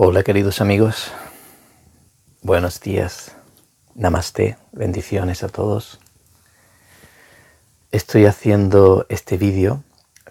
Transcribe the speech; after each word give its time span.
Hola 0.00 0.22
queridos 0.22 0.60
amigos, 0.60 1.10
buenos 2.40 2.80
días, 2.80 3.34
namaste, 3.96 4.56
bendiciones 4.70 5.42
a 5.42 5.48
todos. 5.48 5.98
Estoy 7.90 8.26
haciendo 8.26 9.06
este 9.08 9.36
vídeo 9.36 9.82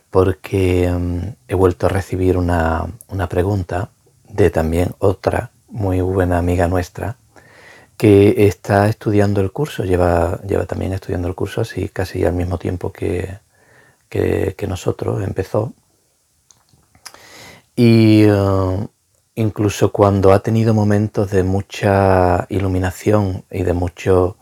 porque 0.10 0.90
mm, 0.90 1.20
he 1.50 1.56
vuelto 1.56 1.88
a 1.88 1.90
recibir 1.90 2.38
una, 2.38 2.88
pregunta 3.30 3.90
de 4.30 4.50
también 4.52 4.96
otra 5.00 5.52
muy 5.68 6.00
buena 6.00 6.38
amiga 6.38 6.70
nuestra 6.70 7.18
que 7.98 8.48
está 8.48 8.88
estudiando 8.88 9.42
el 9.42 9.52
curso, 9.52 9.84
lleva, 9.84 10.40
lleva 10.48 10.66
también 10.66 10.94
estudiando 10.94 11.28
el 11.28 11.36
curso 11.36 11.60
así 11.60 11.90
casi 11.90 12.24
al 12.24 12.36
mismo 12.36 12.58
tiempo 12.58 12.94
que, 12.94 13.40
que, 14.08 14.66
nosotros 14.66 15.22
empezó. 15.22 15.74
Y 17.76 18.28
uh, 18.28 18.90
incluso 19.38 19.92
cuando 19.92 20.34
ha 20.34 20.40
tenido 20.40 20.74
momentos 20.74 21.30
de 21.30 21.44
mucha 21.44 22.48
iluminación 22.50 23.46
y 23.52 23.62
de 23.62 23.74
mucho 23.74 24.36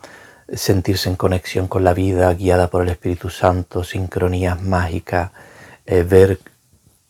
sentirse 0.52 1.10
en 1.10 1.18
conexión 1.18 1.68
con 1.68 1.84
la 1.84 1.94
vida, 1.94 2.34
guiada 2.34 2.70
por 2.70 2.84
el 2.84 2.90
Espíritu 2.90 3.30
Santo, 3.30 3.84
sincronías 3.84 4.62
mágicas, 4.62 5.32
eh, 5.86 6.04
ver 6.04 6.40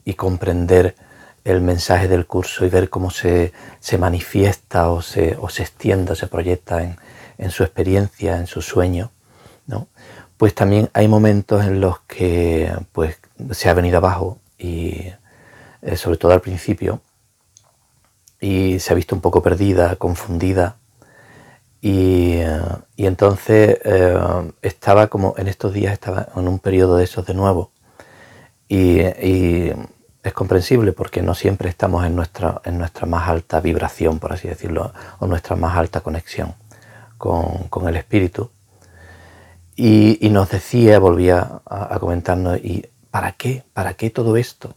y 0.04 0.16
comprender 0.16 0.96
el 1.44 1.62
mensaje 1.62 2.08
del 2.08 2.26
curso 2.26 2.66
y 2.66 2.70
ver 2.70 2.90
cómo 2.90 3.12
se, 3.12 3.54
manifiesta 4.00 4.90
o 4.90 5.04
se, 5.04 5.38
o 5.40 5.50
se 5.50 5.62
extiende, 5.62 6.16
se 6.16 6.26
proyecta 6.26 6.82
en, 6.82 6.98
en, 7.38 7.52
su 7.52 7.64
experiencia, 7.64 8.38
en 8.38 8.48
su 8.48 8.64
sueño, 8.64 9.12
¿no? 9.68 9.88
pues 10.38 10.56
también 10.56 10.90
hay 10.94 11.08
momentos 11.08 11.64
en 11.64 11.82
los 11.82 12.00
que 12.08 12.74
pues, 12.92 13.20
se 13.52 13.70
ha 13.70 13.76
venido 13.76 13.98
abajo 13.98 14.40
y 14.58 15.12
eh, 15.84 15.98
sobre 15.98 16.18
todo 16.18 16.32
al 16.32 16.42
principio 16.42 17.02
y 18.46 18.80
se 18.80 18.94
ha 18.94 18.96
visto 18.96 19.16
un 19.16 19.22
poco 19.22 19.42
perdida, 19.42 19.96
confundida. 19.96 20.78
Y, 21.82 22.34
eh, 22.36 22.62
entonces 22.98 23.80
eh, 23.84 24.52
estaba 24.62 25.08
como 25.08 25.34
en 25.38 25.48
estos 25.48 25.74
días, 25.74 25.94
estaba 25.94 26.28
en 26.36 26.48
un 26.48 26.60
periodo 26.60 26.98
de 26.98 27.06
esos 27.06 27.26
de 27.26 27.34
nuevo. 27.34 27.72
Y, 28.68 29.00
es 30.24 30.34
comprensible 30.34 30.92
porque 30.92 31.22
no 31.22 31.36
siempre 31.36 31.70
estamos 31.70 32.04
en 32.04 32.16
nuestra, 32.16 32.60
en 32.66 32.80
nuestra 32.80 33.06
más 33.06 33.30
alta 33.30 33.60
vibración, 33.62 34.18
por 34.18 34.34
así 34.34 34.48
decirlo, 34.48 34.92
o 35.20 35.28
nuestra 35.28 35.56
más 35.56 35.78
alta 35.78 36.02
conexión 36.02 36.56
con, 37.18 37.88
el 37.88 37.96
espíritu. 37.96 38.52
Y, 39.76 40.30
nos 40.30 40.50
decía, 40.50 41.00
volvía 41.00 41.62
a, 41.66 41.96
a 41.96 42.00
comentarnos, 42.00 42.58
¿y 42.58 42.86
para 43.12 43.32
qué? 43.34 43.64
¿Para 43.74 43.94
qué 43.96 44.10
todo 44.10 44.36
esto? 44.38 44.76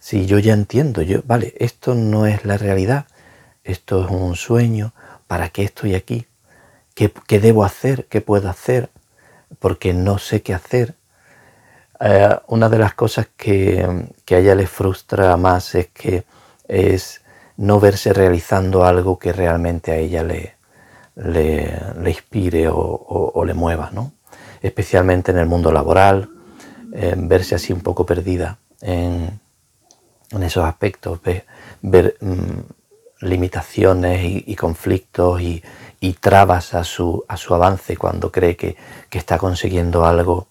Si 0.00 0.26
yo 0.26 0.38
ya 0.38 0.54
entiendo, 0.54 1.02
yo, 1.02 1.20
vale, 1.24 1.54
esto 1.58 1.94
no 1.94 2.26
es 2.26 2.44
la 2.44 2.56
realidad, 2.56 3.06
esto 3.64 4.04
es 4.04 4.10
un 4.10 4.36
sueño, 4.36 4.92
¿para 5.26 5.48
qué 5.50 5.64
estoy 5.64 5.94
aquí? 5.94 6.26
¿Qué, 6.94 7.40
debo 7.40 7.64
hacer? 7.64 8.06
¿Qué 8.06 8.20
puedo 8.20 8.48
hacer? 8.48 8.90
Porque 9.60 9.92
no 9.94 10.18
sé 10.18 10.42
qué 10.42 10.54
hacer. 10.54 10.94
Eh, 12.00 12.28
una 12.48 12.68
de 12.68 12.78
las 12.78 12.94
cosas 12.94 13.28
que, 13.36 13.84
a 14.30 14.34
ella 14.34 14.54
le 14.54 14.66
frustra 14.66 15.36
más 15.36 15.74
es 15.74 15.88
que 15.88 16.24
es 16.66 17.22
no 17.56 17.80
verse 17.80 18.12
realizando 18.12 18.84
algo 18.84 19.18
que 19.18 19.32
realmente 19.32 19.92
a 19.92 19.96
ella 19.96 20.22
le, 20.22 20.54
le, 21.16 22.10
inspire 22.10 22.68
o, 22.70 23.44
le 23.44 23.54
mueva, 23.54 23.90
¿no? 23.92 24.12
especialmente 24.62 25.30
en 25.30 25.38
el 25.38 25.46
mundo 25.46 25.72
laboral, 25.72 26.30
verse 27.16 27.54
así 27.54 27.72
un 27.72 27.80
poco 27.80 28.06
perdida 28.06 28.58
en, 28.80 29.40
en 30.30 30.42
esos 30.42 30.64
aspectos, 30.64 31.20
ver, 31.82 32.16
mm, 32.20 33.26
limitaciones 33.26 34.42
y, 34.46 34.54
conflictos 34.56 35.40
y, 35.40 35.62
trabas 36.20 36.74
a 36.74 36.84
su, 36.84 37.24
a 37.28 37.36
su, 37.36 37.54
avance 37.54 37.96
cuando 37.96 38.30
cree 38.30 38.56
que, 38.56 38.76
está 39.10 39.38
consiguiendo 39.38 40.04
algo 40.04 40.46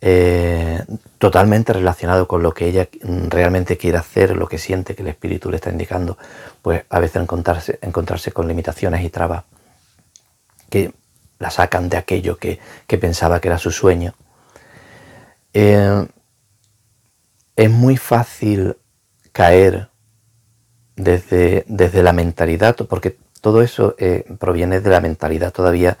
eh, 0.00 0.82
totalmente 1.18 1.72
relacionado 1.72 2.26
con 2.26 2.42
lo 2.42 2.52
que 2.52 2.66
ella 2.66 2.88
realmente 3.28 3.76
quiere 3.76 3.98
hacer, 3.98 4.36
lo 4.36 4.48
que 4.48 4.58
siente 4.58 4.94
que 4.94 5.02
el 5.02 5.08
espíritu 5.08 5.50
le 5.50 5.56
está 5.56 5.70
indicando, 5.70 6.18
pues 6.62 6.84
a 6.88 6.98
veces 6.98 7.22
encontrarse, 7.22 7.78
encontrarse 7.82 8.32
con 8.32 8.48
limitaciones 8.48 9.04
y 9.04 9.10
trabas 9.10 9.44
que 10.70 10.92
la 11.38 11.50
sacan 11.50 11.88
de 11.88 11.96
aquello 11.96 12.36
que, 12.36 12.58
pensaba 13.00 13.40
que 13.40 13.48
era 13.48 13.58
su 13.58 13.70
sueño. 13.70 14.14
Eh, 15.52 16.06
es 17.58 17.70
muy 17.70 17.96
fácil 17.96 18.76
caer 19.32 19.88
desde, 20.94 21.64
desde 21.66 22.04
la 22.04 22.12
mentalidad, 22.12 22.76
porque 22.88 23.18
todo 23.40 23.62
eso 23.62 23.96
eh, 23.98 24.24
proviene 24.38 24.80
de 24.80 24.88
la 24.88 25.00
mentalidad 25.00 25.52
todavía 25.52 25.98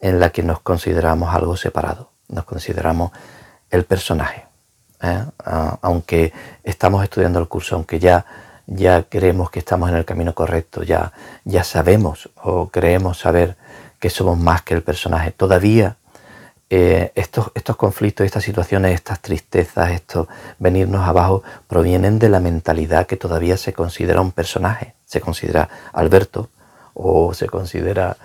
en 0.00 0.18
la 0.18 0.30
que 0.30 0.42
nos 0.42 0.58
consideramos 0.58 1.32
algo 1.32 1.56
separado, 1.56 2.10
nos 2.26 2.44
consideramos 2.44 3.12
el 3.70 3.84
personaje. 3.84 4.46
¿eh? 5.00 5.24
aunque 5.80 6.32
estamos 6.64 7.04
estudiando 7.04 7.38
el 7.38 7.46
curso, 7.46 7.76
aunque 7.76 8.00
ya, 8.00 8.26
ya 8.66 9.04
creemos 9.04 9.50
que 9.50 9.60
estamos 9.60 9.88
en 9.90 9.96
el 9.96 10.04
camino 10.04 10.34
correcto, 10.34 10.82
ya, 10.82 11.12
ya 11.44 11.62
sabemos 11.62 12.30
o 12.42 12.68
creemos 12.68 13.20
saber 13.20 13.56
que 14.00 14.10
somos 14.10 14.36
más 14.36 14.62
que 14.62 14.74
el 14.74 14.82
personaje, 14.82 15.30
todavía 15.30 15.98
eh, 16.68 17.12
estos, 17.14 17.52
estos 17.54 17.76
conflictos, 17.76 18.26
estas 18.26 18.42
situaciones, 18.42 18.94
estas 18.94 19.20
tristezas, 19.20 19.92
estos 19.92 20.26
venirnos 20.58 21.06
abajo, 21.06 21.42
provienen 21.68 22.18
de 22.18 22.28
la 22.28 22.40
mentalidad 22.40 23.06
que 23.06 23.16
todavía 23.16 23.56
se 23.56 23.72
considera 23.72 24.20
un 24.20 24.32
personaje, 24.32 24.94
se 25.04 25.20
considera 25.20 25.68
Alberto 25.92 26.50
o 26.94 27.34
se 27.34 27.46
considera 27.46 28.16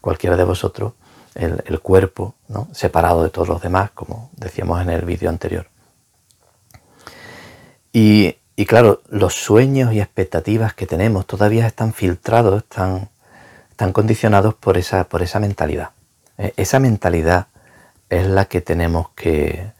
cualquiera 0.00 0.36
de 0.36 0.44
vosotros 0.44 0.92
el, 1.36 1.80
cuerpo 1.80 2.34
¿no? 2.48 2.68
separado 2.72 3.22
de 3.22 3.30
todos 3.30 3.48
los 3.48 3.62
demás, 3.62 3.90
como 3.92 4.30
decíamos 4.36 4.80
en 4.80 4.90
el 4.90 5.04
vídeo 5.04 5.28
anterior. 5.28 5.68
Y, 7.92 8.36
claro, 8.66 9.00
los 9.08 9.34
sueños 9.34 9.94
y 9.94 10.00
expectativas 10.00 10.74
que 10.74 10.86
tenemos 10.86 11.26
todavía 11.26 11.66
están 11.66 11.94
filtrados, 11.94 12.62
están, 12.62 13.08
están 13.70 13.92
condicionados 13.92 14.54
por 14.54 14.76
esa, 14.76 15.04
por 15.04 15.22
esa 15.22 15.40
mentalidad. 15.40 15.90
Eh, 16.36 16.52
esa 16.58 16.78
mentalidad 16.78 17.46
es 18.10 18.26
la 18.26 18.46
que 18.46 18.60
tenemos 18.60 19.10
que, 19.10 19.72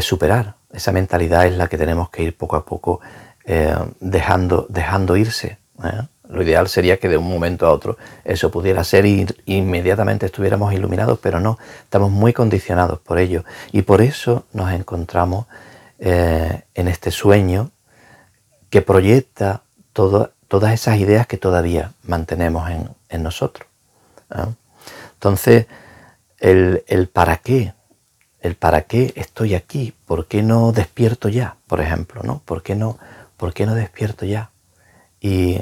superar. 0.00 0.54
Esa 0.72 0.92
mentalidad 0.92 1.46
es 1.46 1.56
la 1.56 1.68
que 1.68 1.78
tenemos 1.78 2.10
que 2.10 2.22
ir 2.22 2.36
poco 2.36 2.56
a 2.56 2.64
poco 2.64 3.00
eh, 3.44 3.74
dejando, 4.00 4.66
dejando 4.68 5.16
irse. 5.16 5.58
¿eh? 5.84 6.02
Lo 6.28 6.42
ideal 6.42 6.68
sería 6.68 6.98
que 6.98 7.08
de 7.08 7.18
un 7.18 7.28
momento 7.28 7.66
a 7.66 7.72
otro 7.72 7.98
eso 8.24 8.50
pudiera 8.50 8.82
ser 8.84 9.04
y 9.04 9.26
inmediatamente 9.44 10.26
estuviéramos 10.26 10.72
iluminados, 10.72 11.18
pero 11.20 11.40
no, 11.40 11.58
estamos 11.82 12.10
muy 12.10 12.32
condicionados 12.32 13.00
por 13.00 13.18
ello. 13.18 13.44
Y 13.70 13.82
por 13.82 14.00
eso 14.00 14.44
nos 14.54 14.72
encontramos 14.72 15.46
eh, 15.98 16.62
en 16.74 16.88
este 16.88 17.10
sueño 17.10 17.70
que 18.70 18.80
proyecta 18.80 19.62
todas 19.92 20.72
esas 20.72 20.96
ideas 20.96 21.26
que 21.26 21.36
todavía 21.36 21.92
mantenemos 22.04 22.70
en, 22.70 22.88
en 23.10 23.22
nosotros. 23.22 23.68
Entonces, 25.14 25.66
el, 26.42 27.08
para 27.12 27.36
qué, 27.38 27.72
el 28.40 28.56
para 28.56 28.82
qué 28.82 29.12
estoy 29.16 29.54
aquí, 29.54 29.94
por 30.06 30.26
qué 30.26 30.42
no 30.42 30.72
despierto 30.72 31.28
ya, 31.28 31.56
por 31.66 31.80
ejemplo, 31.80 32.22
¿no? 32.24 32.42
¿Por 32.44 32.62
qué 32.62 32.74
no, 32.74 32.98
por 33.36 33.54
qué 33.54 33.64
no 33.64 33.74
despierto 33.74 34.26
ya? 34.26 34.50
Y, 35.20 35.60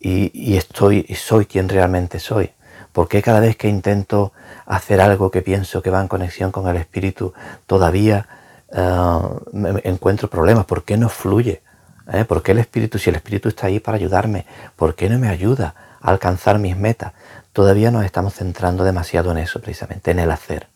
y, 0.00 0.56
estoy, 0.56 1.06
soy 1.14 1.46
quien 1.46 1.68
realmente 1.68 2.18
soy. 2.18 2.50
¿Por 2.92 3.06
qué 3.06 3.22
cada 3.22 3.38
vez 3.38 3.56
que 3.56 3.68
intento 3.68 4.32
hacer 4.66 5.00
algo 5.00 5.30
que 5.30 5.42
pienso 5.42 5.80
que 5.80 5.90
va 5.90 6.00
en 6.00 6.08
conexión 6.08 6.50
con 6.50 6.66
el 6.66 6.76
espíritu, 6.76 7.32
todavía 7.66 8.26
eh, 8.72 9.18
me 9.52 9.80
encuentro 9.84 10.28
problemas? 10.28 10.64
¿Por 10.64 10.82
qué 10.82 10.96
no 10.96 11.08
fluye? 11.08 11.62
¿Eh? 12.12 12.24
¿Por 12.24 12.42
qué 12.42 12.50
el 12.50 12.58
espíritu, 12.58 12.98
si 12.98 13.10
el 13.10 13.16
espíritu 13.16 13.48
está 13.48 13.68
ahí 13.68 13.78
para 13.78 13.96
ayudarme, 13.96 14.44
por 14.74 14.96
qué 14.96 15.08
no 15.08 15.20
me 15.20 15.28
ayuda 15.28 15.74
a 16.00 16.10
alcanzar 16.10 16.58
mis 16.58 16.76
metas? 16.76 17.12
Todavía 17.52 17.90
nos 17.90 18.04
estamos 18.04 18.34
centrando 18.34 18.84
demasiado 18.84 19.30
en 19.32 19.38
eso, 19.38 19.60
precisamente, 19.60 20.10
en 20.10 20.18
el 20.18 20.30
hacer. 20.30 20.68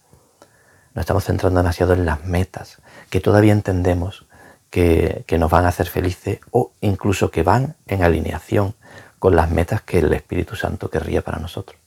Nos 0.94 1.02
estamos 1.02 1.24
centrando 1.24 1.60
demasiado 1.60 1.92
en 1.92 2.06
las 2.06 2.24
metas, 2.24 2.78
que 3.10 3.20
todavía 3.20 3.52
entendemos 3.52 4.26
que, 4.70 5.24
nos 5.38 5.50
van 5.50 5.66
a 5.66 5.68
hacer 5.68 5.86
felices 5.86 6.40
o 6.50 6.72
incluso 6.80 7.30
que 7.30 7.44
van 7.44 7.76
en 7.86 8.02
alineación 8.02 8.74
con 9.20 9.36
las 9.36 9.50
metas 9.50 9.82
que 9.82 10.00
el 10.00 10.12
Espíritu 10.12 10.56
Santo 10.56 10.90
querría 10.90 11.22
para 11.22 11.38
nosotros. 11.38 11.78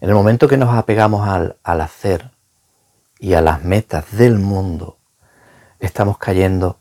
En 0.00 0.08
el 0.08 0.14
momento 0.14 0.48
que 0.48 0.56
nos 0.56 0.74
apegamos 0.74 1.28
al, 1.28 1.56
hacer 1.62 2.30
y 3.18 3.34
a 3.34 3.40
las 3.40 3.62
metas 3.62 4.16
del 4.16 4.38
mundo, 4.38 4.98
estamos 5.78 6.18
cayendo 6.18 6.78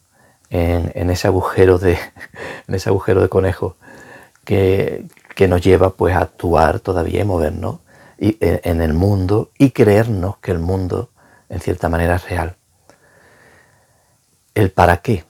en, 0.49 1.09
ese 1.09 1.27
agujero 1.27 1.77
de 1.77 1.93
en 2.67 2.75
ese 2.75 2.89
agujero 2.89 3.21
de 3.21 3.29
conejo 3.29 3.77
que, 4.43 5.05
que 5.35 5.47
nos 5.47 5.61
lleva 5.61 5.91
pues 5.91 6.15
a 6.15 6.21
actuar 6.21 6.79
todavía 6.79 7.21
y 7.21 7.25
movernos 7.25 7.79
y, 8.17 8.37
eh, 8.39 8.61
en, 8.63 8.81
el 8.81 8.93
mundo 8.93 9.51
y 9.57 9.71
creernos 9.71 10.37
que 10.37 10.51
el 10.51 10.59
mundo 10.59 11.09
en 11.49 11.59
cierta 11.59 11.89
manera 11.89 12.15
es 12.15 12.27
real. 12.29 12.55
El 14.55 14.71
para 14.71 14.97
qué. 14.97 15.25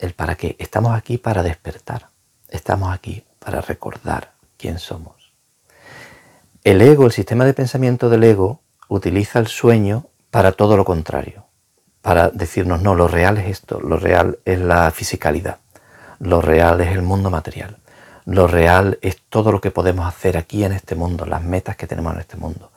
el 0.00 0.12
para 0.12 0.34
qué. 0.34 0.56
Estamos 0.58 0.96
aquí 0.96 1.16
para 1.16 1.42
despertar. 1.42 2.08
Estamos 2.48 2.92
aquí 2.92 3.24
para 3.38 3.60
recordar 3.60 4.32
quién 4.56 4.78
somos. 4.78 5.32
El 6.64 6.82
ego, 6.82 7.06
el 7.06 7.12
sistema 7.12 7.44
de 7.44 7.54
pensamiento 7.54 8.10
del 8.10 8.24
ego, 8.24 8.60
utiliza 8.88 9.38
el 9.38 9.46
sueño 9.46 10.06
para 10.30 10.52
todo 10.52 10.76
lo 10.76 10.84
contrario. 10.84 11.44
Para 12.02 12.28
decirnos, 12.30 12.82
no, 12.82 12.94
lo 12.94 13.08
real 13.08 13.38
es 13.38 13.48
esto, 13.48 13.80
lo 13.80 13.96
real 13.96 14.38
es 14.44 14.58
la 14.58 14.90
fisicalidad, 14.90 15.58
lo 16.18 16.40
real 16.40 16.80
es 16.80 16.92
el 16.92 17.02
mundo 17.02 17.30
material, 17.30 17.78
lo 18.30 18.46
real 18.46 19.00
es 19.02 19.20
todo 19.28 19.50
lo 19.50 19.60
que 19.60 19.72
podemos 19.72 20.06
hacer 20.06 20.36
aquí 20.36 20.62
en 20.62 20.70
este 20.70 20.94
mundo, 20.94 21.26
las 21.26 21.42
metas 21.42 21.74
que 21.74 21.88
tenemos 21.88 22.14
en 22.14 22.20
este 22.20 22.36
mundo. 22.36 22.70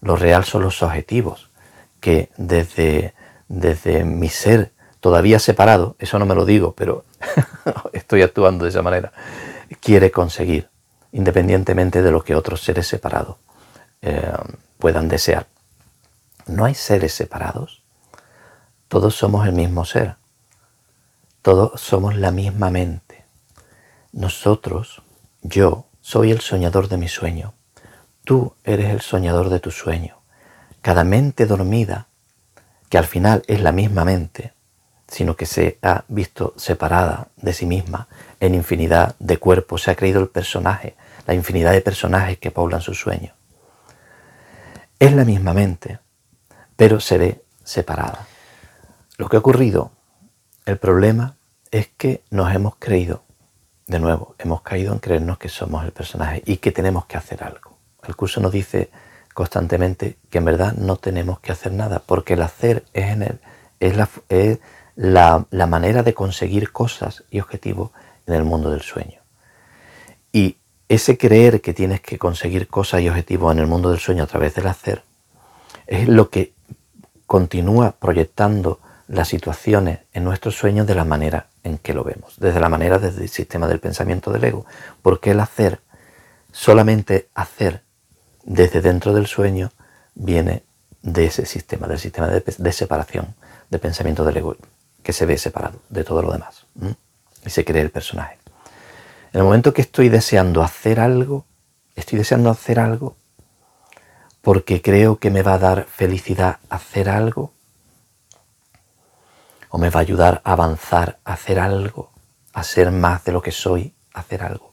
Lo 0.00 0.14
real 0.14 0.44
son 0.44 0.62
los 0.62 0.80
objetivos 0.80 1.50
que 1.98 2.30
desde, 2.36 3.12
desde 3.48 4.04
mi 4.04 4.28
ser 4.28 4.70
todavía 5.00 5.40
separado, 5.40 5.96
eso 5.98 6.20
no 6.20 6.24
me 6.24 6.36
lo 6.36 6.44
digo, 6.44 6.74
pero 6.76 7.04
estoy 7.92 8.22
actuando 8.22 8.62
de 8.62 8.70
esa 8.70 8.82
manera, 8.82 9.12
quiere 9.80 10.12
conseguir, 10.12 10.68
independientemente 11.10 12.00
de 12.00 12.12
lo 12.12 12.22
que 12.22 12.36
otros 12.36 12.62
seres 12.62 12.86
separados 12.86 13.38
eh, 14.02 14.32
puedan 14.78 15.08
desear. 15.08 15.48
No 16.46 16.64
hay 16.64 16.76
seres 16.76 17.12
separados, 17.12 17.82
todos 18.86 19.16
somos 19.16 19.48
el 19.48 19.52
mismo 19.52 19.84
ser, 19.84 20.14
todos 21.42 21.80
somos 21.80 22.14
la 22.14 22.30
misma 22.30 22.70
mente. 22.70 23.01
Nosotros, 24.12 25.02
yo, 25.40 25.86
soy 26.02 26.32
el 26.32 26.40
soñador 26.40 26.88
de 26.88 26.98
mi 26.98 27.08
sueño, 27.08 27.54
tú 28.24 28.54
eres 28.62 28.90
el 28.90 29.00
soñador 29.00 29.48
de 29.48 29.58
tu 29.58 29.70
sueño. 29.70 30.18
Cada 30.82 31.02
mente 31.02 31.46
dormida, 31.46 32.08
que 32.90 32.98
al 32.98 33.06
final 33.06 33.42
es 33.46 33.62
la 33.62 33.72
misma 33.72 34.04
mente, 34.04 34.52
sino 35.08 35.34
que 35.34 35.46
se 35.46 35.78
ha 35.80 36.04
visto 36.08 36.52
separada 36.58 37.28
de 37.36 37.54
sí 37.54 37.64
misma 37.64 38.06
en 38.38 38.54
infinidad 38.54 39.16
de 39.18 39.38
cuerpos, 39.38 39.82
se 39.82 39.90
ha 39.90 39.96
creído 39.96 40.20
el 40.20 40.28
personaje, 40.28 40.94
la 41.26 41.32
infinidad 41.32 41.72
de 41.72 41.80
personajes 41.80 42.36
que 42.36 42.50
poblan 42.50 42.82
su 42.82 42.92
sueño. 42.92 43.32
Es 44.98 45.14
la 45.14 45.24
misma 45.24 45.54
mente, 45.54 46.00
pero 46.76 47.00
se 47.00 47.16
ve 47.16 47.42
separada. 47.64 48.26
Lo 49.16 49.30
que 49.30 49.36
ha 49.36 49.40
ocurrido, 49.40 49.90
el 50.66 50.76
problema 50.76 51.36
es 51.70 51.88
que 51.96 52.22
nos 52.30 52.54
hemos 52.54 52.76
creído, 52.76 53.22
de 53.86 53.98
nuevo, 53.98 54.34
hemos 54.38 54.62
caído 54.62 54.92
en 54.92 54.98
creernos 54.98 55.38
que 55.38 55.48
somos 55.48 55.84
el 55.84 55.92
personaje 55.92 56.42
y 56.46 56.58
que 56.58 56.72
tenemos 56.72 57.06
que 57.06 57.16
hacer 57.16 57.42
algo. 57.42 57.76
El 58.06 58.16
curso 58.16 58.40
nos 58.40 58.52
dice 58.52 58.90
constantemente 59.34 60.18
que 60.30 60.38
en 60.38 60.44
verdad 60.44 60.74
no 60.74 60.96
tenemos 60.96 61.40
que 61.40 61.52
hacer 61.52 61.72
nada, 61.72 62.02
porque 62.04 62.34
el 62.34 62.42
hacer 62.42 62.84
es, 62.92 63.16
la, 64.96 65.46
la, 65.50 65.66
manera 65.66 66.02
de 66.02 66.14
conseguir 66.14 66.70
cosas 66.70 67.24
y 67.30 67.40
objetivos 67.40 67.90
en 68.26 68.34
el 68.34 68.44
mundo 68.44 68.70
del 68.70 68.82
sueño. 68.82 69.20
Y 70.32 70.56
ese 70.88 71.16
creer 71.16 71.60
que 71.60 71.72
tienes 71.72 72.00
que 72.00 72.18
conseguir 72.18 72.68
cosas 72.68 73.00
y 73.00 73.08
objetivos 73.08 73.52
en 73.52 73.60
el 73.60 73.66
mundo 73.66 73.90
del 73.90 74.00
sueño 74.00 74.24
a 74.24 74.26
través 74.26 74.54
del 74.54 74.66
hacer 74.66 75.02
es 75.86 76.08
lo 76.08 76.28
que 76.28 76.52
continúa 77.26 77.92
proyectando 77.92 78.80
las 79.08 79.28
situaciones 79.28 80.00
en 80.12 80.24
nuestros 80.24 80.54
sueños 80.54 80.86
de 80.86 80.94
la 80.94 81.04
manera 81.04 81.46
en 81.64 81.78
que 81.78 81.94
lo 81.94 82.04
vemos, 82.04 82.34
desde 82.38 82.60
la 82.60 82.68
manera 82.68 82.98
desde 82.98 83.22
el 83.22 83.28
sistema 83.28 83.68
del 83.68 83.80
pensamiento 83.80 84.32
del 84.32 84.44
ego, 84.44 84.66
porque 85.02 85.30
el 85.30 85.40
hacer, 85.40 85.80
solamente 86.50 87.28
hacer 87.34 87.82
desde 88.44 88.80
dentro 88.80 89.12
del 89.14 89.26
sueño, 89.26 89.70
viene 90.14 90.64
de 91.02 91.26
ese 91.26 91.46
sistema, 91.46 91.86
del 91.86 91.98
sistema 91.98 92.28
de, 92.28 92.72
separación 92.72 93.34
de 93.70 93.78
pensamiento 93.78 94.24
del 94.24 94.36
ego, 94.36 94.56
que 95.02 95.12
se 95.12 95.26
ve 95.26 95.38
separado 95.38 95.80
de 95.88 96.04
todo 96.04 96.22
lo 96.22 96.32
demás. 96.32 96.66
Y 97.44 97.50
se 97.50 97.64
cree 97.64 97.82
el 97.82 97.90
personaje. 97.90 98.38
En 99.32 99.40
el 99.40 99.44
momento 99.44 99.72
que 99.72 99.82
estoy 99.82 100.08
deseando 100.08 100.62
hacer 100.62 101.00
algo, 101.00 101.44
estoy 101.96 102.18
deseando 102.18 102.50
hacer 102.50 102.78
algo 102.78 103.16
porque 104.42 104.82
creo 104.82 105.16
que 105.16 105.30
me 105.30 105.42
va 105.42 105.54
a 105.54 105.58
dar 105.58 105.84
felicidad 105.84 106.58
hacer 106.68 107.08
algo, 107.08 107.52
o 109.72 109.78
me 109.78 109.90
va 109.90 110.00
a 110.00 110.02
ayudar 110.02 110.40
a 110.44 110.52
avanzar, 110.52 111.18
a 111.24 111.32
hacer 111.32 111.58
algo, 111.58 112.12
a 112.52 112.62
ser 112.62 112.92
más 112.92 113.24
de 113.24 113.32
lo 113.32 113.40
que 113.40 113.50
soy, 113.50 113.94
a 114.12 114.20
hacer 114.20 114.42
algo. 114.42 114.72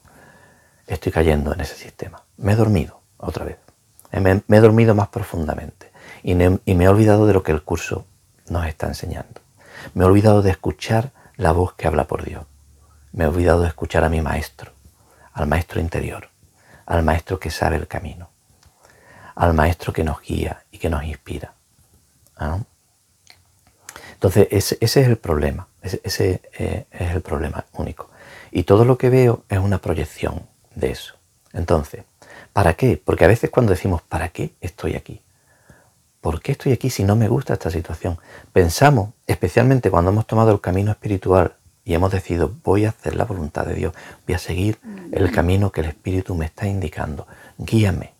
Estoy 0.86 1.10
cayendo 1.10 1.52
en 1.52 1.60
ese 1.60 1.74
sistema. 1.74 2.22
Me 2.36 2.52
he 2.52 2.56
dormido 2.56 3.00
otra 3.16 3.44
vez. 3.44 3.58
Me, 4.12 4.42
he 4.56 4.60
dormido 4.60 4.94
más 4.94 5.08
profundamente 5.08 5.90
y, 6.22 6.32
y 6.32 6.74
me 6.74 6.84
he 6.84 6.88
olvidado 6.88 7.26
de 7.26 7.32
lo 7.32 7.42
que 7.42 7.52
el 7.52 7.62
curso 7.62 8.06
nos 8.48 8.66
está 8.66 8.86
enseñando. 8.86 9.40
Me 9.94 10.04
he 10.04 10.06
olvidado 10.06 10.42
de 10.42 10.50
escuchar 10.50 11.12
la 11.36 11.52
voz 11.52 11.72
que 11.74 11.86
habla 11.86 12.04
por 12.04 12.24
Dios. 12.24 12.44
Me 13.12 13.24
he 13.24 13.26
olvidado 13.26 13.62
de 13.62 13.68
escuchar 13.68 14.04
a 14.04 14.08
mi 14.08 14.20
maestro, 14.20 14.72
al 15.32 15.46
maestro 15.46 15.80
interior, 15.80 16.28
al 16.86 17.02
maestro 17.02 17.40
que 17.40 17.50
sabe 17.50 17.76
el 17.76 17.88
camino 17.88 18.28
al 19.40 19.54
maestro 19.54 19.92
que 19.92 20.04
nos 20.04 20.20
guía 20.20 20.64
y 20.70 20.76
que 20.76 20.90
nos 20.90 21.02
inspira. 21.02 21.54
Entonces, 24.20 24.48
ese, 24.50 24.76
es 24.82 24.96
el 24.98 25.16
problema, 25.16 25.66
ese, 25.80 26.42
eh, 26.58 26.84
es 26.90 27.10
el 27.12 27.22
problema 27.22 27.64
único. 27.72 28.10
Y 28.50 28.64
todo 28.64 28.84
lo 28.84 28.98
que 28.98 29.08
veo 29.08 29.44
es 29.48 29.58
una 29.58 29.78
proyección 29.78 30.42
de 30.74 30.90
eso. 30.90 31.14
Entonces, 31.54 32.04
¿para 32.52 32.74
qué? 32.74 33.00
Porque 33.02 33.24
a 33.24 33.28
veces 33.28 33.48
cuando 33.48 33.72
decimos, 33.72 34.02
¿para 34.02 34.28
qué 34.28 34.52
estoy 34.60 34.94
aquí? 34.94 35.22
¿Por 36.20 36.42
qué 36.42 36.52
estoy 36.52 36.72
aquí 36.72 36.90
si 36.90 37.02
no 37.02 37.16
me 37.16 37.28
gusta 37.28 37.54
esta 37.54 37.70
situación? 37.70 38.18
Pensamos, 38.52 39.14
especialmente 39.26 39.90
cuando 39.90 40.10
hemos 40.10 40.26
tomado 40.26 40.52
el 40.52 40.60
camino 40.60 40.90
espiritual 40.90 41.54
y 41.82 41.94
hemos 41.94 42.12
decidido, 42.12 42.52
voy 42.62 42.84
a 42.84 42.90
hacer 42.90 43.16
la 43.16 43.24
voluntad 43.24 43.64
de 43.64 43.72
Dios, 43.72 43.94
voy 44.26 44.34
a 44.34 44.38
seguir 44.38 44.78
el 45.12 45.32
camino 45.32 45.72
que 45.72 45.80
el 45.80 45.86
Espíritu 45.86 46.34
me 46.34 46.44
está 46.44 46.66
indicando, 46.66 47.26
guíame, 47.56 48.12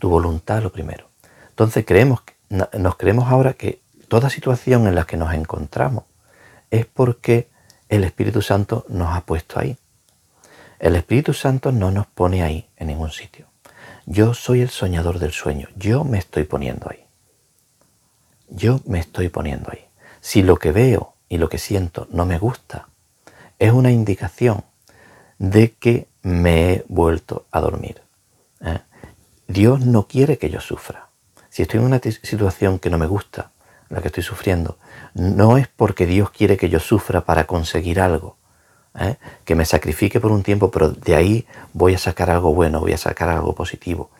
tu 0.00 0.08
voluntad 0.08 0.60
lo 0.60 0.72
primero. 0.72 1.08
Entonces 1.50 1.84
creemos, 1.86 2.22
nos 2.48 2.96
creemos 2.96 3.28
ahora 3.28 3.52
que 3.52 3.85
toda 4.08 4.30
situación 4.30 4.86
en 4.86 4.94
la 4.94 5.04
que 5.04 5.16
nos 5.16 5.32
encontramos 5.34 6.04
es 6.70 6.86
porque 6.86 7.48
el 7.88 8.04
Espíritu 8.04 8.42
Santo 8.42 8.84
nos 8.88 9.14
ha 9.14 9.22
puesto 9.22 9.60
ahí. 9.60 9.76
El 10.78 10.96
Espíritu 10.96 11.32
Santo 11.32 11.72
no 11.72 11.90
nos 11.90 12.06
pone 12.06 12.42
ahí 12.42 12.68
en 12.76 12.88
ningún 12.88 13.10
sitio. 13.10 13.46
Yo 14.04 14.34
soy 14.34 14.60
el 14.60 14.70
soñador 14.70 15.18
del 15.18 15.32
sueño. 15.32 15.68
Yo 15.76 16.04
me 16.04 16.18
estoy 16.18 16.44
poniendo 16.44 16.88
ahí. 16.90 17.04
Yo 18.48 18.80
me 18.86 19.00
estoy 19.00 19.28
poniendo 19.28 19.70
ahí. 19.72 19.84
Si 20.20 20.42
lo 20.42 20.56
que 20.56 20.72
veo 20.72 21.14
y 21.28 21.38
lo 21.38 21.48
que 21.48 21.58
siento 21.58 22.06
no 22.10 22.26
me 22.26 22.38
gusta, 22.38 22.88
es 23.58 23.72
una 23.72 23.90
indicación 23.90 24.64
de 25.38 25.72
que 25.72 26.08
me 26.22 26.72
he 26.72 26.84
vuelto 26.88 27.46
a 27.50 27.60
dormir. 27.60 28.02
¿eh? 28.60 28.80
Dios 29.48 29.80
no 29.80 30.06
quiere 30.06 30.38
que 30.38 30.50
yo 30.50 30.60
sufra. 30.60 31.08
Si 31.48 31.62
estoy 31.62 31.80
en 31.80 31.86
una 31.86 32.00
situación 32.00 32.78
que 32.78 32.90
no 32.90 32.98
me 32.98 33.06
gusta, 33.06 33.50
la 33.88 34.00
que 34.00 34.08
estoy 34.08 34.22
sufriendo, 34.22 34.78
no 35.14 35.56
es 35.56 35.68
porque 35.68 36.06
Dios 36.06 36.30
quiere 36.30 36.56
que 36.56 36.68
yo 36.68 36.80
sufra 36.80 37.22
para 37.22 37.44
conseguir 37.44 38.00
algo, 38.00 38.36
¿eh? 38.98 39.16
que 39.44 39.54
me 39.54 39.64
sacrifique 39.64 40.20
por 40.20 40.32
un 40.32 40.42
tiempo, 40.42 40.70
pero 40.70 40.90
de 40.90 41.14
ahí 41.14 41.46
voy 41.72 41.94
a 41.94 41.98
sacar 41.98 42.30
algo 42.30 42.52
bueno, 42.54 42.80
voy 42.80 42.92
a 42.92 42.98
sacar 42.98 43.28
algo 43.28 43.54
positivo 43.54 44.10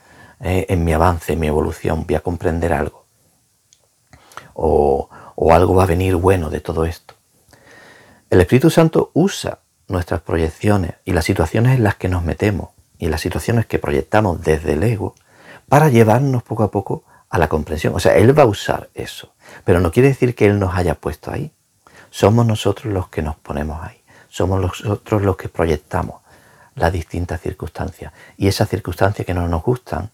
¿eh? 0.40 0.66
en 0.68 0.84
mi 0.84 0.92
avance, 0.92 1.32
en 1.32 1.40
mi 1.40 1.48
evolución, 1.48 2.04
voy 2.06 2.16
a 2.16 2.20
comprender 2.20 2.72
algo. 2.72 3.04
O, 4.54 5.08
o 5.34 5.52
algo 5.52 5.74
va 5.74 5.82
a 5.82 5.86
venir 5.86 6.16
bueno 6.16 6.48
de 6.48 6.60
todo 6.60 6.86
esto. 6.86 7.14
El 8.30 8.40
Espíritu 8.40 8.70
Santo 8.70 9.10
usa 9.12 9.58
nuestras 9.88 10.20
proyecciones 10.20 10.94
y 11.04 11.12
las 11.12 11.24
situaciones 11.24 11.76
en 11.76 11.84
las 11.84 11.96
que 11.96 12.08
nos 12.08 12.24
metemos 12.24 12.70
y 12.98 13.08
las 13.08 13.20
situaciones 13.20 13.66
que 13.66 13.78
proyectamos 13.78 14.42
desde 14.42 14.72
el 14.72 14.82
ego 14.82 15.14
para 15.68 15.88
llevarnos 15.88 16.42
poco 16.42 16.62
a 16.62 16.70
poco 16.70 17.04
a 17.28 17.38
la 17.38 17.48
comprensión. 17.48 17.94
O 17.94 18.00
sea, 18.00 18.16
Él 18.16 18.36
va 18.36 18.44
a 18.44 18.46
usar 18.46 18.88
eso, 18.94 19.32
pero 19.64 19.80
no 19.80 19.90
quiere 19.90 20.08
decir 20.08 20.34
que 20.34 20.46
Él 20.46 20.58
nos 20.58 20.74
haya 20.74 20.94
puesto 20.94 21.30
ahí. 21.30 21.52
Somos 22.10 22.46
nosotros 22.46 22.92
los 22.92 23.08
que 23.08 23.22
nos 23.22 23.36
ponemos 23.36 23.82
ahí. 23.82 24.00
Somos 24.28 24.60
nosotros 24.60 25.22
los 25.22 25.36
que 25.36 25.48
proyectamos 25.48 26.20
las 26.74 26.92
distintas 26.92 27.40
circunstancias. 27.40 28.12
Y 28.36 28.48
esas 28.48 28.68
circunstancias 28.68 29.26
que 29.26 29.34
no 29.34 29.48
nos 29.48 29.62
gustan 29.62 30.10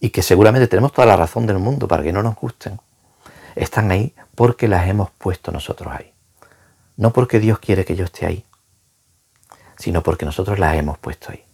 y 0.00 0.10
que 0.10 0.22
seguramente 0.22 0.68
tenemos 0.68 0.92
toda 0.92 1.06
la 1.06 1.16
razón 1.16 1.46
del 1.46 1.58
mundo 1.58 1.88
para 1.88 2.02
que 2.02 2.12
no 2.12 2.22
nos 2.22 2.36
gusten, 2.36 2.78
están 3.56 3.90
ahí 3.90 4.14
porque 4.34 4.68
las 4.68 4.88
hemos 4.88 5.10
puesto 5.10 5.50
nosotros 5.50 5.92
ahí. 5.92 6.12
No 6.96 7.12
porque 7.12 7.40
Dios 7.40 7.58
quiere 7.58 7.84
que 7.84 7.96
yo 7.96 8.04
esté 8.04 8.26
ahí, 8.26 8.44
sino 9.78 10.02
porque 10.02 10.24
nosotros 10.24 10.58
las 10.58 10.76
hemos 10.76 10.98
puesto 10.98 11.32
ahí. 11.32 11.44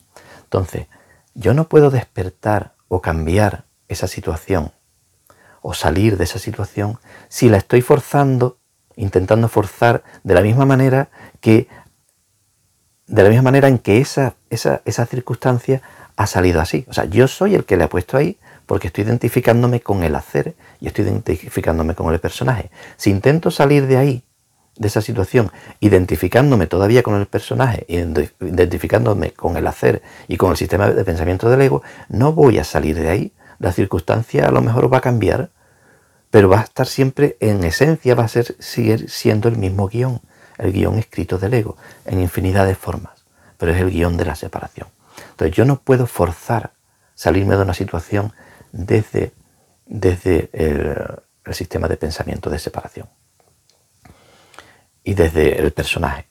Entonces, 0.42 0.87
yo 1.35 1.54
no 1.54 1.68
puedo 1.68 1.90
despertar 1.90 2.75
o 2.88 3.00
cambiar 3.00 3.64
esa 3.88 4.06
situación 4.06 4.73
o 5.66 5.73
salir 5.73 6.18
de 6.18 6.25
esa 6.25 6.38
situación 6.38 6.99
si 7.28 7.49
la 7.49 7.56
estoy 7.56 7.80
forzando, 7.80 8.59
intentando 8.97 9.49
forzar 9.49 10.04
de 10.23 10.35
la 10.35 10.42
misma 10.42 10.66
manera 10.66 11.09
que 11.40 11.68
de 13.06 13.23
la 13.23 13.30
misma 13.30 13.44
manera 13.44 13.68
en 13.68 13.78
que 13.78 13.99
esa, 13.99 14.35
esa, 14.50 14.83
esa 14.85 15.06
circunstancia 15.06 15.80
ha 16.16 16.26
salido 16.26 16.61
así. 16.61 16.85
O 16.88 16.92
sea, 16.92 17.06
yo 17.06 17.28
soy 17.28 17.54
el 17.54 17.64
que 17.64 17.78
le 17.78 17.85
ha 17.85 17.88
puesto 17.88 18.18
ahí 18.18 18.37
porque 18.66 18.88
estoy 18.88 19.04
identificándome 19.04 19.80
con 19.80 20.04
el 20.04 20.14
hacer 20.14 20.54
y 20.80 20.88
estoy 20.88 21.06
identificándome 21.06 21.94
con 21.94 22.12
el 22.12 22.21
personaje. 22.21 22.71
Si 22.99 23.11
intento 23.11 23.50
salir 23.50 23.87
de 23.87 23.97
ahí 23.97 24.23
de 24.76 24.88
esa 24.88 25.00
situación, 25.00 25.50
identificándome 25.80 26.66
todavía 26.66 27.02
con 27.02 27.14
el 27.14 27.26
personaje, 27.26 27.87
identificándome 27.88 29.33
con 29.33 29.56
el 29.56 29.66
hacer 29.66 30.02
y 30.28 30.37
con 30.37 30.50
el 30.50 30.59
sistema 30.59 30.90
de 30.90 31.04
pensamiento 31.04 31.49
del 31.49 31.62
ego, 31.62 31.83
no 32.11 32.33
voy 32.33 32.59
a 32.59 32.64
salir 32.64 33.00
de 33.00 33.09
ahí. 33.09 33.33
La 33.59 33.73
circunstancia 33.73 34.47
a 34.47 34.50
lo 34.50 34.61
mejor 34.61 34.92
va 34.92 34.99
a 34.99 35.00
cambiar, 35.00 35.50
pero 36.35 36.49
va 36.49 36.62
a 36.62 36.64
estar 36.64 36.88
siempre 36.88 37.37
en 37.38 37.62
esencia, 37.62 38.17
va 38.17 38.25
a 38.25 38.29
ser, 38.29 38.57
seguir 38.59 39.09
siendo 39.09 39.49
el 39.49 39.57
mismo 39.57 39.87
guion, 39.87 40.21
el 40.59 40.73
guion 40.73 40.99
escrito 40.99 41.38
del 41.38 41.55
ego, 41.55 41.76
en 42.07 42.21
infinidad 42.21 42.67
de 42.67 42.75
formas, 42.75 43.25
pero 43.57 43.71
es 43.71 43.81
el 43.81 43.93
guion 43.93 44.17
de 44.17 44.25
la 44.25 44.35
separación. 44.35 44.88
Entonces 45.31 45.57
yo 45.57 45.64
no 45.64 45.76
puedo 45.76 46.09
forzar 46.09 46.73
salirme 47.14 47.55
de 47.55 47.62
una 47.62 47.73
situación 47.73 48.33
desde, 48.73 49.33
desde 49.87 50.50
el 50.53 51.55
sistema 51.55 51.87
de 51.87 51.99
pensamiento 51.99 52.50
de 52.50 52.59
separación 52.59 53.09
y 55.05 55.14
desde 55.14 55.61
el 55.62 55.73
personaje 55.73 56.26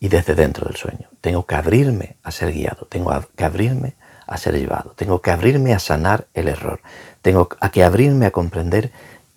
y 0.00 0.08
desde 0.08 0.34
dentro 0.34 0.64
del 0.64 0.76
sueño. 0.76 1.10
Tengo 1.20 1.44
que 1.44 1.56
abrirme 1.56 2.16
a 2.22 2.30
ser 2.30 2.54
guiado, 2.54 2.86
tengo 2.86 3.12
que 3.36 3.44
abrirme 3.44 3.96
a 4.26 4.38
ser 4.38 4.58
llevado, 4.58 4.92
tengo 4.92 5.20
que 5.20 5.30
abrirme 5.30 5.74
a 5.74 5.78
sanar 5.78 6.26
el 6.32 6.48
error, 6.48 6.80
tengo 7.20 7.50
que 7.50 7.84
abrirme 7.84 8.24
a 8.24 8.30
comprender 8.30 8.92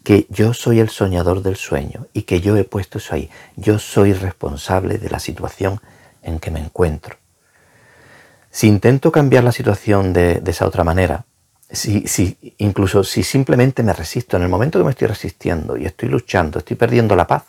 que 0.06 0.28
yo 0.30 0.54
soy 0.54 0.80
el 0.80 0.90
soñador 0.90 1.42
del 1.42 1.58
sueño 1.58 2.08
y 2.14 2.22
que 2.22 2.40
yo 2.40 2.56
he 2.56 2.64
puesto 2.64 3.00
eso 3.00 3.16
ahí. 3.16 3.30
Yo 3.58 3.80
soy 3.80 4.14
responsable 4.14 4.98
de 4.98 5.10
la 5.10 5.20
situación 5.20 5.82
en 6.22 6.40
que 6.40 6.52
me 6.52 6.62
encuentro. 6.62 7.18
Si 8.52 8.68
intento 8.68 9.12
cambiar 9.12 9.44
la 9.44 9.52
situación 9.52 10.14
de, 10.14 10.42
esa 10.46 10.66
otra 10.66 10.86
manera, 10.86 11.26
si, 11.70 12.08
si, 12.08 12.56
incluso 12.60 13.04
si 13.04 13.24
simplemente 13.24 13.84
me 13.84 13.92
resisto, 13.92 14.38
en 14.38 14.44
el 14.44 14.50
momento 14.50 14.80
que 14.80 14.86
me 14.86 14.92
estoy 14.92 15.08
resistiendo 15.08 15.76
y 15.76 15.86
estoy 15.86 16.08
luchando, 16.08 16.60
estoy 16.60 16.78
perdiendo 16.78 17.16
la 17.16 17.28
paz, 17.28 17.44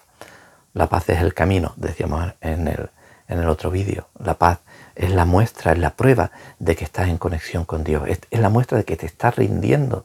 la 0.73 0.89
paz 0.89 1.09
es 1.11 1.21
el 1.21 1.35
camino, 1.35 1.75
decíamos 1.77 2.33
en 2.41 2.67
el, 2.69 2.91
en 3.29 3.39
el 3.39 3.49
otro 3.49 3.71
vídeo. 3.71 4.09
La 4.19 4.35
paz 4.35 4.61
es 4.95 5.11
la 5.11 5.25
muestra, 5.25 5.73
es 5.73 5.79
la 5.79 5.91
prueba 5.91 6.31
de 6.59 6.75
que 6.75 6.85
estás 6.85 7.09
en 7.09 7.19
conexión 7.19 7.65
con 7.65 7.85
Dios. 7.85 8.03
Es, 8.09 8.21
la 8.31 8.49
muestra 8.49 8.79
de 8.79 8.85
que 8.85 8.97
te 8.97 9.07
estás 9.07 9.37
rindiendo 9.37 10.05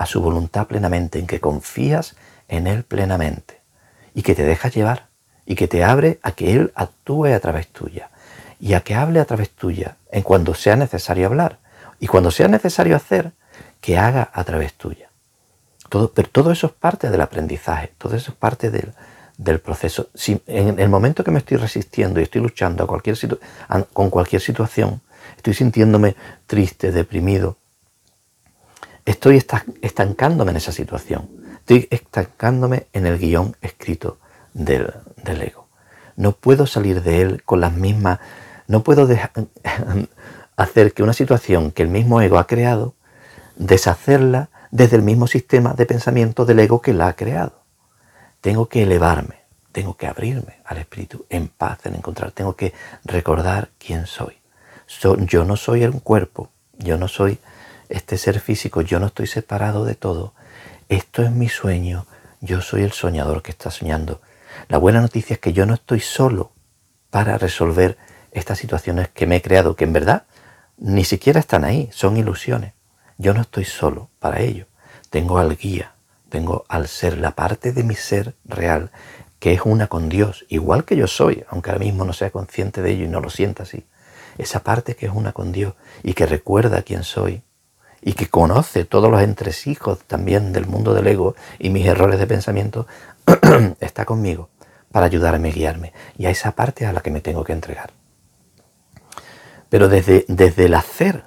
a 0.00 0.06
su 0.06 0.22
voluntad 0.22 0.66
plenamente, 0.66 1.18
en 1.18 1.26
que 1.26 1.40
confías 1.40 2.16
en 2.48 2.66
Él 2.66 2.84
plenamente 2.84 3.60
y 4.14 4.22
que 4.22 4.34
te 4.34 4.44
dejas 4.44 4.74
llevar 4.74 5.08
y 5.44 5.56
que 5.56 5.68
te 5.68 5.84
abre 5.84 6.18
a 6.22 6.32
que 6.32 6.54
Él 6.54 6.72
actúe 6.74 7.26
a 7.26 7.38
través 7.38 7.68
tuya 7.68 8.08
y 8.58 8.72
a 8.72 8.80
que 8.80 8.94
hable 8.94 9.20
a 9.20 9.26
través 9.26 9.50
tuya 9.50 9.98
en 10.10 10.22
cuando 10.22 10.54
sea 10.54 10.74
necesario 10.74 11.26
hablar 11.26 11.58
y 12.00 12.06
cuando 12.06 12.30
sea 12.30 12.48
necesario 12.48 12.96
hacer, 12.96 13.32
que 13.82 13.98
haga 13.98 14.30
a 14.32 14.42
través 14.44 14.72
tuya. 14.72 15.10
Todo, 15.90 16.10
pero 16.12 16.30
todo 16.30 16.50
eso 16.50 16.68
es 16.68 16.72
parte 16.72 17.10
del 17.10 17.20
aprendizaje, 17.20 17.92
todo 17.98 18.16
eso 18.16 18.30
es 18.30 18.36
parte 18.38 18.70
del, 18.70 18.94
del 19.36 19.60
proceso. 19.60 20.08
Si 20.14 20.40
en 20.46 20.80
el 20.80 20.88
momento 20.88 21.22
que 21.22 21.30
me 21.30 21.40
estoy 21.40 21.58
resistiendo 21.58 22.20
y 22.20 22.22
estoy 22.22 22.40
luchando 22.40 22.84
a 22.84 22.86
cualquier 22.86 23.18
con 23.92 24.08
cualquier 24.08 24.40
situación, 24.40 25.02
estoy 25.36 25.52
sintiéndome 25.52 26.16
triste, 26.46 26.90
deprimido, 26.90 27.58
estoy 29.10 29.42
estancándome 29.82 30.50
en 30.52 30.56
esa 30.56 30.72
situación. 30.72 31.28
Estoy 31.58 31.88
estancándome 31.90 32.86
en 32.92 33.06
el 33.06 33.18
guion 33.18 33.56
escrito 33.60 34.18
del, 34.54 34.92
del 35.22 35.42
ego. 35.42 35.68
No 36.16 36.32
puedo 36.32 36.66
salir 36.66 37.02
de 37.02 37.22
él 37.22 37.42
con 37.44 37.60
las 37.60 37.72
mismas... 37.72 38.20
No 38.66 38.82
puedo 38.82 39.08
hacer 40.56 40.92
que 40.92 41.02
una 41.02 41.12
situación 41.12 41.72
que 41.72 41.82
el 41.82 41.88
mismo 41.88 42.20
ego 42.20 42.38
ha 42.38 42.46
creado, 42.46 42.94
deshacerla 43.56 44.50
desde 44.70 44.96
el 44.96 45.02
mismo 45.02 45.26
sistema 45.26 45.74
de 45.74 45.86
pensamiento 45.86 46.44
del 46.44 46.60
ego 46.60 46.80
que 46.80 46.94
la 46.94 47.08
ha 47.08 47.16
creado. 47.16 47.62
Tengo 48.40 48.68
que 48.68 48.84
elevarme, 48.84 49.40
tengo 49.72 49.96
que 49.96 50.06
abrirme 50.06 50.60
al 50.64 50.78
Espíritu 50.78 51.26
en 51.28 51.48
paz, 51.48 51.84
en 51.84 51.96
encontrar, 51.96 52.30
tengo 52.30 52.54
que 52.54 52.72
recordar 53.04 53.70
quién 53.78 54.06
soy. 54.06 54.38
yo 55.26 55.44
no 55.44 55.56
soy 55.56 55.84
un 55.84 56.00
cuerpo, 56.00 56.50
yo 56.78 56.96
no 56.96 57.08
soy 57.08 57.38
este 57.90 58.16
ser 58.16 58.40
físico, 58.40 58.80
yo 58.80 58.98
no 59.00 59.06
estoy 59.06 59.26
separado 59.26 59.84
de 59.84 59.94
todo. 59.94 60.32
Esto 60.88 61.22
es 61.22 61.30
mi 61.30 61.48
sueño, 61.48 62.06
yo 62.40 62.62
soy 62.62 62.82
el 62.82 62.92
soñador 62.92 63.42
que 63.42 63.50
está 63.50 63.70
soñando. 63.70 64.22
La 64.68 64.78
buena 64.78 65.00
noticia 65.00 65.34
es 65.34 65.40
que 65.40 65.52
yo 65.52 65.66
no 65.66 65.74
estoy 65.74 66.00
solo 66.00 66.52
para 67.10 67.36
resolver 67.36 67.98
estas 68.32 68.58
situaciones 68.58 69.08
que 69.08 69.26
me 69.26 69.36
he 69.36 69.42
creado, 69.42 69.76
que 69.76 69.84
en 69.84 69.92
verdad 69.92 70.24
ni 70.78 71.04
siquiera 71.04 71.40
están 71.40 71.64
ahí, 71.64 71.90
son 71.92 72.16
ilusiones. 72.16 72.72
Yo 73.18 73.34
no 73.34 73.42
estoy 73.42 73.64
solo 73.64 74.08
para 74.18 74.40
ello. 74.40 74.66
Tengo 75.10 75.38
al 75.38 75.56
guía, 75.56 75.92
tengo 76.28 76.64
al 76.68 76.88
ser, 76.88 77.18
la 77.18 77.32
parte 77.32 77.72
de 77.72 77.82
mi 77.82 77.96
ser 77.96 78.34
real, 78.44 78.90
que 79.40 79.52
es 79.52 79.62
una 79.64 79.88
con 79.88 80.08
Dios, 80.08 80.46
igual 80.48 80.84
que 80.84 80.96
yo 80.96 81.06
soy, 81.06 81.44
aunque 81.48 81.70
ahora 81.70 81.84
mismo 81.84 82.04
no 82.04 82.12
sea 82.12 82.30
consciente 82.30 82.82
de 82.82 82.92
ello 82.92 83.04
y 83.04 83.08
no 83.08 83.20
lo 83.20 83.30
sienta 83.30 83.64
así. 83.64 83.84
Esa 84.38 84.62
parte 84.62 84.94
que 84.94 85.06
es 85.06 85.12
una 85.12 85.32
con 85.32 85.50
Dios 85.50 85.74
y 86.02 86.14
que 86.14 86.26
recuerda 86.26 86.82
quién 86.82 87.02
soy 87.02 87.42
y 88.02 88.14
que 88.14 88.28
conoce 88.28 88.84
todos 88.84 89.10
los 89.10 89.22
entresijos 89.22 89.98
también 90.06 90.52
del 90.52 90.66
mundo 90.66 90.94
del 90.94 91.06
ego 91.06 91.34
y 91.58 91.70
mis 91.70 91.86
errores 91.86 92.18
de 92.18 92.26
pensamiento, 92.26 92.86
está 93.80 94.04
conmigo 94.04 94.48
para 94.90 95.06
ayudarme, 95.06 95.52
guiarme. 95.52 95.92
Y 96.16 96.26
a 96.26 96.30
esa 96.30 96.52
parte 96.52 96.86
a 96.86 96.92
la 96.92 97.00
que 97.00 97.10
me 97.10 97.20
tengo 97.20 97.44
que 97.44 97.52
entregar. 97.52 97.92
Pero 99.68 99.88
desde, 99.88 100.24
desde 100.28 100.64
el 100.64 100.74
hacer, 100.74 101.24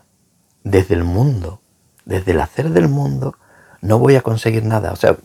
desde 0.63 0.95
el 0.95 1.03
mundo, 1.03 1.61
desde 2.05 2.31
el 2.31 2.41
hacer 2.41 2.69
del 2.71 2.89
mundo, 2.89 3.37
no 3.81 3.99
voy 3.99 4.15
a 4.15 4.21
conseguir 4.21 4.63
nada. 4.65 4.91
O 4.91 4.95
sea, 4.95 5.17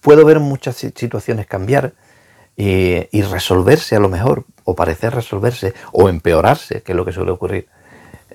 puedo 0.00 0.24
ver 0.24 0.40
muchas 0.40 0.76
situaciones 0.76 1.46
cambiar 1.46 1.94
y, 2.56 3.22
resolverse 3.22 3.96
a 3.96 4.00
lo 4.00 4.08
mejor, 4.08 4.44
o 4.64 4.74
parecer 4.74 5.14
resolverse, 5.14 5.74
o 5.92 6.08
empeorarse, 6.08 6.82
que 6.82 6.92
es 6.92 6.96
lo 6.96 7.04
que 7.04 7.12
suele 7.12 7.30
ocurrir. 7.30 7.68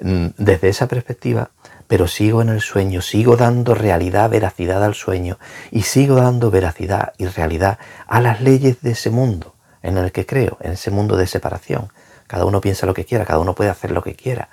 Mm, 0.01 0.27
desde 0.37 0.69
esa 0.69 0.87
perspectiva, 0.87 1.51
pero 1.87 2.07
sigo 2.07 2.41
en 2.41 2.49
el 2.49 2.61
sueño, 2.61 3.01
sigo 3.01 3.37
dando 3.37 3.73
realidad, 3.73 4.29
veracidad 4.29 4.83
al 4.83 4.93
sueño 4.93 5.39
y 5.71 5.83
sigo 5.83 6.15
dando 6.15 6.51
veracidad 6.51 7.13
y 7.17 7.27
realidad 7.27 7.79
a 8.07 8.21
las 8.21 8.41
leyes 8.41 8.81
de 8.81 8.91
ese 8.91 9.09
mundo 9.09 9.55
en 9.81 9.97
el 9.97 10.11
que 10.11 10.25
creo, 10.25 10.57
en 10.61 10.73
ese 10.73 10.91
mundo 10.91 11.15
de 11.17 11.27
separación. 11.27 11.89
Cada 12.27 12.45
uno 12.45 12.59
piensa 12.59 12.85
lo 12.85 12.93
que 12.93 13.05
quiera, 13.05 13.25
cada 13.25 13.39
uno 13.39 13.55
puede 13.55 13.69
hacer 13.69 13.91
lo 13.91 14.03
que 14.03 14.15
quiera. 14.15 14.49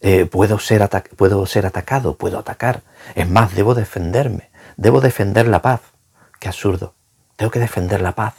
Eh, 0.00 0.24
puedo, 0.26 0.58
ser 0.58 0.82
atacado, 0.82 2.16
puedo 2.16 2.38
atacar. 2.38 2.82
Es 3.14 3.28
más, 3.28 3.54
debo 3.54 3.74
defenderme. 3.74 4.50
Debo 4.76 5.00
defender 5.00 5.46
la 5.46 5.60
paz. 5.60 5.80
Qué 6.38 6.48
absurdo. 6.48 6.94
Tengo 7.36 7.50
que 7.50 7.58
defender 7.58 8.00
la 8.00 8.12
paz. 8.12 8.34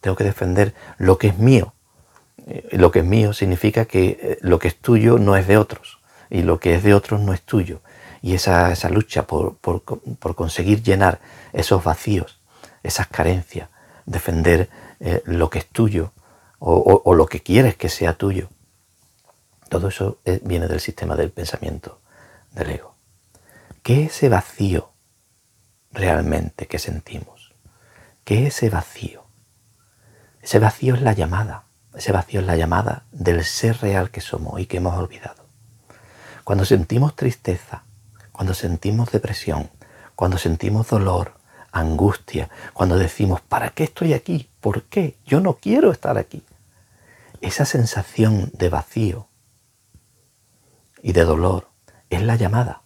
Tengo 0.00 0.16
que 0.16 0.24
defender 0.24 0.74
lo 0.98 1.18
que 1.18 1.28
es 1.28 1.38
mío. 1.38 1.74
Eh, 2.46 2.68
lo 2.72 2.92
que 2.92 3.00
es 3.00 3.04
mío 3.04 3.32
significa 3.32 3.86
que 3.86 4.18
eh, 4.20 4.38
lo 4.40 4.58
que 4.58 4.68
es 4.68 4.76
tuyo 4.76 5.18
no 5.18 5.36
es 5.36 5.48
de 5.48 5.56
otros. 5.56 5.97
Y 6.30 6.42
lo 6.42 6.60
que 6.60 6.74
es 6.74 6.82
de 6.82 6.94
otros 6.94 7.20
no 7.20 7.32
es 7.32 7.42
tuyo. 7.42 7.80
Y 8.22 8.34
esa, 8.34 8.72
esa 8.72 8.88
lucha 8.88 9.26
por, 9.26 9.56
por, 9.56 10.34
conseguir 10.34 10.82
llenar 10.82 11.20
esos 11.52 11.84
vacíos, 11.84 12.40
esas 12.82 13.06
carencias, 13.06 13.68
defender 14.06 14.68
eh, 15.00 15.22
lo 15.24 15.50
que 15.50 15.60
es 15.60 15.66
tuyo 15.66 16.12
o, 16.58 17.02
o, 17.04 17.14
lo 17.14 17.26
que 17.26 17.40
quieres 17.40 17.76
que 17.76 17.88
sea 17.88 18.14
tuyo. 18.14 18.48
Todo 19.68 19.88
eso 19.88 20.18
viene 20.42 20.66
del 20.66 20.80
sistema 20.80 21.14
del 21.14 21.30
pensamiento 21.30 22.00
del 22.50 22.70
ego. 22.70 22.94
¿Qué 23.82 24.04
es 24.04 24.16
ese 24.16 24.28
vacío 24.28 24.90
realmente 25.92 26.66
que 26.66 26.78
sentimos. 26.78 27.54
¿Qué 28.24 28.46
es 28.46 28.56
ese 28.56 28.70
vacío? 28.70 29.24
Ese 30.42 30.58
vacío 30.58 30.94
es 30.94 31.02
la 31.02 31.12
llamada, 31.12 31.64
ese 31.94 32.12
vacío 32.12 32.40
es 32.40 32.46
la 32.46 32.56
llamada 32.56 33.06
del 33.10 33.44
ser 33.44 33.78
real 33.80 34.10
que 34.10 34.20
somos 34.20 34.60
y 34.60 34.66
que 34.66 34.78
hemos 34.78 34.96
olvidado. 34.96 35.47
Cuando 36.48 36.64
sentimos 36.64 37.14
tristeza, 37.14 37.82
cuando 38.32 38.54
sentimos 38.54 39.12
depresión, 39.12 39.68
cuando 40.16 40.38
sentimos 40.38 40.88
dolor, 40.88 41.34
angustia, 41.72 42.48
cuando 42.72 42.96
decimos, 42.96 43.42
¿para 43.42 43.68
qué 43.68 43.84
estoy 43.84 44.14
aquí? 44.14 44.48
¿Por 44.62 44.84
qué? 44.84 45.18
Yo 45.26 45.40
no 45.40 45.58
quiero 45.58 45.92
estar 45.92 46.16
aquí. 46.16 46.42
Esa 47.42 47.66
sensación 47.66 48.50
de 48.54 48.70
vacío 48.70 49.28
y 51.02 51.12
de 51.12 51.24
dolor 51.24 51.68
es 52.08 52.22
la 52.22 52.36
llamada. 52.36 52.80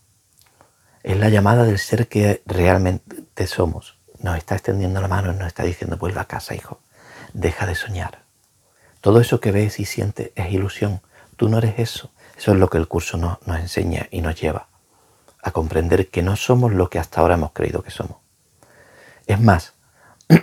Es 1.05 1.17
la 1.17 1.29
llamada 1.29 1.63
del 1.63 1.79
ser 1.79 2.09
que 2.09 2.43
realmente 2.47 3.47
somos. 3.47 3.97
Nos 4.19 4.39
está 4.39 4.57
extendiendo 4.57 5.01
la 5.01 5.07
mano 5.07 5.33
y 5.33 5.37
nos 5.37 5.47
está 5.47 5.63
diciendo, 5.63 5.97
vuelve 5.99 6.19
a 6.19 6.25
casa, 6.25 6.57
hijo. 6.57 6.81
Deja 7.33 7.65
de 7.67 7.77
soñar. 7.77 8.25
Todo 9.01 9.21
eso 9.21 9.39
que 9.39 9.53
ves 9.53 9.79
y 9.79 9.85
sientes 9.85 10.33
es 10.35 10.51
ilusión. 10.51 11.01
Tú 11.37 11.49
no 11.49 11.59
eres 11.59 11.79
eso. 11.79 12.11
Eso 12.43 12.51
es 12.51 12.59
lo 12.59 12.69
que 12.69 12.79
el 12.79 12.89
curso 12.89 13.19
nos, 13.19 13.39
nos 13.47 13.61
enseña 13.61 14.09
y 14.11 14.21
nos 14.21 14.35
lleva 14.35 14.67
a 15.45 15.53
comprender 15.53 16.09
que 16.09 16.25
no 16.25 16.35
somos 16.35 16.73
lo 16.73 16.91
que 16.91 16.99
hasta 16.99 17.21
ahora 17.21 17.35
hemos 17.35 17.53
creído 17.53 17.85
que 17.85 17.93
somos. 17.93 18.17
Es 19.29 19.41
más, 19.41 19.75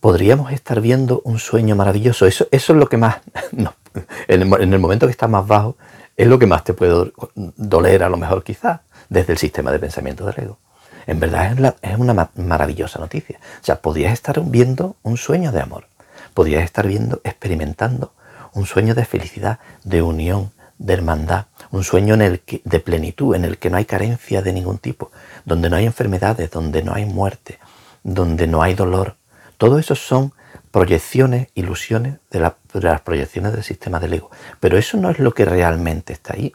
podríamos 0.00 0.50
estar 0.50 0.80
viendo 0.80 1.22
un 1.24 1.38
sueño 1.38 1.76
maravilloso. 1.76 2.26
Eso, 2.26 2.48
es 2.50 2.68
lo 2.70 2.88
que 2.88 2.96
más, 2.96 3.18
en, 4.26 4.42
el, 4.72 4.78
momento 4.80 5.06
que 5.06 5.12
está 5.12 5.28
más 5.28 5.46
bajo, 5.46 5.76
es 6.16 6.26
lo 6.26 6.36
que 6.36 6.46
más 6.48 6.64
te 6.64 6.74
puede 6.74 7.12
doler 7.36 8.02
a 8.02 8.08
lo 8.08 8.16
mejor 8.16 8.42
quizás 8.42 8.80
desde 9.08 9.34
el 9.34 9.38
sistema 9.38 9.70
de 9.70 9.78
pensamiento 9.78 10.26
del 10.26 10.34
ego. 10.36 10.58
En 11.06 11.20
verdad 11.20 11.76
es, 11.80 11.96
una 11.96 12.28
maravillosa 12.34 12.98
noticia. 12.98 13.38
O 13.38 13.64
sea, 13.64 13.80
podrías 13.80 14.12
estar 14.12 14.40
viendo 14.40 14.96
un 15.04 15.16
sueño 15.16 15.52
de 15.52 15.60
amor, 15.60 15.86
podrías 16.34 16.64
estar 16.64 16.88
viendo, 16.88 17.20
experimentando 17.22 18.14
un 18.54 18.66
sueño 18.66 18.94
de 18.94 19.04
felicidad, 19.04 19.58
de 19.84 20.02
unión, 20.02 20.52
de 20.78 20.94
hermandad, 20.94 21.46
un 21.70 21.84
sueño 21.84 22.16
de 22.16 22.80
plenitud, 22.80 23.34
en 23.34 23.44
el 23.44 23.58
que 23.58 23.70
no 23.70 23.76
hay 23.76 23.84
carencia 23.84 24.42
de 24.42 24.52
ningún 24.52 24.78
tipo, 24.78 25.10
donde 25.44 25.70
no 25.70 25.76
hay 25.76 25.86
enfermedades, 25.86 26.50
donde 26.50 26.82
no 26.82 26.94
hay 26.94 27.04
muerte, 27.04 27.58
donde 28.02 28.46
no 28.46 28.62
hay 28.62 28.74
dolor. 28.74 29.16
Todo 29.58 29.78
eso 29.78 29.94
son 29.94 30.32
proyecciones, 30.70 31.48
ilusiones 31.54 32.18
de 32.30 32.40
las 32.40 33.00
proyecciones 33.02 33.52
del 33.52 33.62
sistema 33.62 34.00
del 34.00 34.14
ego. 34.14 34.30
Pero 34.58 34.76
eso 34.76 34.96
no 34.96 35.10
es 35.10 35.18
lo 35.18 35.32
que 35.32 35.44
realmente 35.44 36.12
está 36.12 36.34
ahí. 36.34 36.54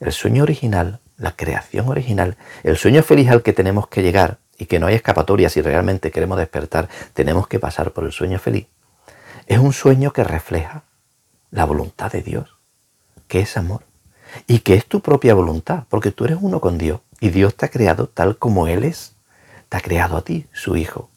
El 0.00 0.12
sueño 0.12 0.44
original, 0.44 1.00
la 1.18 1.32
creación 1.32 1.88
original, 1.88 2.36
el 2.62 2.78
sueño 2.78 3.02
feliz 3.02 3.28
al 3.28 3.42
que 3.42 3.52
tenemos 3.52 3.88
que 3.88 4.02
llegar 4.02 4.38
y 4.56 4.66
que 4.66 4.78
no 4.78 4.86
hay 4.86 4.94
escapatoria 4.94 5.50
si 5.50 5.60
realmente 5.60 6.10
queremos 6.10 6.38
despertar, 6.38 6.88
tenemos 7.12 7.46
que 7.46 7.58
pasar 7.58 7.92
por 7.92 8.04
el 8.04 8.12
sueño 8.12 8.38
feliz, 8.38 8.66
es 9.46 9.58
un 9.58 9.72
sueño 9.72 10.12
que 10.12 10.22
refleja 10.22 10.84
la 11.50 11.64
voluntad 11.64 12.12
de 12.12 12.22
Dios, 12.22 12.56
que 13.28 13.40
es 13.40 13.56
amor 13.56 13.84
y 14.46 14.60
que 14.60 14.74
es 14.74 14.86
tu 14.86 15.00
propia 15.00 15.34
voluntad, 15.34 15.84
porque 15.88 16.12
tú 16.12 16.24
eres 16.24 16.38
uno 16.40 16.60
con 16.60 16.78
Dios 16.78 17.00
y 17.20 17.30
Dios 17.30 17.56
te 17.56 17.66
ha 17.66 17.70
creado 17.70 18.08
tal 18.08 18.38
como 18.38 18.66
Él 18.66 18.84
es, 18.84 19.16
te 19.68 19.76
ha 19.76 19.80
creado 19.80 20.16
a 20.16 20.22
ti, 20.22 20.46
su 20.52 20.76
Hijo. 20.76 21.10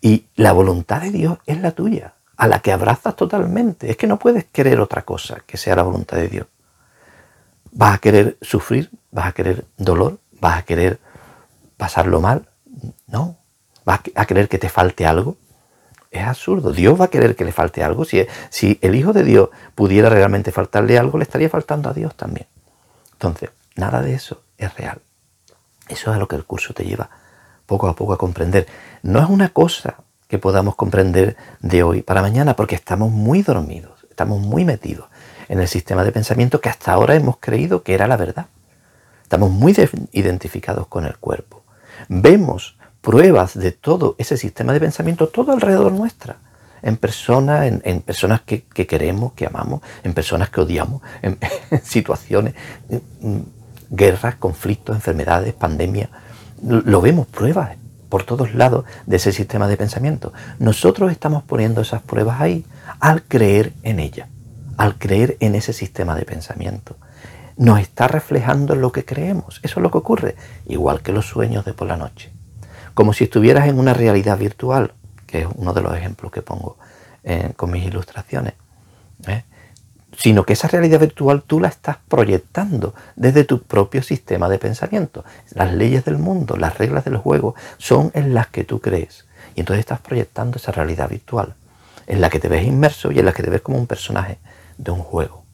Y 0.00 0.26
la 0.36 0.52
voluntad 0.52 1.00
de 1.00 1.10
Dios 1.10 1.38
es 1.46 1.60
la 1.60 1.72
tuya, 1.72 2.14
a 2.36 2.46
la 2.46 2.60
que 2.60 2.72
abrazas 2.72 3.16
totalmente. 3.16 3.90
Es 3.90 3.96
que 3.96 4.06
no 4.06 4.18
puedes 4.18 4.44
querer 4.44 4.80
otra 4.80 5.02
cosa 5.02 5.42
que 5.46 5.56
sea 5.56 5.76
la 5.76 5.82
voluntad 5.82 6.16
de 6.16 6.28
Dios. 6.28 6.46
¿Vas 7.72 7.96
a 7.96 7.98
querer 7.98 8.38
sufrir? 8.40 8.90
¿Vas 9.10 9.26
a 9.26 9.32
querer 9.32 9.66
dolor? 9.76 10.20
¿Vas 10.40 10.58
a 10.58 10.62
querer 10.62 11.00
pasarlo 11.76 12.20
mal? 12.20 12.48
No. 13.06 13.36
¿Vas 13.84 14.00
a 14.14 14.26
querer 14.26 14.48
que 14.48 14.58
te 14.58 14.68
falte 14.68 15.04
algo? 15.04 15.36
Es 16.10 16.26
absurdo. 16.26 16.72
Dios 16.72 16.98
va 17.00 17.06
a 17.06 17.08
querer 17.08 17.36
que 17.36 17.44
le 17.44 17.52
falte 17.52 17.82
algo. 17.82 18.04
Si, 18.04 18.26
si 18.50 18.78
el 18.82 18.94
Hijo 18.94 19.12
de 19.12 19.24
Dios 19.24 19.50
pudiera 19.74 20.08
realmente 20.08 20.52
faltarle 20.52 20.98
algo, 20.98 21.18
le 21.18 21.24
estaría 21.24 21.50
faltando 21.50 21.90
a 21.90 21.92
Dios 21.92 22.14
también. 22.14 22.46
Entonces, 23.12 23.50
nada 23.76 24.00
de 24.00 24.14
eso 24.14 24.42
es 24.56 24.74
real. 24.76 25.00
Eso 25.88 26.10
es 26.10 26.16
a 26.16 26.18
lo 26.18 26.28
que 26.28 26.36
el 26.36 26.44
curso 26.44 26.72
te 26.74 26.84
lleva 26.84 27.10
poco 27.66 27.86
a 27.88 27.94
poco 27.94 28.14
a 28.14 28.18
comprender. 28.18 28.66
No 29.02 29.20
es 29.20 29.28
una 29.28 29.50
cosa 29.50 29.96
que 30.26 30.38
podamos 30.38 30.74
comprender 30.74 31.36
de 31.60 31.82
hoy 31.82 32.02
para 32.02 32.22
mañana 32.22 32.56
porque 32.56 32.74
estamos 32.74 33.12
muy 33.12 33.42
dormidos, 33.42 34.06
estamos 34.10 34.40
muy 34.40 34.64
metidos 34.64 35.08
en 35.48 35.60
el 35.60 35.68
sistema 35.68 36.02
de 36.02 36.12
pensamiento 36.12 36.60
que 36.60 36.70
hasta 36.70 36.92
ahora 36.92 37.14
hemos 37.14 37.36
creído 37.38 37.82
que 37.82 37.94
era 37.94 38.06
la 38.06 38.16
verdad. 38.16 38.46
Estamos 39.22 39.50
muy 39.50 39.76
identificados 40.12 40.86
con 40.86 41.04
el 41.04 41.18
cuerpo. 41.18 41.62
Vemos 42.08 42.77
pruebas 43.00 43.58
de 43.58 43.72
todo 43.72 44.14
ese 44.18 44.36
sistema 44.36 44.72
de 44.72 44.80
pensamiento 44.80 45.28
todo 45.28 45.52
alrededor 45.52 45.92
nuestra. 45.92 46.36
En 46.80 46.96
personas, 46.96 47.66
en, 47.66 48.00
personas 48.02 48.42
que, 48.42 48.62
queremos, 48.62 49.32
que 49.32 49.46
amamos, 49.46 49.80
en 50.04 50.14
personas 50.14 50.48
que 50.50 50.60
odiamos, 50.60 51.02
en, 51.22 51.38
situaciones, 51.82 52.54
guerras, 53.90 54.36
conflictos, 54.36 54.94
enfermedades, 54.94 55.54
pandemias. 55.54 56.10
Lo 56.62 57.00
vemos 57.00 57.26
pruebas 57.26 57.76
por 58.08 58.22
todos 58.22 58.54
lados 58.54 58.84
de 59.06 59.16
ese 59.16 59.32
sistema 59.32 59.66
de 59.66 59.76
pensamiento. 59.76 60.32
Nosotros 60.58 61.10
estamos 61.10 61.42
poniendo 61.42 61.80
esas 61.80 62.02
pruebas 62.02 62.40
ahí 62.40 62.64
al 63.00 63.22
creer 63.24 63.72
en 63.82 63.98
ellas 63.98 64.28
al 64.78 64.96
creer 64.96 65.36
en 65.40 65.54
ese 65.54 65.74
sistema 65.74 66.14
de 66.14 66.24
pensamiento. 66.24 66.96
Nos 67.56 67.80
está 67.80 68.08
reflejando 68.08 68.76
lo 68.76 68.92
que 68.92 69.04
creemos. 69.04 69.60
Eso 69.62 69.80
es 69.80 69.82
lo 69.82 69.90
que 69.90 69.98
ocurre. 69.98 70.36
Igual 70.66 71.02
que 71.02 71.12
los 71.12 71.26
sueños 71.26 71.64
de 71.64 71.74
por 71.74 71.88
la 71.88 71.96
noche. 71.96 72.32
Como 72.98 73.12
si 73.12 73.22
estuvieras 73.22 73.68
en 73.68 73.78
una 73.78 73.94
realidad 73.94 74.36
virtual, 74.36 74.92
que 75.24 75.42
es 75.42 75.46
uno 75.54 75.72
de 75.72 75.82
los 75.82 75.96
ejemplos 75.96 76.32
que 76.32 76.42
pongo 76.42 76.78
eh, 77.22 77.52
con 77.54 77.70
mis 77.70 77.86
ilustraciones. 77.86 78.54
¿eh? 79.28 79.44
Sino 80.16 80.42
que 80.42 80.54
esa 80.54 80.66
realidad 80.66 80.98
virtual 80.98 81.44
tú 81.46 81.60
la 81.60 81.68
estás 81.68 81.98
proyectando 82.08 82.94
desde 83.14 83.44
tu 83.44 83.62
propio 83.62 84.02
sistema 84.02 84.48
de 84.48 84.58
pensamiento. 84.58 85.24
Las 85.52 85.72
leyes 85.72 86.04
del 86.06 86.18
mundo, 86.18 86.56
las 86.56 86.76
reglas 86.76 87.04
del 87.04 87.18
juego 87.18 87.54
son 87.76 88.10
en 88.14 88.34
las 88.34 88.48
que 88.48 88.64
tú 88.64 88.80
crees. 88.80 89.26
Y 89.54 89.60
entonces 89.60 89.78
estás 89.78 90.00
proyectando 90.00 90.56
esa 90.56 90.72
realidad 90.72 91.08
virtual, 91.08 91.54
en 92.08 92.20
la 92.20 92.30
que 92.30 92.40
te 92.40 92.48
ves 92.48 92.66
inmerso 92.66 93.12
y 93.12 93.20
en 93.20 93.26
la 93.26 93.32
que 93.32 93.44
te 93.44 93.50
ves 93.50 93.60
como 93.60 93.78
un 93.78 93.86
personaje 93.86 94.38
de 94.76 94.90
un 94.90 95.04
juego, 95.04 95.44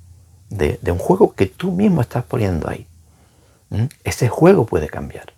de, 0.48 0.78
un 0.90 0.98
juego 0.98 1.35
que 1.35 1.44
tú 1.44 1.72
mismo 1.72 2.00
estás 2.00 2.24
poniendo 2.24 2.70
ahí. 2.70 2.87
Ese 4.02 4.30
juego 4.30 4.64
puede 4.64 4.88
cambiar. 4.88 5.34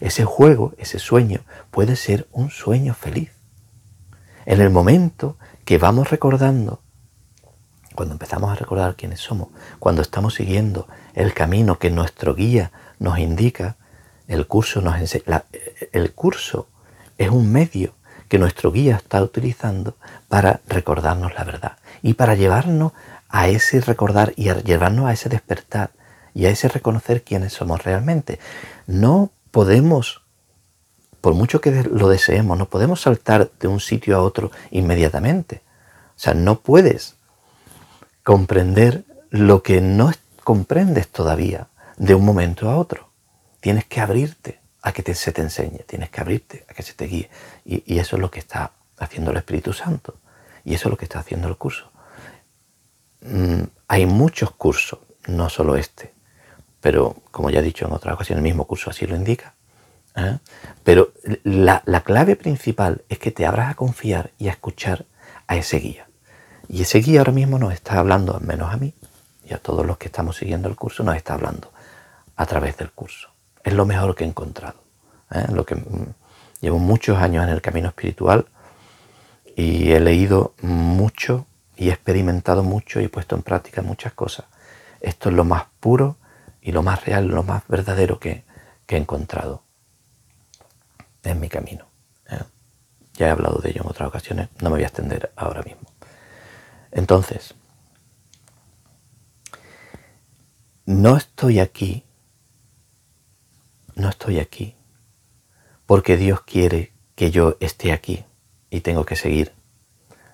Ese 0.00 0.24
juego, 0.24 0.72
ese 0.78 0.98
sueño, 0.98 1.40
puede 1.70 1.96
ser 1.96 2.26
un 2.32 2.50
sueño 2.50 2.94
feliz. 2.94 3.30
En 4.46 4.60
el 4.60 4.70
momento 4.70 5.36
que 5.64 5.78
vamos 5.78 6.10
recordando, 6.10 6.80
cuando 7.94 8.14
empezamos 8.14 8.50
a 8.50 8.54
recordar 8.54 8.96
quiénes 8.96 9.20
somos, 9.20 9.48
cuando 9.78 10.02
estamos 10.02 10.34
siguiendo 10.34 10.88
el 11.14 11.34
camino 11.34 11.78
que 11.78 11.90
nuestro 11.90 12.34
guía 12.34 12.72
nos 12.98 13.18
indica, 13.18 13.76
el 14.26 14.46
curso, 14.46 14.80
nos 14.80 14.96
el 15.92 16.12
curso 16.12 16.68
es 17.18 17.30
un 17.30 17.52
medio 17.52 17.94
que 18.28 18.38
nuestro 18.38 18.70
guía 18.70 18.96
está 18.96 19.22
utilizando 19.22 19.96
para 20.28 20.60
recordarnos 20.68 21.34
la 21.34 21.44
verdad 21.44 21.78
y 22.00 22.14
para 22.14 22.36
llevarnos 22.36 22.92
a 23.28 23.48
ese 23.48 23.80
recordar 23.80 24.32
y 24.36 24.48
a 24.48 24.54
llevarnos 24.62 25.06
a 25.06 25.12
ese 25.12 25.28
despertar 25.28 25.90
y 26.32 26.46
a 26.46 26.50
ese 26.50 26.68
reconocer 26.68 27.22
quiénes 27.22 27.52
somos 27.52 27.82
realmente. 27.82 28.38
No 28.86 29.32
podemos, 29.50 30.22
por 31.20 31.34
mucho 31.34 31.60
que 31.60 31.82
lo 31.84 32.08
deseemos, 32.08 32.58
no 32.58 32.68
podemos 32.68 33.02
saltar 33.02 33.50
de 33.60 33.68
un 33.68 33.80
sitio 33.80 34.16
a 34.16 34.22
otro 34.22 34.50
inmediatamente. 34.70 35.62
O 36.16 36.18
sea, 36.18 36.34
no 36.34 36.60
puedes 36.60 37.16
comprender 38.22 39.04
lo 39.30 39.62
que 39.62 39.80
no 39.80 40.12
comprendes 40.44 41.08
todavía 41.08 41.68
de 41.96 42.14
un 42.14 42.24
momento 42.24 42.68
a 42.70 42.76
otro. 42.76 43.10
Tienes 43.60 43.84
que 43.84 44.00
abrirte 44.00 44.60
a 44.82 44.92
que 44.92 45.14
se 45.14 45.32
te 45.32 45.42
enseñe, 45.42 45.84
tienes 45.86 46.10
que 46.10 46.20
abrirte 46.20 46.64
a 46.68 46.74
que 46.74 46.82
se 46.82 46.94
te 46.94 47.06
guíe. 47.06 47.30
y 47.64 47.98
eso 47.98 48.16
es 48.16 48.22
lo 48.22 48.30
que 48.30 48.38
está 48.38 48.72
haciendo 48.98 49.30
el 49.30 49.36
Espíritu 49.36 49.72
Santo. 49.72 50.16
Y 50.64 50.74
eso 50.74 50.88
es 50.88 50.90
lo 50.90 50.96
que 50.96 51.04
está 51.04 51.18
haciendo 51.18 51.48
el 51.48 51.56
curso. 51.56 51.90
Mm, 53.22 53.64
hay 53.88 54.06
muchos 54.06 54.50
cursos, 54.52 55.00
no 55.26 55.48
solo 55.48 55.76
este, 55.76 56.12
pero 56.80 57.16
como 57.30 57.50
ya 57.50 57.60
he 57.60 57.62
dicho 57.62 57.86
en 57.86 57.92
otra 57.92 58.14
ocasión, 58.14 58.38
el 58.38 58.44
mismo 58.44 58.66
curso 58.66 58.90
así 58.90 59.06
lo 59.06 59.16
indica. 59.16 59.54
¿eh? 60.16 60.38
Pero 60.84 61.12
la, 61.44 61.82
la 61.86 62.02
clave 62.02 62.36
principal 62.36 63.02
es 63.08 63.18
que 63.18 63.30
te 63.30 63.46
abras 63.46 63.70
a 63.70 63.74
confiar 63.74 64.30
y 64.38 64.48
a 64.48 64.52
escuchar 64.52 65.04
a 65.46 65.56
ese 65.56 65.78
guía. 65.78 66.06
Y 66.68 66.82
ese 66.82 66.98
guía 66.98 67.20
ahora 67.20 67.32
mismo 67.32 67.58
nos 67.58 67.72
está 67.72 67.98
hablando, 67.98 68.36
al 68.36 68.42
menos 68.42 68.72
a 68.72 68.76
mí 68.76 68.94
y 69.50 69.54
a 69.54 69.58
todos 69.58 69.84
los 69.84 69.98
que 69.98 70.06
estamos 70.06 70.36
siguiendo 70.36 70.68
el 70.68 70.76
curso, 70.76 71.02
nos 71.02 71.16
está 71.16 71.34
hablando 71.34 71.72
a 72.36 72.46
través 72.46 72.76
del 72.76 72.90
curso. 72.92 73.28
Es 73.64 73.74
lo 73.74 73.84
mejor 73.84 74.14
que 74.14 74.24
he 74.24 74.26
encontrado. 74.26 74.80
¿eh? 75.32 75.46
Lo 75.52 75.66
que 75.66 75.74
mm, 75.74 76.14
llevo 76.60 76.78
muchos 76.78 77.18
años 77.18 77.44
en 77.44 77.50
el 77.50 77.60
camino 77.60 77.88
espiritual 77.88 78.46
y 79.56 79.90
he 79.90 80.00
leído 80.00 80.54
mucho 80.62 81.46
y 81.76 81.88
he 81.88 81.92
experimentado 81.92 82.62
mucho 82.62 83.00
y 83.00 83.04
he 83.04 83.08
puesto 83.08 83.34
en 83.34 83.42
práctica 83.42 83.82
muchas 83.82 84.12
cosas. 84.12 84.46
Esto 85.00 85.30
es 85.30 85.34
lo 85.34 85.44
más 85.44 85.64
puro 85.80 86.16
y 86.62 86.72
lo 86.72 86.82
más 86.82 87.04
real, 87.04 87.28
lo 87.28 87.42
más 87.42 87.66
verdadero 87.68 88.18
que, 88.18 88.44
he 88.88 88.96
encontrado 88.96 89.62
en 91.22 91.38
mi 91.38 91.48
camino. 91.48 91.86
¿eh? 92.28 92.40
Ya 93.14 93.28
he 93.28 93.30
hablado 93.30 93.60
de 93.60 93.70
ello 93.70 93.82
en 93.82 93.88
otras 93.88 94.08
ocasiones, 94.08 94.48
no 94.60 94.68
me 94.68 94.76
voy 94.76 94.82
a 94.82 94.88
extender 94.88 95.32
ahora 95.36 95.62
mismo. 95.62 95.88
Entonces, 96.90 97.54
no 100.86 101.16
estoy 101.16 101.60
aquí, 101.60 102.04
no 103.94 104.08
estoy 104.08 104.40
aquí 104.40 104.74
porque 105.86 106.16
Dios 106.16 106.40
quiere 106.40 106.92
que 107.14 107.30
yo 107.30 107.56
esté 107.60 107.92
aquí 107.92 108.24
y 108.70 108.80
tengo 108.80 109.04
que 109.04 109.14
seguir 109.14 109.52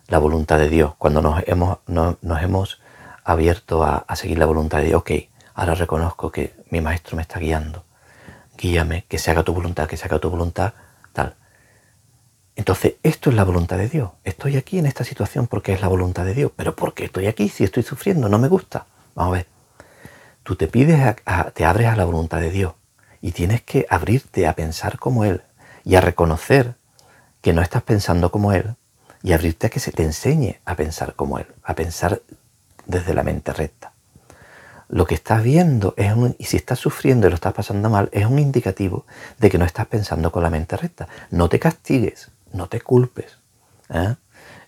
la 0.09 0.19
voluntad 0.19 0.59
de 0.59 0.69
Dios. 0.69 0.95
Cuando 0.97 1.21
nos 1.21 1.43
hemos, 1.47 1.79
nos 1.87 2.43
hemos 2.43 2.81
abierto 3.25 3.83
a, 3.83 4.07
seguir 4.15 4.39
la 4.39 4.47
voluntad 4.47 4.79
de 4.79 4.85
Dios, 4.87 5.01
ok, 5.01 5.11
ahora 5.57 5.75
reconozco 5.75 6.31
que 6.31 6.55
mi 6.71 6.81
maestro 6.81 7.17
me 7.17 7.23
está 7.23 7.41
guiando. 7.41 7.85
Guíame, 8.57 9.05
que 9.09 9.19
se 9.19 9.31
haga 9.31 9.43
tu 9.43 9.53
voluntad, 9.53 9.89
que 9.89 9.97
se 9.97 10.05
haga 10.05 10.19
tu 10.19 10.31
voluntad, 10.31 10.75
tal. 11.13 11.35
Entonces, 12.55 12.95
esto 13.03 13.31
es 13.31 13.37
la 13.37 13.45
voluntad 13.45 13.79
de 13.79 13.89
Dios. 13.89 14.11
Estoy 14.23 14.57
aquí 14.57 14.79
en 14.79 14.87
esta 14.87 15.03
situación 15.03 15.47
porque 15.47 15.73
es 15.73 15.81
la 15.81 15.89
voluntad 15.89 16.25
de 16.25 16.35
Dios. 16.35 16.53
Pero 16.55 16.77
¿por 16.77 16.95
qué 16.95 17.07
estoy 17.07 17.27
aquí 17.27 17.49
si 17.49 17.65
estoy 17.65 17.83
sufriendo? 17.83 18.29
No 18.29 18.39
me 18.39 18.49
gusta. 18.49 18.87
Vamos 19.15 19.33
a 19.33 19.37
ver. 19.39 19.47
Tú 20.43 20.57
te 20.57 20.69
pides, 20.69 21.17
te 21.55 21.65
abres 21.65 21.89
a 21.89 21.97
la 21.97 22.05
voluntad 22.05 22.41
de 22.41 22.51
Dios 22.51 22.75
y 23.21 23.33
tienes 23.33 23.63
que 23.63 23.87
abrirte 23.91 24.47
a 24.47 24.55
pensar 24.55 24.99
como 24.99 25.25
Él 25.25 25.43
y 25.85 25.97
a 25.97 26.01
reconocer 26.01 26.75
que 27.41 27.53
no 27.53 27.63
estás 27.63 27.83
pensando 27.83 28.31
como 28.31 28.53
Él 28.53 28.77
y 29.23 29.33
abrirte 29.33 29.67
a 29.67 29.71
que 29.71 29.81
se 29.81 29.91
te 29.91 30.03
enseñe 30.03 30.61
a 30.65 30.77
pensar 30.77 31.15
como 31.15 31.39
Él, 31.39 31.47
a 31.63 31.75
pensar 31.75 32.23
desde 32.87 33.15
la 33.15 33.23
mente 33.23 33.53
recta. 33.53 33.93
Lo 34.89 35.05
que 35.07 35.15
estás 35.15 35.43
viendo 35.43 35.95
es 35.97 36.13
un, 36.15 36.37
y 36.39 36.45
si 36.45 36.57
estás 36.57 36.79
sufriendo 36.79 37.27
y 37.27 37.31
lo 37.31 37.35
estás 37.35 37.53
pasando 37.53 37.91
mal, 37.91 38.09
es 38.13 38.25
un 38.27 38.39
indicativo 38.39 39.07
de 39.39 39.51
que 39.51 39.59
no 39.59 39.65
estás 39.65 39.87
pensando 39.87 40.31
con 40.31 40.43
la 40.43 40.51
mente 40.51 40.77
recta. 40.77 41.09
No 41.31 41.49
te 41.49 41.59
castigues, 41.59 42.31
no 42.53 42.69
te 42.69 42.81
culpes. 42.81 43.39
¿eh? 43.91 44.15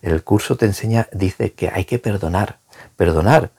El 0.03 0.25
curso 0.25 0.57
te 0.57 0.67
enseña, 0.67 1.09
dice 1.13 1.53
que 1.53 1.71
hay 1.73 1.85
que 1.85 1.99
perdonar. 1.99 2.59
Perdonar 2.97 3.51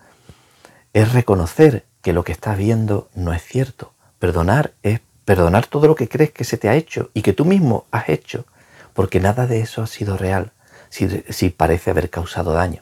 es 0.94 1.14
reconocer 1.14 1.86
que 2.02 2.14
lo 2.14 2.24
que 2.24 2.32
estás 2.32 2.58
viendo 2.58 3.10
no 3.14 3.34
es 3.34 3.44
cierto. 3.44 3.94
Perdonar 4.20 4.74
es 4.84 5.00
perdonar 5.24 5.68
todo 5.68 5.88
lo 5.88 5.96
que 5.96 6.10
crees 6.10 6.32
que 6.32 6.44
se 6.44 6.58
te 6.58 6.70
ha 6.70 6.76
hecho 6.76 7.10
y 7.14 7.22
que 7.22 7.34
tú 7.34 7.46
mismo 7.46 7.86
has 7.92 8.10
hecho, 8.10 8.46
porque 8.94 9.20
nada 9.20 9.48
de 9.48 9.62
eso 9.62 9.82
ha 9.84 9.88
sido 9.88 10.18
real, 10.18 10.52
si, 10.90 11.50
parece 11.52 11.92
haber 11.92 12.10
causado 12.10 12.52
daño 12.52 12.82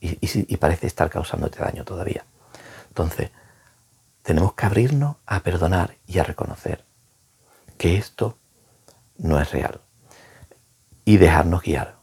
y, 0.00 0.18
y 0.20 0.56
parece 0.56 0.88
estar 0.88 1.08
causándote 1.08 1.60
daño 1.60 1.84
todavía. 1.84 2.24
Entonces, 2.94 3.32
tenemos 4.22 4.54
que 4.54 4.66
abrirnos 4.66 5.16
a 5.26 5.42
perdonar 5.42 5.96
y 6.06 6.20
a 6.20 6.22
reconocer 6.22 6.84
que 7.76 7.96
esto 7.96 8.38
no 9.18 9.40
es 9.40 9.50
real 9.50 9.80
y 11.04 11.16
dejarnos 11.16 11.64
guiar 11.64 11.96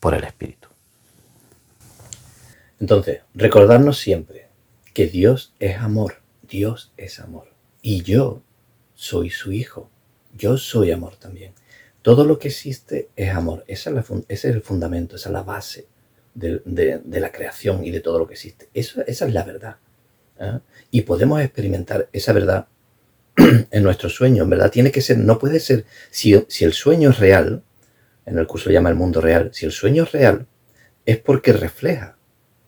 por 0.00 0.12
el 0.12 0.22
Espíritu. 0.22 0.68
Entonces, 2.78 3.22
recordarnos 3.32 3.98
siempre 3.98 4.48
que 4.92 5.06
Dios 5.06 5.54
es 5.60 5.78
amor, 5.78 6.20
Dios 6.42 6.92
es 6.98 7.20
amor 7.20 7.48
y 7.80 8.02
yo 8.02 8.42
soy 8.94 9.30
su 9.30 9.50
hijo. 9.50 9.88
Yo 10.34 10.58
soy 10.58 10.90
amor 10.90 11.16
también. 11.16 11.54
Todo 12.02 12.26
lo 12.26 12.38
que 12.38 12.48
existe 12.48 13.08
es 13.16 13.30
amor. 13.30 13.64
Esa 13.66 13.98
es 13.98 14.10
ese 14.28 14.48
es 14.50 14.54
el 14.56 14.60
fundamento, 14.60 15.16
esa 15.16 15.30
es 15.30 15.32
la 15.32 15.42
base 15.42 15.86
de, 16.34 17.00
la 17.06 17.32
creación 17.32 17.82
y 17.82 17.90
de 17.90 18.00
todo 18.00 18.18
lo 18.18 18.26
que 18.26 18.34
existe. 18.34 18.68
esa 18.74 19.04
es 19.06 19.32
la 19.32 19.42
verdad. 19.44 19.76
¿Eh? 20.38 20.58
Y 20.90 21.02
podemos 21.02 21.40
experimentar 21.40 22.08
esa 22.12 22.32
verdad 22.32 22.66
en 23.36 23.82
nuestro 23.82 24.08
sueño. 24.08 24.44
En 24.44 24.50
verdad, 24.50 24.70
tiene 24.70 24.90
que 24.90 25.00
ser, 25.00 25.18
no 25.18 25.38
puede 25.38 25.60
ser, 25.60 25.84
si, 26.10 26.44
si 26.48 26.64
el 26.64 26.72
sueño 26.72 27.10
es 27.10 27.18
real, 27.18 27.62
en 28.26 28.38
el 28.38 28.46
curso 28.46 28.70
llama 28.70 28.88
el 28.88 28.96
mundo 28.96 29.20
real, 29.20 29.50
si 29.52 29.66
el 29.66 29.72
sueño 29.72 30.04
es 30.04 30.12
real, 30.12 30.46
es 31.04 31.18
porque 31.18 31.52
refleja 31.52 32.16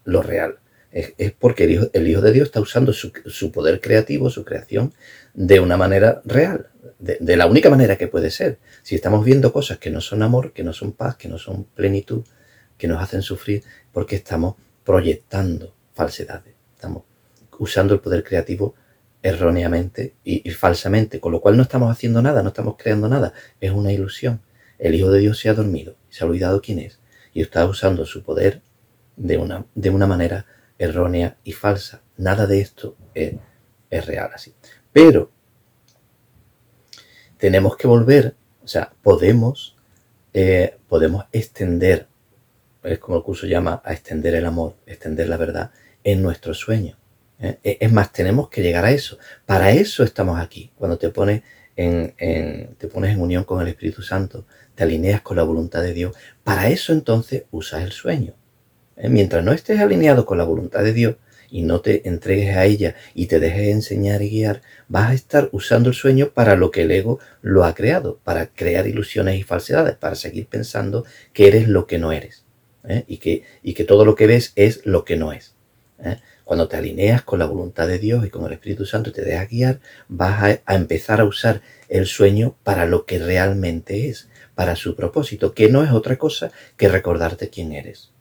lo 0.04 0.22
real 0.22 0.58
es, 0.96 1.32
porque 1.32 1.64
el 1.92 2.08
hijo, 2.08 2.20
de 2.22 2.32
Dios 2.32 2.46
está 2.46 2.60
usando 2.60 2.92
su, 2.92 3.52
poder 3.52 3.80
creativo, 3.80 4.30
su 4.30 4.44
creación, 4.44 4.94
de 5.34 5.60
una 5.60 5.76
manera 5.76 6.22
real, 6.24 6.68
de, 6.98 7.36
la 7.36 7.46
única 7.46 7.68
manera 7.68 7.96
que 7.96 8.08
puede 8.08 8.30
ser. 8.30 8.58
Si 8.82 8.94
estamos 8.94 9.24
viendo 9.24 9.52
cosas 9.52 9.78
que 9.78 9.90
no 9.90 10.00
son 10.00 10.22
amor, 10.22 10.52
que 10.52 10.64
no 10.64 10.72
son 10.72 10.92
paz, 10.92 11.16
que 11.16 11.28
no 11.28 11.38
son 11.38 11.64
plenitud, 11.64 12.24
que 12.78 12.88
nos 12.88 13.02
hacen 13.02 13.20
sufrir, 13.20 13.62
porque 13.92 14.16
estamos 14.16 14.56
proyectando 14.84 15.74
falsedades, 15.94 16.54
estamos 16.74 17.02
usando 17.58 17.94
el 17.94 18.00
poder 18.00 18.24
creativo 18.24 18.74
erróneamente 19.22 20.14
y, 20.24 20.48
falsamente, 20.50 21.20
con 21.20 21.32
lo 21.32 21.40
cual 21.40 21.56
no 21.56 21.62
estamos 21.62 21.90
haciendo 21.90 22.22
nada, 22.22 22.42
no 22.42 22.48
estamos 22.48 22.76
creando 22.78 23.08
nada, 23.08 23.32
es 23.60 23.72
una 23.72 23.92
ilusión. 23.92 24.40
El 24.78 24.94
Hijo 24.94 25.10
de 25.10 25.20
Dios 25.20 25.38
se 25.38 25.48
ha 25.48 25.54
dormido, 25.54 25.96
se 26.10 26.22
ha 26.22 26.28
olvidado 26.28 26.60
quién 26.60 26.78
es 26.78 27.00
y 27.32 27.42
está 27.42 27.64
usando 27.66 28.06
su 28.06 28.22
poder 28.22 28.62
de 29.16 29.38
una, 29.38 29.66
de 29.74 29.90
una 29.90 30.06
manera 30.06 30.46
errónea 30.78 31.38
y 31.44 31.52
falsa. 31.52 32.02
Nada 32.16 32.46
de 32.46 32.60
esto 32.60 32.96
es, 33.14 33.34
real 33.90 34.30
así. 34.34 34.54
Pero 34.92 35.30
tenemos 37.38 37.76
que 37.76 37.88
volver, 37.88 38.36
o 38.62 38.68
sea, 38.68 38.92
podemos, 39.02 39.76
eh, 40.34 40.76
podemos 40.88 41.24
extender, 41.32 42.08
es 42.82 42.98
como 42.98 43.16
el 43.16 43.24
curso 43.24 43.46
llama, 43.46 43.82
a 43.84 43.92
extender 43.92 44.34
el 44.34 44.46
amor, 44.46 44.76
extender 44.86 45.28
la 45.28 45.36
verdad 45.36 45.70
en 46.04 46.22
nuestro 46.22 46.54
sueño. 46.54 46.96
¿Eh? 47.40 47.58
E, 47.62 47.78
es 47.80 47.92
más, 47.92 48.12
tenemos 48.12 48.48
que 48.48 48.62
llegar 48.62 48.84
a 48.84 48.90
eso. 48.90 49.18
Para 49.44 49.70
eso 49.72 50.04
estamos 50.04 50.40
aquí. 50.40 50.70
Cuando 50.76 50.98
te 50.98 51.10
pones 51.10 51.42
en, 51.76 52.14
te 52.78 52.88
pones 52.88 53.12
en 53.12 53.20
unión 53.20 53.44
con 53.44 53.60
el 53.60 53.68
Espíritu 53.68 54.02
Santo, 54.02 54.46
te 54.74 54.84
alineas 54.84 55.20
con 55.20 55.36
la 55.36 55.42
voluntad 55.42 55.82
de 55.82 55.92
Dios. 55.92 56.16
Para 56.42 56.68
eso 56.68 56.92
entonces 56.92 57.44
usas 57.50 57.82
el 57.82 57.92
sueño. 57.92 58.34
¿eh? 58.96 59.08
Mientras 59.08 59.44
no 59.44 59.52
estés 59.52 59.80
alineado 59.80 60.26
con 60.26 60.38
la 60.38 60.44
voluntad 60.44 60.82
de 60.82 60.92
Dios 60.92 61.16
y 61.50 61.62
no 61.62 61.80
te 61.80 62.08
entregues 62.08 62.56
a 62.56 62.64
ella 62.64 62.96
y 63.14 63.26
te 63.26 63.38
dejes 63.38 63.68
enseñar 63.68 64.22
y 64.22 64.30
guiar, 64.30 64.62
vas 64.88 65.10
a 65.10 65.14
estar 65.14 65.48
usando 65.52 65.90
el 65.90 65.94
sueño 65.94 66.30
para 66.34 66.56
lo 66.56 66.70
que 66.70 66.82
el 66.82 66.90
ego 66.90 67.20
lo 67.40 67.64
ha 67.64 67.74
creado, 67.74 68.18
para 68.24 68.48
crear 68.48 68.86
ilusiones 68.86 69.38
y 69.38 69.42
falsedades, 69.42 69.94
para 69.96 70.16
seguir 70.16 70.46
pensando 70.46 71.04
que 71.32 71.48
eres 71.48 71.68
lo 71.68 71.86
que 71.86 71.98
no 71.98 72.12
eres 72.12 72.44
¿eh? 72.84 73.04
y, 73.06 73.18
que, 73.18 73.44
y 73.62 73.74
que 73.74 73.84
todo 73.84 74.04
lo 74.04 74.14
que 74.14 74.26
ves 74.26 74.52
es 74.56 74.84
lo 74.86 75.04
que 75.04 75.16
no 75.16 75.32
es. 75.32 75.54
¿eh? 76.02 76.18
Cuando 76.46 76.68
te 76.68 76.76
alineas 76.76 77.22
con 77.22 77.40
la 77.40 77.46
voluntad 77.46 77.88
de 77.88 77.98
Dios 77.98 78.24
y 78.24 78.30
con 78.30 78.46
el 78.46 78.52
Espíritu 78.52 78.86
Santo 78.86 79.10
te 79.10 79.22
dejas 79.22 79.50
guiar, 79.50 79.80
vas 80.06 80.60
a 80.64 80.74
empezar 80.76 81.20
a 81.20 81.24
usar 81.24 81.60
el 81.88 82.06
sueño 82.06 82.56
para 82.62 82.86
lo 82.86 83.04
que 83.04 83.18
realmente 83.18 84.08
es, 84.08 84.28
para 84.54 84.76
su 84.76 84.94
propósito, 84.94 85.54
que 85.54 85.68
no 85.68 85.82
es 85.82 85.90
otra 85.90 86.18
cosa 86.18 86.52
que 86.76 86.88
recordarte 86.88 87.50
quién 87.50 87.72
eres 87.72 88.12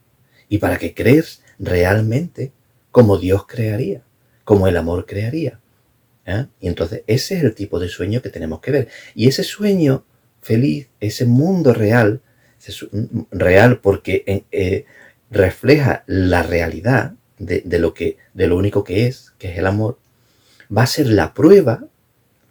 y 0.48 0.58
para 0.58 0.76
que 0.76 0.92
crees 0.92 1.44
realmente 1.60 2.50
como 2.90 3.16
Dios 3.16 3.46
crearía, 3.46 4.02
como 4.42 4.66
el 4.66 4.76
amor 4.76 5.06
crearía. 5.06 5.60
¿eh? 6.24 6.46
Y 6.58 6.66
entonces 6.66 7.04
ese 7.06 7.36
es 7.36 7.44
el 7.44 7.54
tipo 7.54 7.78
de 7.78 7.88
sueño 7.88 8.22
que 8.22 8.30
tenemos 8.30 8.58
que 8.60 8.72
ver. 8.72 8.88
Y 9.14 9.28
ese 9.28 9.44
sueño 9.44 10.04
feliz, 10.40 10.88
ese 10.98 11.26
mundo 11.26 11.72
real, 11.72 12.22
real 13.30 13.78
porque 13.78 14.44
eh, 14.50 14.84
refleja 15.30 16.02
la 16.08 16.42
realidad 16.42 17.15
de, 17.38 17.78
lo 17.78 17.94
que, 17.94 18.16
de 18.34 18.46
lo 18.46 18.56
único 18.56 18.84
que 18.84 19.06
es, 19.06 19.32
que 19.38 19.52
es 19.52 19.58
el 19.58 19.66
amor, 19.66 19.98
va 20.74 20.82
a 20.82 20.86
ser 20.86 21.06
la 21.08 21.34
prueba, 21.34 21.84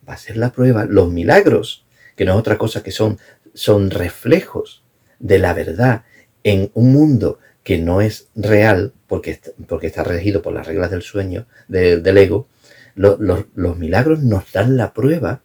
va 0.08 0.14
a 0.14 0.18
ser 0.18 0.38
la 0.38 0.52
prueba, 0.52 0.86
los 0.86 1.12
milagros, 1.12 1.86
que 2.16 2.26
no 2.26 2.34
es 2.34 2.38
otra 2.38 2.58
cosa 2.58 2.84
que 2.84 2.92
son, 2.92 3.20
son 3.54 3.92
reflejos 3.92 4.84
de 5.20 5.40
la 5.40 5.54
verdad 5.54 6.04
en 6.44 6.72
un 6.74 6.94
mundo 6.94 7.40
que 7.64 7.80
no 7.80 8.02
es 8.02 8.30
real 8.36 8.94
porque, 9.08 9.40
porque 9.68 9.88
está 9.88 10.04
regido 10.04 10.42
por 10.42 10.54
las 10.54 10.68
reglas 10.68 10.92
del 10.92 11.02
sueño, 11.02 11.48
del 11.68 12.18
ego, 12.18 12.48
los 12.96 13.78
milagros 13.78 14.24
nos 14.24 14.52
dan 14.54 14.78
la 14.78 14.94
prueba 14.94 15.42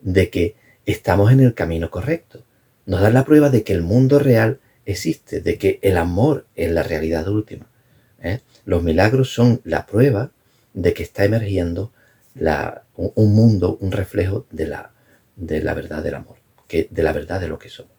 de 0.00 0.30
que 0.30 0.56
estamos 0.86 1.32
en 1.32 1.40
el 1.40 1.54
camino 1.54 1.90
correcto. 1.90 2.44
Nos 2.86 3.00
dan 3.00 3.14
la 3.14 3.24
prueba 3.24 3.50
de 3.50 3.64
que 3.64 3.74
el 3.74 3.82
mundo 3.82 4.18
real 4.18 4.60
existe, 4.86 5.40
de 5.40 5.58
que 5.58 5.78
el 5.82 5.98
amor 5.98 6.46
es 6.56 6.70
la 6.70 6.82
realidad 6.82 7.28
última. 7.28 7.66
¿Eh? 8.22 8.40
Los 8.64 8.82
milagros 8.82 9.32
son 9.32 9.60
la 9.64 9.86
prueba 9.86 10.32
de 10.74 10.94
que 10.94 11.02
está 11.02 11.24
emergiendo 11.24 11.92
un, 12.94 13.34
mundo, 13.34 13.78
un 13.80 13.92
reflejo 13.92 14.46
de 14.50 14.66
la, 14.66 14.92
de 15.36 15.62
la 15.62 15.74
verdad 15.74 16.02
del 16.02 16.14
amor, 16.14 16.36
que, 16.66 16.88
de 16.90 17.02
la 17.02 17.12
verdad 17.12 17.40
de 17.40 17.48
lo 17.48 17.58
que 17.58 17.68
somos. 17.68 17.92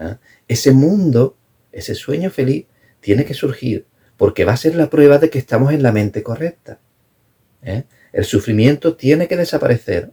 ¿eh? 0.00 0.16
Ese 0.48 0.72
mundo 0.72 1.36
ese 1.72 1.94
sueño 1.94 2.30
feliz 2.30 2.66
tiene 3.00 3.24
que 3.24 3.34
surgir 3.34 3.86
porque 4.16 4.44
va 4.44 4.52
a 4.52 4.56
ser 4.56 4.74
la 4.74 4.90
prueba 4.90 5.18
de 5.18 5.30
que 5.30 5.38
estamos 5.38 5.72
en 5.72 5.82
la 5.82 5.92
mente 5.92 6.22
correcta. 6.22 6.80
¿eh? 7.62 7.84
El 8.12 8.24
sufrimiento 8.24 8.96
tiene 8.96 9.28
que 9.28 9.36
desaparecer 9.36 10.10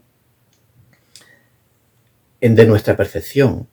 de 2.40 2.66
nuestra 2.66 2.96
percepción 2.96 3.66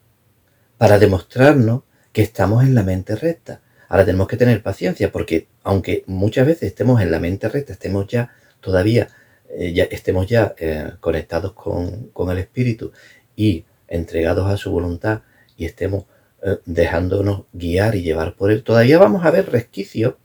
para 0.77 0.97
demostrarnos 0.97 1.83
que 2.11 2.23
estamos 2.23 2.63
en 2.63 2.73
la 2.73 2.83
mente 2.83 3.15
recta. 3.15 3.61
Ahora 3.93 4.05
tenemos 4.05 4.27
que 4.27 4.37
tener 4.37 4.63
paciencia 4.63 5.11
porque 5.11 5.49
aunque 5.61 6.03
muchas 6.07 6.47
veces 6.47 6.63
estemos 6.63 6.99
en 6.99 7.11
la 7.11 7.19
mente 7.19 7.47
recta, 7.47 7.73
estemos 7.73 8.07
ya 8.07 8.33
todavía, 8.59 9.09
eh, 9.51 9.71
ya, 9.71 9.83
estemos 9.83 10.25
ya 10.25 10.55
eh, 10.57 10.93
conectados 10.99 11.53
con, 11.53 12.07
con 12.07 12.31
el 12.31 12.39
Espíritu 12.39 12.91
y 13.35 13.65
entregados 13.87 14.49
a 14.49 14.57
su 14.57 14.71
voluntad 14.71 15.21
y 15.57 15.65
estemos 15.65 16.05
eh, 16.41 16.57
dejándonos 16.65 17.43
guiar 17.53 17.93
y 17.93 18.01
llevar 18.01 18.35
por 18.35 18.49
él. 18.49 18.63
Todavía 18.63 18.97
vamos 18.97 19.23
a 19.25 19.29
ver 19.29 19.51
resquicios, 19.51 20.15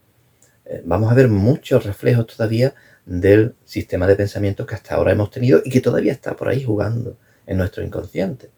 vamos 0.83 1.11
a 1.11 1.13
ver 1.13 1.27
muchos 1.27 1.85
reflejos 1.85 2.25
todavía 2.25 2.73
del 3.05 3.53
sistema 3.65 4.07
de 4.07 4.15
pensamiento 4.15 4.65
que 4.65 4.73
hasta 4.73 4.95
ahora 4.95 5.11
hemos 5.11 5.29
tenido 5.29 5.61
y 5.63 5.69
que 5.69 5.79
todavía 5.79 6.11
está 6.11 6.35
por 6.35 6.49
ahí 6.49 6.63
jugando 6.63 7.17
en 7.45 7.57
nuestro 7.57 7.83
inconsciente. 7.83 8.49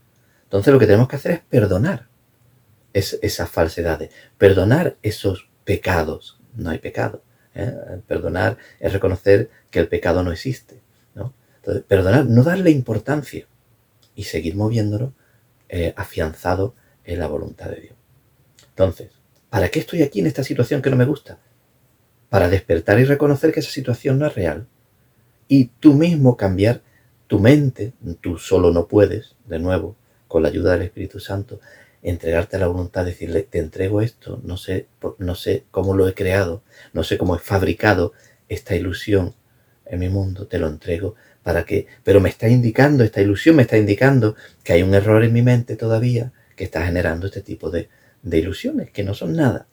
Entonces 0.43 0.71
lo 0.71 0.79
que 0.79 0.85
tenemos 0.85 1.09
que 1.09 1.17
hacer 1.17 1.31
es 1.33 1.39
perdonar 1.41 2.10
esas 2.93 3.49
falsedades, 3.49 4.11
perdonar 4.37 4.97
esos 5.01 5.49
pecados. 5.63 6.39
No 6.55 6.69
hay 6.69 6.79
pecado. 6.79 7.23
¿eh? 7.55 7.73
Perdonar 8.07 8.57
es 8.79 8.93
reconocer 8.93 9.49
que 9.69 9.79
el 9.79 9.87
pecado 9.87 10.23
no 10.23 10.31
existe. 10.31 10.81
¿no? 11.15 11.33
Perdonar, 11.87 12.25
no 12.25 12.43
darle 12.43 12.71
importancia 12.71 13.47
y 14.15 14.23
seguir 14.23 14.55
moviéndonos 14.55 15.13
afianzado 15.95 16.75
es 17.05 17.17
la 17.17 17.27
voluntad 17.27 17.69
de 17.69 17.81
Dios. 17.81 17.95
Entonces, 18.69 19.11
¿para 19.49 19.69
qué 19.69 19.79
estoy 19.79 20.01
aquí 20.01 20.19
en 20.19 20.27
esta 20.27 20.43
situación 20.43 20.81
que 20.81 20.89
no 20.89 20.95
me 20.95 21.05
gusta? 21.05 21.39
Para 22.29 22.49
despertar 22.49 22.99
y 22.99 23.05
reconocer 23.05 23.53
que 23.53 23.59
esa 23.59 23.71
situación 23.71 24.19
no 24.19 24.27
es 24.27 24.35
real. 24.35 24.67
Y 25.47 25.65
tú 25.79 25.93
mismo 25.93 26.37
cambiar 26.37 26.81
tu 27.27 27.39
mente, 27.39 27.93
tú 28.21 28.37
solo 28.37 28.71
no 28.71 28.87
puedes, 28.87 29.35
de 29.45 29.59
nuevo, 29.59 29.95
con 30.27 30.43
la 30.43 30.49
ayuda 30.49 30.73
del 30.73 30.83
Espíritu 30.83 31.19
Santo, 31.19 31.59
entregarte 32.03 32.55
a 32.55 32.59
la 32.59 32.67
voluntad, 32.67 33.05
decirle, 33.05 33.43
te 33.43 33.59
entrego 33.59 34.01
esto, 34.01 34.41
no 34.43 34.57
sé, 34.57 34.87
no 35.19 35.35
sé 35.35 35.65
cómo 35.71 35.95
lo 35.95 36.07
he 36.07 36.13
creado, 36.13 36.63
no 36.93 37.03
sé 37.03 37.17
cómo 37.17 37.35
he 37.35 37.39
fabricado 37.39 38.13
esta 38.49 38.75
ilusión 38.75 39.35
en 39.85 39.99
mi 39.99 40.09
mundo, 40.09 40.47
te 40.47 40.57
lo 40.57 40.67
entrego 40.67 41.15
para 41.43 41.65
que, 41.65 41.87
pero 42.03 42.19
me 42.19 42.29
está 42.29 42.47
indicando, 42.47 43.03
esta 43.03 43.21
ilusión 43.21 43.55
me 43.55 43.63
está 43.63 43.77
indicando 43.77 44.35
que 44.63 44.73
hay 44.73 44.83
un 44.83 44.93
error 44.93 45.23
en 45.23 45.33
mi 45.33 45.41
mente 45.41 45.75
todavía 45.75 46.33
que 46.55 46.63
está 46.63 46.85
generando 46.85 47.27
este 47.27 47.41
tipo 47.41 47.69
de, 47.69 47.89
de 48.21 48.37
ilusiones, 48.37 48.91
que 48.91 49.03
no 49.03 49.13
son 49.13 49.33
nada. 49.33 49.67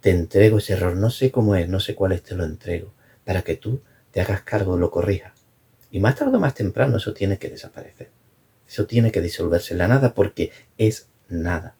Te 0.00 0.10
entrego 0.10 0.58
ese 0.58 0.74
error, 0.74 0.96
no 0.96 1.10
sé 1.10 1.30
cómo 1.30 1.54
es, 1.54 1.68
no 1.68 1.80
sé 1.80 1.94
cuál 1.94 2.12
es, 2.12 2.22
te 2.22 2.34
lo 2.34 2.44
entrego, 2.44 2.94
para 3.24 3.42
que 3.42 3.56
tú 3.56 3.82
te 4.10 4.20
hagas 4.20 4.42
cargo, 4.42 4.76
lo 4.76 4.90
corrijas. 4.90 5.32
Y 5.90 6.00
más 6.00 6.16
tarde 6.16 6.36
o 6.36 6.40
más 6.40 6.54
temprano 6.54 6.96
eso 6.96 7.12
tiene 7.12 7.38
que 7.38 7.50
desaparecer. 7.50 8.10
Eso 8.66 8.86
tiene 8.86 9.10
que 9.10 9.20
disolverse 9.20 9.74
en 9.74 9.78
la 9.78 9.88
nada 9.88 10.14
porque 10.14 10.52
es 10.78 11.09
nada. 11.30 11.76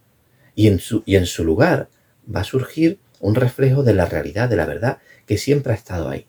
Y 0.55 0.69
en 0.69 0.79
su, 0.79 1.03
y 1.07 1.17
en 1.17 1.27
su 1.27 1.45
lugar 1.45 1.89
va 2.35 2.41
a 2.41 2.45
surgir 2.45 2.99
un 3.21 3.35
reflejo 3.35 3.83
de 3.83 3.95
la 3.95 4.07
realidad, 4.07 4.49
de 4.49 4.57
la 4.57 4.67
verdad, 4.67 4.99
que 5.27 5.37
siempre 5.37 5.73
ha 5.73 5.77
estado 5.77 6.09
ahí. 6.09 6.27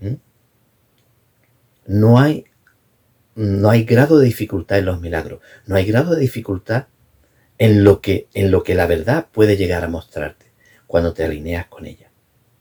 ¿Mm? 0.00 0.14
No 1.86 2.18
hay, 2.18 2.44
no 3.34 3.70
hay 3.70 3.84
grado 3.84 4.18
de 4.18 4.26
dificultad 4.26 4.78
en 4.78 4.86
los 4.86 5.00
milagros, 5.00 5.40
no 5.66 5.76
hay 5.76 5.84
grado 5.84 6.14
de 6.14 6.20
dificultad 6.20 6.88
en 7.56 7.84
lo 7.84 8.00
que, 8.00 8.28
en 8.34 8.50
lo 8.50 8.62
que 8.62 8.74
la 8.74 8.86
verdad 8.86 9.28
puede 9.32 9.56
llegar 9.56 9.84
a 9.84 9.88
mostrarte 9.88 10.52
cuando 10.86 11.14
te 11.14 11.24
alineas 11.24 11.66
con 11.66 11.86
ella. 11.86 12.10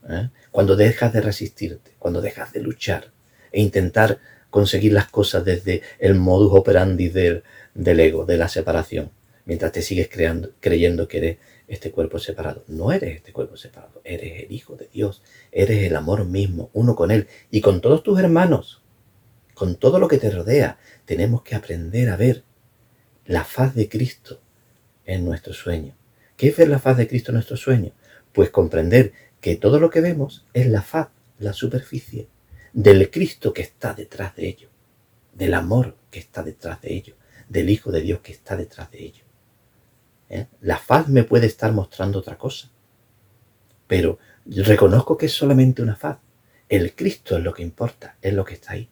¿eh? 0.09 0.29
Cuando 0.51 0.75
dejas 0.75 1.13
de 1.13 1.21
resistirte, 1.21 1.95
cuando 1.99 2.21
dejas 2.21 2.53
de 2.53 2.61
luchar 2.61 3.11
e 3.51 3.61
intentar 3.61 4.19
conseguir 4.49 4.93
las 4.93 5.07
cosas 5.07 5.45
desde 5.45 5.81
el 5.99 6.15
modus 6.15 6.51
operandi 6.53 7.09
del, 7.09 7.43
del 7.73 7.99
ego, 7.99 8.25
de 8.25 8.37
la 8.37 8.47
separación, 8.47 9.11
mientras 9.47 9.71
te 9.71 9.81
sigues 9.81 10.09
creando, 10.09 10.51
creyendo 10.59 11.07
que 11.07 11.17
eres 11.17 11.37
este 11.67 11.91
cuerpo 11.91 12.19
separado. 12.19 12.63
No 12.67 12.91
eres 12.91 13.15
este 13.15 13.33
cuerpo 13.33 13.57
separado, 13.57 14.01
eres 14.03 14.43
el 14.43 14.51
Hijo 14.51 14.75
de 14.75 14.89
Dios, 14.93 15.23
eres 15.51 15.83
el 15.83 15.95
amor 15.95 16.25
mismo, 16.25 16.69
uno 16.73 16.95
con 16.95 17.09
Él 17.09 17.27
y 17.49 17.61
con 17.61 17.81
todos 17.81 18.03
tus 18.03 18.19
hermanos, 18.19 18.83
con 19.55 19.77
todo 19.77 19.99
lo 19.99 20.07
que 20.07 20.17
te 20.17 20.29
rodea. 20.29 20.77
Tenemos 21.05 21.41
que 21.41 21.55
aprender 21.55 22.09
a 22.09 22.17
ver 22.17 22.43
la 23.25 23.45
faz 23.45 23.73
de 23.73 23.89
Cristo 23.89 24.41
en 25.05 25.25
nuestro 25.25 25.53
sueño. 25.53 25.95
¿Qué 26.35 26.49
es 26.49 26.57
ver 26.57 26.67
la 26.67 26.79
faz 26.79 26.97
de 26.97 27.07
Cristo 27.07 27.31
en 27.31 27.35
nuestro 27.35 27.57
sueño? 27.57 27.93
Pues 28.33 28.49
comprender 28.49 29.13
que 29.39 29.55
todo 29.55 29.79
lo 29.79 29.89
que 29.89 30.01
vemos 30.01 30.45
es 30.53 30.67
la 30.67 30.81
faz, 30.81 31.07
la 31.39 31.53
superficie 31.53 32.27
del 32.73 33.09
Cristo 33.09 33.53
que 33.53 33.61
está 33.61 33.93
detrás 33.93 34.35
de 34.35 34.49
ello, 34.49 34.69
del 35.33 35.53
amor 35.53 35.95
que 36.11 36.19
está 36.19 36.43
detrás 36.43 36.81
de 36.81 36.93
ello, 36.93 37.15
del 37.47 37.69
Hijo 37.69 37.91
de 37.91 38.01
Dios 38.01 38.19
que 38.19 38.33
está 38.33 38.57
detrás 38.57 38.91
de 38.91 39.03
ello. 39.03 39.26
¿Eh? 40.29 40.47
La 40.61 40.77
faz 40.77 41.07
me 41.07 41.23
puede 41.23 41.47
estar 41.47 41.71
mostrando 41.71 42.19
otra 42.19 42.37
cosa, 42.37 42.69
pero 43.87 44.19
reconozco 44.45 45.17
que 45.17 45.27
es 45.27 45.33
solamente 45.33 45.81
una 45.81 45.95
faz. 45.95 46.19
El 46.69 46.93
Cristo 46.95 47.37
es 47.37 47.43
lo 47.43 47.53
que 47.53 47.63
importa, 47.63 48.17
es 48.21 48.33
lo 48.33 48.43
que 48.43 48.55
está 48.55 48.73
ahí. 48.73 48.89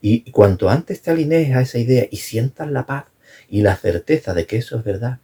Y 0.00 0.30
cuanto 0.32 0.68
antes 0.68 1.00
te 1.02 1.10
alinees 1.10 1.54
a 1.54 1.60
esa 1.60 1.78
idea 1.78 2.06
y 2.10 2.16
sientas 2.16 2.70
la 2.70 2.86
paz 2.86 3.06
y 3.48 3.62
la 3.62 3.76
certeza 3.76 4.34
de 4.34 4.46
que 4.46 4.56
eso 4.56 4.76
es 4.76 4.84
verdad, 4.84 5.20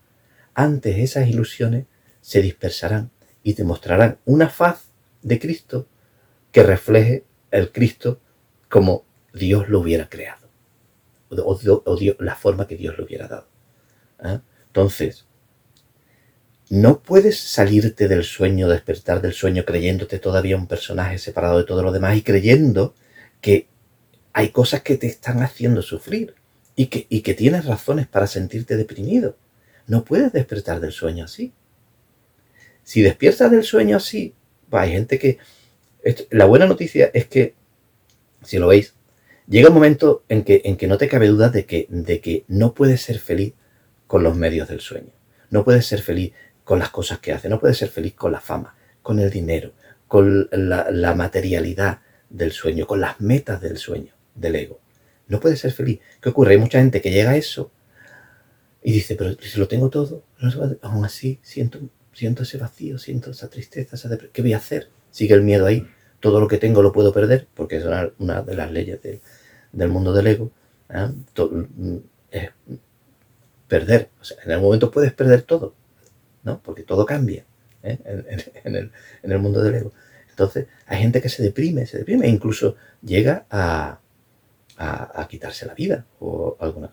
antes 0.55 0.99
esas 0.99 1.29
ilusiones 1.29 1.87
se 2.21 2.43
dispersarán 2.43 3.11
y 3.43 3.55
te 3.55 3.65
mostrarán 3.65 4.19
una 4.25 4.49
faz 4.49 4.85
de 5.23 5.39
Cristo 5.39 5.89
que 6.53 6.63
refleje 6.63 7.25
el 7.51 7.73
Cristo 7.73 8.21
como 8.69 9.05
Dios 9.33 9.69
lo 9.69 9.81
hubiera 9.81 10.09
creado, 10.09 10.49
o, 11.31 11.59
la 12.19 12.37
forma 12.37 12.67
que 12.67 12.77
Dios 12.77 12.97
lo 12.99 13.05
hubiera 13.05 13.29
dado. 13.29 13.49
¿eh? 14.25 14.41
Entonces, 14.67 15.27
no 16.71 17.01
puedes 17.01 17.39
salirte 17.41 18.07
del 18.07 18.23
sueño, 18.23 18.69
despertar 18.69 19.21
del 19.21 19.33
sueño 19.33 19.65
creyéndote 19.65 20.21
todavía 20.21 20.57
un 20.57 20.69
personaje 20.69 21.19
separado 21.19 21.59
de 21.59 21.65
todo 21.65 21.83
lo 21.83 21.91
demás 21.91 22.17
y 22.17 22.23
creyendo 22.23 22.95
que 23.41 23.67
hay 24.33 24.51
cosas 24.51 24.83
que 24.83 24.97
te 24.97 25.09
están 25.09 25.43
haciendo 25.43 25.83
sufrir 25.83 26.37
y 26.77 26.87
que, 26.87 27.07
y 27.09 27.23
que 27.23 27.35
tienes 27.35 27.65
razones 27.65 28.07
para 28.07 28.29
sentirte 28.29 28.77
deprimido. 28.77 29.37
No 29.89 30.05
puedes 30.05 30.33
despertar 30.33 30.79
del 30.79 30.93
sueño 30.93 31.25
así. 31.25 31.53
Si 32.85 33.03
despiertas 33.03 33.51
del 33.51 33.65
sueño 33.65 33.97
así, 33.97 34.35
hay 34.71 34.93
gente 34.93 35.19
que... 35.19 35.39
la 36.31 36.45
buena 36.45 36.67
noticia 36.67 37.11
es 37.13 37.27
que, 37.27 37.55
si 38.45 38.59
lo 38.59 38.69
veis, 38.69 38.95
llega 39.49 39.71
un 39.71 39.75
momento 39.75 40.23
en 40.29 40.45
que, 40.45 40.63
en 40.65 40.77
que 40.77 40.87
no 40.87 40.99
te 40.99 41.09
cabe 41.09 41.27
duda 41.27 41.49
de 41.49 41.67
que, 41.67 41.89
de 41.89 42.21
que 42.21 42.45
no 42.47 42.75
puedes 42.75 43.03
ser 43.03 43.19
feliz 43.19 43.55
con 44.07 44.23
los 44.23 44.37
medios 44.37 44.69
del 44.69 44.79
sueño. 44.79 45.11
No 45.51 45.65
puedes 45.65 45.85
ser 45.85 46.01
feliz 46.01 46.33
con 46.71 46.79
las 46.79 46.91
cosas 46.91 47.19
que 47.19 47.33
hace. 47.33 47.49
No 47.49 47.59
puedes 47.59 47.79
ser 47.79 47.89
feliz 47.89 48.15
con 48.15 48.31
la 48.31 48.39
fama, 48.39 48.77
con 49.03 49.19
el 49.19 49.29
dinero, 49.29 49.73
con 50.07 50.49
la, 50.53 51.15
materialidad 51.17 51.99
del 52.29 52.53
sueño, 52.53 52.87
con 52.87 53.01
las 53.01 53.21
metas 53.21 53.61
del 53.61 53.77
sueño, 53.77 54.13
del 54.37 54.55
ego. 54.55 54.79
No 55.27 55.41
puedes 55.41 55.59
ser 55.59 55.73
feliz. 55.73 55.99
¿Qué 56.21 56.29
ocurre? 56.29 56.53
Hay 56.53 56.59
mucha 56.59 56.79
gente 56.79 57.01
que 57.01 57.11
llega 57.11 57.31
a 57.31 57.37
eso 57.37 57.73
y 58.85 58.93
dice, 58.93 59.17
pero 59.17 59.33
si 59.41 59.59
lo 59.59 59.67
tengo 59.67 59.91
todo, 59.91 60.23
aún 60.83 61.05
así 61.05 61.41
siento, 61.43 61.81
siento 62.13 62.45
ese 62.45 62.57
vacío, 62.57 62.99
siento 62.99 63.33
esa 63.33 63.51
tristeza, 63.51 63.97
esa 63.97 64.17
¿qué 64.33 64.41
voy 64.41 64.53
a 64.53 64.59
hacer? 64.59 64.91
Sigue 65.11 65.35
el 65.35 65.43
miedo 65.43 65.67
ahí, 65.67 65.89
todo 66.21 66.39
lo 66.39 66.47
que 66.47 66.59
tengo 66.59 66.83
lo 66.83 66.93
puedo 66.93 67.13
perder, 67.13 67.49
porque 67.53 67.79
es 67.79 67.85
una, 67.85 68.43
de 68.43 68.55
las 68.55 68.71
leyes 68.71 69.01
del, 69.73 69.89
mundo 69.89 70.13
del 70.13 70.29
ego, 70.29 70.53
¿eh? 70.89 71.09
mm, 71.37 71.97
es 72.31 72.51
perder. 73.67 74.11
en 74.45 74.53
el 74.53 74.61
momento 74.61 74.93
puedes 74.93 75.13
perder 75.13 75.43
todo, 75.43 75.75
¿no? 76.43 76.63
Porque 76.63 76.83
todo 76.83 77.07
cambia 77.07 77.45
¿eh? 77.83 77.99
en, 78.65 78.93
el, 79.23 79.39
mundo 79.39 79.63
del 79.63 79.75
ego. 79.75 79.93
Entonces, 80.29 80.67
hay 80.87 81.01
gente 81.01 81.21
que 81.21 81.29
se 81.29 81.43
deprime, 81.43 81.87
se 81.87 81.99
deprime, 81.99 82.27
e 82.27 82.31
incluso 82.31 82.77
llega 83.03 83.47
a, 83.51 84.01
quitarse 85.29 85.67
la 85.67 85.75
vida 85.75 86.07
o 86.19 86.57
alguna 86.59 86.91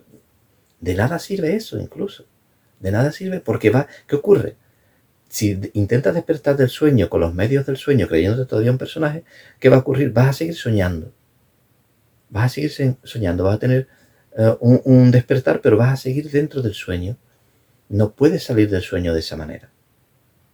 de 0.79 0.93
nada 0.95 1.19
sirve 1.19 1.55
eso 1.55 1.79
incluso. 1.79 2.25
De 2.79 2.91
nada 2.91 3.11
sirve 3.11 3.39
porque 3.39 3.69
va, 3.69 3.87
¿qué 4.07 4.15
ocurre? 4.15 4.55
Si 5.29 5.59
intentas 5.73 6.13
despertar 6.13 6.55
del 6.55 6.69
sueño 6.69 7.09
con 7.09 7.21
los 7.21 7.33
medios 7.33 7.65
del 7.65 7.77
sueño 7.77 8.07
creyéndote 8.07 8.47
todavía 8.47 8.71
un 8.71 8.77
personaje, 8.77 9.23
¿qué 9.59 9.69
va 9.69 9.77
a 9.77 9.79
ocurrir? 9.79 10.11
Vas 10.11 10.29
a 10.29 10.33
seguir 10.33 10.55
soñando. 10.55 11.11
Vas 12.29 12.45
a 12.45 12.49
seguir 12.49 12.97
soñando, 13.03 13.43
vas 13.43 13.55
a 13.55 13.59
tener 13.59 13.87
eh, 14.37 14.55
un, 14.59 15.11
despertar, 15.11 15.61
pero 15.61 15.77
vas 15.77 15.93
a 15.93 15.97
seguir 15.97 16.29
dentro 16.29 16.61
del 16.61 16.73
sueño. 16.73 17.17
No 17.89 18.13
puedes 18.13 18.43
salir 18.43 18.69
del 18.69 18.81
sueño 18.81 19.13
de 19.13 19.19
esa 19.19 19.35
manera. 19.35 19.69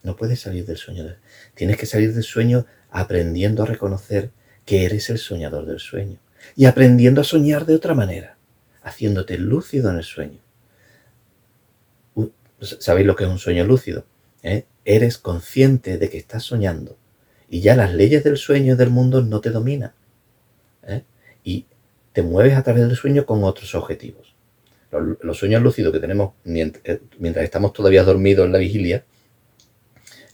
No 0.04 0.16
puedes 0.16 0.42
salir 0.42 0.66
del 0.66 0.78
sueño. 0.78 1.06
Tienes 1.56 1.78
que 1.78 1.86
salir 1.86 2.14
del 2.14 2.24
sueño 2.24 2.66
aprendiendo 2.92 3.64
a 3.64 3.66
reconocer 3.66 4.32
que 4.66 4.86
eres 4.86 5.10
el 5.10 5.18
soñador 5.18 5.66
del 5.66 5.80
sueño 5.80 6.18
y 6.56 6.66
aprendiendo 6.66 7.22
a 7.22 7.24
soñar 7.24 7.66
de 7.66 7.76
otra 7.76 7.94
manera 7.94 8.38
haciéndote 8.84 9.38
lúcido 9.38 9.90
en 9.90 9.98
el 9.98 10.04
sueño. 10.04 10.40
¿Sabéis 12.60 13.08
lo 13.08 13.16
que 13.16 13.24
es 13.24 13.30
un 13.30 13.40
sueño 13.40 13.66
lúcido? 13.66 14.06
¿Eh? 14.42 14.66
Eres 14.86 15.18
consciente 15.18 15.98
de 15.98 16.10
que 16.10 16.18
estás 16.18 16.44
soñando 16.44 16.98
y 17.50 17.62
ya 17.62 17.76
las 17.76 17.94
leyes 17.94 18.24
del 18.24 18.38
sueño 18.38 18.74
y 18.74 18.78
del 18.78 18.90
mundo 18.90 19.22
no 19.22 19.42
te 19.42 19.50
dominan. 19.50 19.94
¿eh? 20.84 21.04
Y 21.44 21.66
te 22.12 22.22
mueves 22.22 22.56
a 22.58 22.64
través 22.64 22.88
del 22.88 22.96
sueño 22.96 23.26
con 23.26 23.44
otros 23.44 23.74
objetivos. 23.76 24.33
Los, 25.22 25.38
sueños 25.38 25.62
lúcidos 25.62 25.92
que 25.92 26.00
tenemos 26.00 26.34
eh, 26.46 27.00
mientras 27.20 27.44
estamos 27.44 27.74
todavía 27.74 28.04
dormidos 28.04 28.46
en 28.46 28.52
la 28.52 28.60
vigilia 28.60 29.04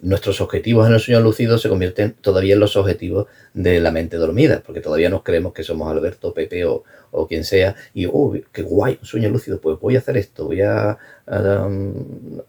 nuestros 0.02 0.39
objetivos 0.41 0.88
en 0.88 0.93
el 0.93 1.00
sueño 1.00 1.19
lúcido 1.19 1.58
se 1.58 1.69
convierten 1.69 2.13
todavía 2.13 2.54
en 2.54 2.60
los 2.60 2.78
objetivos 2.78 3.28
de 3.54 3.80
la 3.80 3.91
mente 3.91 4.17
dormida, 4.17 4.63
porque 4.65 4.82
todavía 4.82 5.10
nos 5.10 5.24
creemos 5.24 5.54
que 5.54 5.63
somos 5.63 5.91
Alberto, 5.91 6.34
Pepe 6.34 6.65
o, 6.65 6.84
quien 7.28 7.43
sea, 7.43 7.76
y, 7.93 8.06
oh, 8.06 8.34
qué 8.52 8.62
guay, 8.62 8.98
un 9.02 9.06
sueño 9.06 9.30
lúcido, 9.30 9.60
pues 9.60 9.80
voy 9.80 9.95
a 9.95 10.00
hacer 10.00 10.17
esto, 10.17 10.45
voy 10.45 10.62
a, 10.62 10.98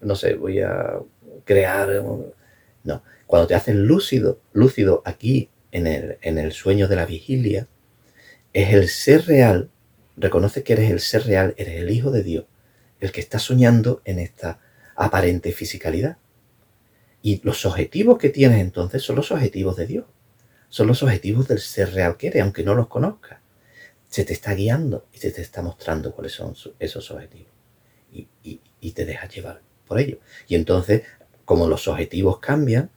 no 0.01 0.15
sé, 0.15 0.35
voy 0.35 0.61
a 0.61 0.99
crear... 1.43 2.03
No, 2.83 3.03
cuando 3.27 3.47
te 3.47 3.53
haces 3.53 3.75
lúcido, 3.75 4.39
lúcido 4.53 5.03
aquí 5.05 5.49
en 5.71 5.85
el, 5.87 6.17
en 6.21 6.39
el 6.39 6.51
sueño 6.51 6.87
de 6.87 6.95
la 6.95 7.05
vigilia, 7.05 7.67
es 8.53 8.73
el 8.73 8.87
ser 8.89 9.25
real, 9.27 9.69
reconoce 10.17 10.63
que 10.63 10.73
eres 10.73 10.91
el 10.91 10.99
ser 10.99 11.25
real, 11.25 11.53
eres 11.57 11.81
el 11.81 11.89
Hijo 11.89 12.11
de 12.11 12.23
Dios, 12.23 12.45
el 12.99 13.11
que 13.11 13.21
está 13.21 13.39
soñando 13.39 14.01
en 14.05 14.19
esta 14.19 14.59
aparente 14.95 15.51
fisicalidad. 15.51 16.17
Y 17.21 17.41
los 17.43 17.65
objetivos 17.65 18.17
que 18.17 18.29
tienes 18.29 18.59
entonces 18.61 19.03
son 19.03 19.15
los 19.15 19.31
objetivos 19.31 19.75
de 19.75 19.87
Dios. 19.87 20.05
Son 20.69 20.87
los 20.87 21.03
objetivos 21.03 21.47
del 21.47 21.59
ser 21.59 21.93
real 21.93 22.17
que 22.17 22.27
eres, 22.27 22.41
aunque 22.41 22.63
no 22.63 22.73
los 22.75 22.87
conozcas. 22.87 23.39
Se 24.07 24.25
te 24.25 24.33
está 24.33 24.53
guiando 24.53 25.05
y 25.13 25.19
se 25.19 25.31
te 25.31 25.41
está 25.41 25.61
mostrando 25.61 26.13
cuáles 26.13 26.33
son 26.33 26.55
esos 26.79 27.11
objetivos. 27.11 27.51
Y, 28.11 28.91
te 28.91 29.05
dejas 29.05 29.33
llevar 29.33 29.61
por 29.87 29.99
ello. 29.99 30.19
Y 30.47 30.55
entonces, 30.55 31.03
como 31.45 31.67
los 31.67 31.87
objetivos 31.87 32.39
cambian, 32.39 32.89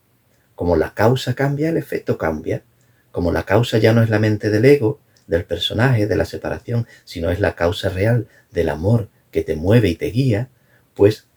como 0.55 0.75
la 0.75 0.93
causa 0.93 1.33
cambia, 1.33 1.69
el 1.69 1.77
efecto 1.77 2.17
cambia. 2.17 2.63
Como 3.11 3.31
la 3.31 3.43
causa 3.43 3.77
ya 3.77 3.93
no 3.93 4.03
es 4.03 4.09
la 4.09 4.19
mente 4.19 4.49
del 4.49 4.65
ego, 4.65 4.99
del 5.27 5.45
personaje, 5.45 6.07
de 6.07 6.15
la 6.15 6.25
separación, 6.25 6.87
sino 7.03 7.29
es 7.29 7.39
la 7.39 7.55
causa 7.55 7.89
real 7.89 8.27
del 8.51 8.69
amor 8.69 9.09
que 9.31 9.43
te 9.43 9.55
mueve 9.55 9.89
y 9.89 9.95
te 9.95 10.07
guía, 10.07 10.49
pues 10.93 11.27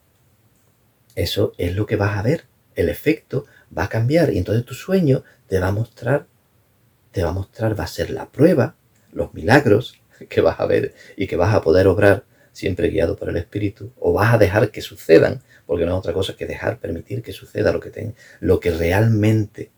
eso 1.15 1.53
es 1.59 1.75
lo 1.75 1.87
que 1.87 1.97
vas 1.97 2.17
a 2.17 2.23
ver. 2.23 2.45
El 2.75 2.89
efecto 2.89 3.47
va 3.77 3.85
a 3.85 3.89
cambiar. 3.89 4.33
Y 4.33 4.39
entonces 4.39 4.65
tu 4.65 4.75
sueño 4.75 5.25
te 5.49 5.59
va 5.59 5.69
a 5.69 5.73
mostrar 5.73 6.27
te 7.19 7.23
va 7.23 7.31
a 7.31 7.33
mostrar, 7.33 7.79
va 7.79 7.85
a 7.85 7.89
ser 7.89 8.11
la 8.11 8.31
prueba, 8.31 8.77
los 9.13 9.35
milagros 9.35 10.01
que 10.29 10.41
vas 10.41 10.61
a 10.61 10.67
ver 10.67 10.95
y 11.17 11.27
que 11.27 11.37
vas 11.37 11.55
a 11.55 11.63
poder 11.63 11.87
obrar 11.87 12.25
siempre 12.53 12.89
guiado 12.91 13.17
por 13.17 13.29
el 13.29 13.37
Espíritu, 13.37 13.93
o 14.01 14.13
vas 14.13 14.35
a 14.35 14.39
dejar 14.39 14.73
que 14.73 14.81
sucedan, 14.81 15.43
porque 15.65 15.87
no 15.87 15.93
es 15.93 15.99
otra 15.99 16.13
cosa 16.13 16.35
que 16.35 16.45
dejar, 16.45 16.81
permitir 16.81 17.23
que 17.23 17.33
suceda 17.33 17.73
lo 17.73 17.79
que, 17.79 18.15
lo 18.41 18.59
que 18.59 18.73
realmente 18.73 19.71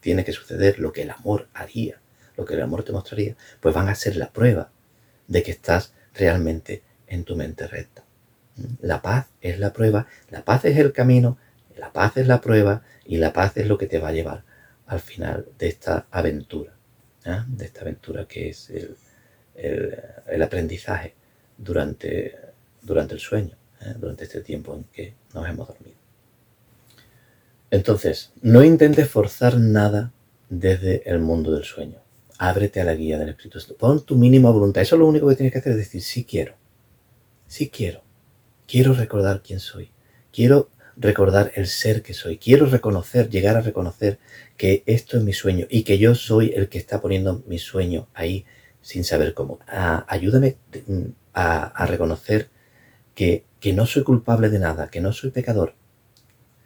tiene 0.00 0.24
que 0.24 0.32
suceder, 0.32 0.80
lo 0.80 0.92
que 0.92 1.02
el 1.02 1.10
amor 1.10 1.48
haría, 1.54 2.00
lo 2.36 2.44
que 2.44 2.54
el 2.54 2.62
amor 2.62 2.84
te 2.84 2.92
mostraría, 2.92 3.36
pues 3.60 3.74
van 3.74 3.88
a 3.88 3.94
ser 3.94 4.16
la 4.16 4.30
prueba 4.30 4.70
de 5.28 5.42
que 5.42 5.50
estás 5.50 5.92
realmente 6.14 6.82
en 7.06 7.24
tu 7.24 7.36
mente 7.36 7.66
recta. 7.66 8.04
La 8.80 9.00
paz 9.02 9.28
es 9.40 9.58
la 9.58 9.72
prueba, 9.72 10.06
la 10.30 10.44
paz 10.44 10.64
es 10.64 10.76
el 10.76 10.92
camino, 10.92 11.38
la 11.76 11.92
paz 11.92 12.16
es 12.16 12.26
la 12.26 12.40
prueba 12.40 12.82
y 13.04 13.16
la 13.16 13.32
paz 13.32 13.56
es 13.56 13.66
lo 13.66 13.78
que 13.78 13.86
te 13.86 13.98
va 13.98 14.08
a 14.08 14.12
llevar 14.12 14.44
al 14.86 15.00
final 15.00 15.46
de 15.58 15.68
esta 15.68 16.06
aventura, 16.10 16.74
¿eh? 17.24 17.42
de 17.46 17.64
esta 17.64 17.80
aventura 17.80 18.26
que 18.26 18.50
es 18.50 18.68
el, 18.70 18.96
el, 19.54 20.42
aprendizaje 20.42 21.14
durante, 21.56 22.38
durante 22.82 23.14
el 23.14 23.20
sueño, 23.20 23.56
¿eh? 23.80 23.94
durante 23.96 24.24
este 24.24 24.42
tiempo 24.42 24.74
en 24.74 24.84
que 24.84 25.14
nos 25.32 25.48
hemos 25.48 25.68
dormido. 25.68 25.96
Entonces, 27.70 28.32
no 28.42 28.62
intentes 28.62 29.08
forzar 29.08 29.58
nada 29.58 30.12
desde 30.50 31.08
el 31.10 31.20
mundo 31.20 31.52
del 31.52 31.64
sueño. 31.64 32.01
Ábrete 32.44 32.80
a 32.80 32.84
la 32.84 32.96
guía 32.96 33.20
del 33.20 33.28
Espíritu 33.28 33.60
Santo. 33.60 33.76
Pon 33.76 34.04
tu 34.04 34.16
mínima 34.16 34.50
voluntad. 34.50 34.82
Eso 34.82 34.96
es 34.96 34.98
lo 34.98 35.06
único 35.06 35.28
que 35.28 35.36
tienes 35.36 35.52
que 35.52 35.60
hacer, 35.60 35.72
es 35.74 35.78
decir, 35.78 36.02
sí 36.02 36.24
quiero. 36.24 36.56
Sí 37.46 37.68
quiero. 37.68 38.02
Quiero 38.66 38.94
recordar 38.94 39.42
quién 39.44 39.60
soy. 39.60 39.92
Quiero 40.32 40.68
recordar 40.96 41.52
el 41.54 41.68
ser 41.68 42.02
que 42.02 42.14
soy. 42.14 42.38
Quiero 42.38 42.66
reconocer, 42.66 43.30
llegar 43.30 43.56
a 43.56 43.60
reconocer 43.60 44.18
que 44.56 44.82
esto 44.86 45.18
es 45.18 45.22
mi 45.22 45.32
sueño 45.32 45.68
y 45.70 45.84
que 45.84 45.98
yo 45.98 46.16
soy 46.16 46.52
el 46.56 46.68
que 46.68 46.78
está 46.78 47.00
poniendo 47.00 47.44
mi 47.46 47.60
sueño 47.60 48.08
ahí 48.12 48.44
sin 48.80 49.04
saber 49.04 49.34
cómo. 49.34 49.60
ayúdame 50.08 50.56
mm, 50.88 51.02
a, 51.34 51.86
reconocer 51.86 52.50
que, 53.14 53.44
que 53.60 53.72
no 53.72 53.86
soy 53.86 54.02
culpable 54.02 54.48
de 54.48 54.58
nada, 54.58 54.88
que 54.88 55.00
no 55.00 55.12
soy 55.12 55.30
pecador. 55.30 55.76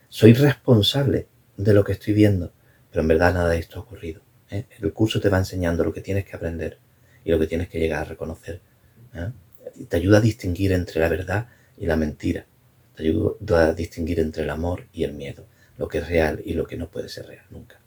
Soy 0.08 0.32
responsable 0.32 1.26
de 1.58 1.74
lo 1.74 1.84
que 1.84 1.92
estoy 1.92 2.14
viendo, 2.14 2.54
pero 2.90 3.02
en 3.02 3.08
verdad 3.08 3.34
nada 3.34 3.50
de 3.50 3.58
esto 3.58 3.78
ha 3.78 3.82
ocurrido. 3.82 4.25
¿Eh? 4.50 4.64
El 4.80 4.92
curso 4.92 5.20
te 5.20 5.28
va 5.28 5.38
enseñando 5.38 5.84
lo 5.84 5.92
que 5.92 6.00
tienes 6.00 6.24
que 6.24 6.36
aprender 6.36 6.78
y 7.24 7.30
lo 7.30 7.38
que 7.38 7.46
tienes 7.46 7.68
que 7.68 7.78
llegar 7.78 8.02
a 8.02 8.04
reconocer. 8.04 8.60
¿eh? 9.14 9.30
Te 9.88 9.96
ayuda 9.96 10.18
a 10.18 10.20
distinguir 10.20 10.72
entre 10.72 11.00
la 11.00 11.08
verdad 11.08 11.48
y 11.76 11.86
la 11.86 11.96
mentira. 11.96 12.46
Te 12.94 13.02
ayuda 13.02 13.68
a 13.68 13.72
distinguir 13.74 14.20
entre 14.20 14.44
el 14.44 14.50
amor 14.50 14.86
y 14.92 15.04
el 15.04 15.12
miedo, 15.12 15.46
lo 15.76 15.88
que 15.88 15.98
es 15.98 16.08
real 16.08 16.40
y 16.44 16.54
lo 16.54 16.66
que 16.66 16.76
no 16.76 16.88
puede 16.88 17.08
ser 17.08 17.26
real 17.26 17.44
nunca. 17.50 17.78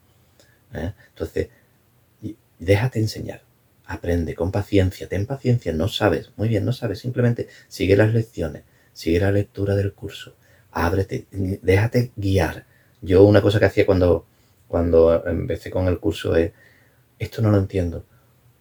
¿eh? 0.73 0.93
Entonces, 1.09 1.49
déjate 2.59 2.99
enseñar, 2.99 3.41
aprende 3.85 4.35
con 4.35 4.51
paciencia, 4.51 5.07
ten 5.07 5.25
paciencia, 5.25 5.73
no 5.73 5.87
sabes, 5.87 6.31
muy 6.35 6.47
bien, 6.49 6.65
no 6.65 6.73
sabes, 6.73 6.99
simplemente 6.99 7.47
sigue 7.67 7.95
las 7.95 8.13
lecciones, 8.13 8.63
sigue 8.93 9.19
la 9.19 9.31
lectura 9.31 9.75
del 9.75 9.93
curso, 9.93 10.35
ábrete, 10.71 11.25
déjate 11.31 12.11
guiar. 12.15 12.65
Yo 13.01 13.23
una 13.23 13.41
cosa 13.41 13.59
que 13.59 13.65
hacía 13.65 13.85
cuando, 13.85 14.25
cuando 14.69 15.27
empecé 15.27 15.69
con 15.69 15.87
el 15.87 15.99
curso 15.99 16.37
es, 16.37 16.53
esto 17.19 17.41
no 17.41 17.51
lo 17.51 17.57
entiendo, 17.57 18.05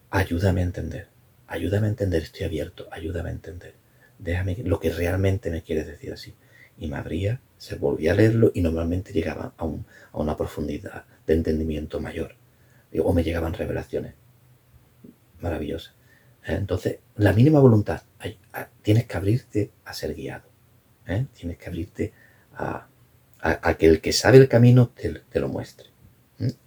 ayúdame 0.09 0.59
a 0.59 0.65
entender, 0.65 1.07
ayúdame 1.47 1.87
a 1.87 1.91
entender, 1.91 2.23
estoy 2.23 2.45
abierto, 2.45 2.89
ayúdame 2.91 3.29
a 3.29 3.31
entender 3.31 3.79
déjame 4.19 4.57
lo 4.63 4.79
que 4.79 4.91
realmente 4.91 5.49
me 5.49 5.63
quieres 5.63 5.87
decir 5.87 6.13
así. 6.13 6.35
Y 6.77 6.87
me 6.87 6.97
abría, 6.97 7.41
se 7.57 7.75
volvía 7.75 8.11
a 8.11 8.15
leerlo 8.15 8.51
y 8.53 8.61
normalmente 8.61 9.11
llegaba 9.11 9.53
a, 9.57 9.67
una 10.13 10.37
profundidad 10.37 11.05
de 11.25 11.33
entendimiento 11.33 11.99
mayor. 11.99 12.35
O 13.03 13.13
me 13.13 13.23
llegaban 13.23 13.53
revelaciones 13.53 14.13
maravillosas. 15.41 15.93
¿Eh? 16.45 16.55
Entonces, 16.55 16.99
la 17.15 17.33
mínima 17.33 17.59
voluntad, 17.59 18.01
tienes 18.81 19.05
que 19.05 19.17
abrirte 19.17 19.71
a 19.85 19.93
ser 19.93 20.13
guiado. 20.13 20.47
¿eh? 21.07 21.25
Tienes 21.33 21.57
que 21.57 21.67
abrirte 21.67 22.13
a, 22.55 22.87
que 23.77 23.85
el 23.85 24.01
que 24.01 24.11
sabe 24.11 24.37
el 24.37 24.47
camino 24.47 24.89
te, 24.89 25.39
lo 25.39 25.47
muestre. 25.47 25.89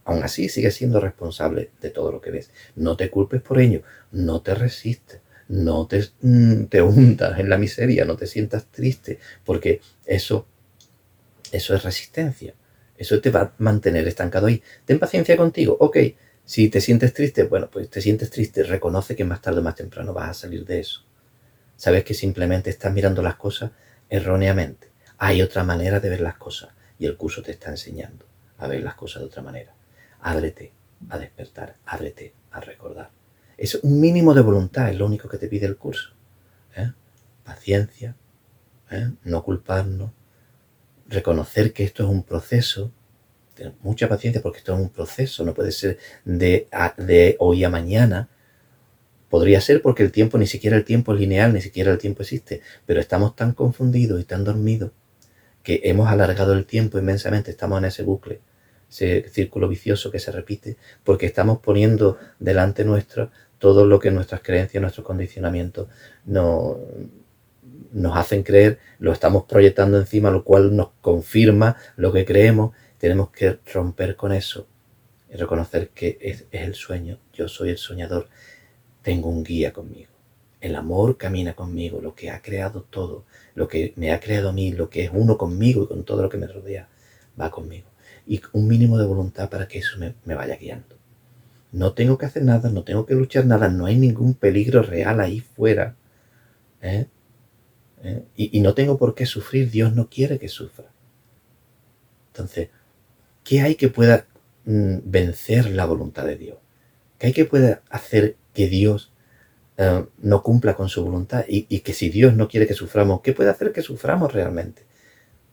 Aún 0.05 0.23
así, 0.23 0.49
sigues 0.49 0.75
siendo 0.75 1.01
responsable 1.01 1.71
de 1.81 1.91
todo 1.91 2.13
lo 2.13 2.21
que 2.21 2.31
ves. 2.31 2.51
No 2.77 2.97
te 2.97 3.11
culpes 3.11 3.41
por 3.41 3.61
ello, 3.61 3.83
no 4.11 4.43
te 4.43 4.55
resistes 4.55 5.21
no 5.53 5.87
te, 5.87 6.03
mm, 6.23 6.65
te 6.65 6.81
hundas 6.83 7.39
en 7.39 7.51
la 7.51 7.59
miseria, 7.59 8.07
no 8.07 8.17
te 8.17 8.27
sientas 8.27 8.67
triste, 8.67 9.19
porque 9.45 9.83
eso, 10.07 10.47
eso 11.53 11.75
es 11.75 11.83
resistencia. 11.83 12.55
Eso 12.97 13.21
te 13.21 13.31
va 13.31 13.41
a 13.43 13.53
mantener 13.59 14.07
estancado 14.09 14.47
ahí. 14.47 14.63
Ten 14.85 14.99
paciencia 14.99 15.37
contigo. 15.37 15.77
Ok, 15.81 15.99
si 16.45 16.69
te 16.69 16.81
sientes 16.81 17.13
triste, 17.13 17.45
bueno, 17.45 17.69
pues 17.71 17.91
te 17.91 18.01
sientes 18.01 18.31
triste. 18.31 18.63
Reconoce 18.63 19.17
que 19.17 19.25
más 19.25 19.43
tarde 19.43 19.61
o 19.61 19.63
más 19.63 19.75
temprano 19.75 20.15
vas 20.15 20.31
a 20.31 20.35
salir 20.35 20.65
de 20.65 20.81
eso. 20.81 21.05
Sabes 21.77 22.05
que 22.05 22.15
simplemente 22.15 22.71
estás 22.71 22.93
mirando 22.93 23.23
las 23.23 23.37
cosas 23.37 23.73
erróneamente. 24.09 24.89
Hay 25.19 25.43
otra 25.43 25.65
manera 25.65 26.01
de 26.01 26.09
ver 26.11 26.21
las 26.21 26.37
cosas 26.37 26.71
y 26.99 27.07
el 27.07 27.17
curso 27.17 27.43
te 27.43 27.53
está 27.53 27.71
enseñando 27.71 28.32
a 28.63 28.69
ver 28.69 28.83
las 28.83 28.95
cosas 28.95 29.23
de 29.23 29.27
otra 29.27 29.43
manera. 29.43 29.75
Ábrete 30.21 30.73
a 31.09 31.19
despertar, 31.19 31.77
ábrete 31.85 32.33
a 32.53 32.61
recordar. 32.61 33.11
Es 33.57 33.75
un 33.75 34.01
mínimo 34.01 34.35
de 34.35 34.41
voluntad, 34.41 34.89
es 34.89 34.97
lo 34.97 35.07
único 35.07 35.29
que 35.29 35.39
te 35.39 35.49
pide 35.49 35.67
el 35.67 35.77
curso. 35.77 36.15
¿eh? 36.77 36.93
Paciencia, 37.45 38.15
¿eh? 38.91 39.11
no 39.25 39.43
culparnos, 39.43 40.13
reconocer 41.09 41.73
que 41.73 41.83
esto 41.83 42.05
es 42.05 42.09
un 42.09 42.23
proceso, 42.23 42.93
tener 43.55 43.75
mucha 43.83 44.09
paciencia 44.09 44.41
porque 44.41 44.59
esto 44.59 44.75
es 44.75 44.81
un 44.81 44.91
proceso, 44.91 45.45
no 45.45 45.55
puede 45.55 45.73
ser 45.73 45.99
de, 46.25 46.69
de 46.99 47.37
hoy 47.41 47.65
a 47.65 47.69
mañana. 47.69 48.29
Podría 49.29 49.61
ser 49.61 49.83
porque 49.83 50.05
el 50.05 50.13
tiempo, 50.13 50.39
ni 50.39 50.47
siquiera 50.47 50.77
el 50.77 50.85
tiempo 50.85 51.15
es 51.15 51.21
lineal, 51.21 51.53
ni 51.53 51.61
siquiera 51.61 51.91
el 51.91 51.99
tiempo 51.99 52.23
existe, 52.23 52.61
pero 52.87 53.01
estamos 53.01 53.35
tan 53.35 53.55
confundidos 53.55 54.21
y 54.21 54.25
tan 54.25 54.45
dormidos 54.45 54.93
que 55.63 55.81
hemos 55.85 56.09
alargado 56.09 56.53
el 56.53 56.67
tiempo 56.67 56.99
inmensamente, 56.99 57.51
estamos 57.51 57.79
en 57.79 57.87
ese 57.87 58.03
bucle, 58.03 58.41
ese 58.93 59.29
círculo 59.31 59.69
vicioso 59.69 60.11
que 60.11 60.19
se 60.19 60.31
repite, 60.31 60.77
porque 61.03 61.27
estamos 61.27 61.61
poniendo 61.61 62.19
delante 62.39 62.85
nuestro 62.85 63.31
todo 63.59 63.87
lo 63.87 63.99
que 63.99 64.11
nuestras 64.11 64.43
creencias, 64.43 64.81
nuestros 64.81 65.07
condicionamientos 65.07 65.89
no, 66.25 66.79
nos 67.93 68.17
hacen 68.17 68.43
creer, 68.43 68.79
lo 68.99 69.13
estamos 69.13 69.45
proyectando 69.45 69.99
encima, 69.99 70.31
lo 70.31 70.45
cual 70.45 70.75
nos 70.75 70.91
confirma 71.01 71.77
lo 71.97 72.13
que 72.13 72.25
creemos. 72.25 72.75
Tenemos 72.99 73.31
que 73.31 73.59
romper 73.73 74.17
con 74.17 74.33
eso 74.33 74.67
y 75.33 75.37
reconocer 75.37 75.91
que 75.91 76.19
es, 76.21 76.47
es 76.51 76.63
el 76.63 76.75
sueño. 76.75 77.19
Yo 77.33 77.49
soy 77.49 77.71
el 77.71 77.79
soñador. 77.79 78.29
Tengo 79.01 79.29
un 79.29 79.43
guía 79.43 79.73
conmigo. 79.73 80.11
El 80.61 80.77
amor 80.77 81.17
camina 81.17 81.55
conmigo, 81.55 82.01
lo 82.01 82.15
que 82.15 82.31
ha 82.31 82.43
creado 82.43 82.83
todo, 82.83 83.25
lo 83.55 83.69
que 83.69 83.93
me 83.97 84.13
ha 84.13 84.21
creado 84.21 84.51
a 84.51 84.53
mí, 84.53 84.73
lo 84.73 84.91
que 84.91 85.05
es 85.05 85.11
uno 85.13 85.39
conmigo 85.39 85.85
y 85.85 85.87
con 85.89 86.05
todo 86.05 86.23
lo 86.23 86.29
que 86.29 86.39
me 86.39 86.47
rodea, 86.47 86.89
va 87.41 87.51
conmigo. 87.51 87.92
Y 88.27 88.41
un 88.53 88.69
mínimo 88.69 88.99
de 88.99 89.07
voluntad 89.07 89.51
para 89.51 89.67
que 89.69 89.79
eso 89.79 89.99
me 89.99 90.35
vaya 90.35 90.57
guiando. 90.57 90.97
No 91.73 91.95
tengo 91.95 92.19
que 92.19 92.27
hacer 92.27 92.45
nada, 92.45 92.69
no 92.69 92.85
tengo 92.85 93.07
que 93.07 93.15
luchar 93.15 93.47
nada, 93.47 93.69
no 93.69 93.87
hay 93.87 93.97
ningún 93.97 94.35
peligro 94.35 94.83
real 94.83 95.21
ahí 95.21 95.41
fuera. 95.41 95.97
¿eh? 96.83 97.07
¿Eh? 98.05 98.25
Y, 98.37 98.61
no 98.61 98.75
tengo 98.75 98.99
por 98.99 99.15
qué 99.15 99.25
sufrir, 99.25 99.71
Dios 99.71 99.95
no 99.95 100.11
quiere 100.11 100.39
que 100.39 100.49
sufra. 100.49 100.93
Entonces, 102.29 102.69
¿qué 103.43 103.63
hay 103.63 103.77
que 103.77 103.89
pueda 103.89 104.27
mm, 104.67 104.99
vencer 105.05 105.71
la 105.71 105.87
voluntad 105.87 106.27
de 106.27 106.37
Dios? 106.37 106.59
¿Qué 107.19 107.29
hay 107.29 107.33
que 107.33 107.47
pueda 107.47 107.83
hacer 107.89 108.37
que 108.53 108.69
Dios 108.69 109.11
eh, 109.79 110.05
no 110.19 110.43
cumpla 110.43 110.75
con 110.75 110.91
su 110.91 111.03
voluntad? 111.03 111.45
Y, 111.49 111.67
y, 111.71 111.81
que 111.81 111.95
si 111.95 112.11
Dios 112.11 112.37
no 112.37 112.49
quiere 112.49 112.67
que 112.67 112.75
suframos, 112.75 113.23
¿qué 113.23 113.33
puede 113.33 113.49
hacer 113.49 113.73
que 113.73 113.83
suframos 113.83 114.33
realmente? 114.33 114.85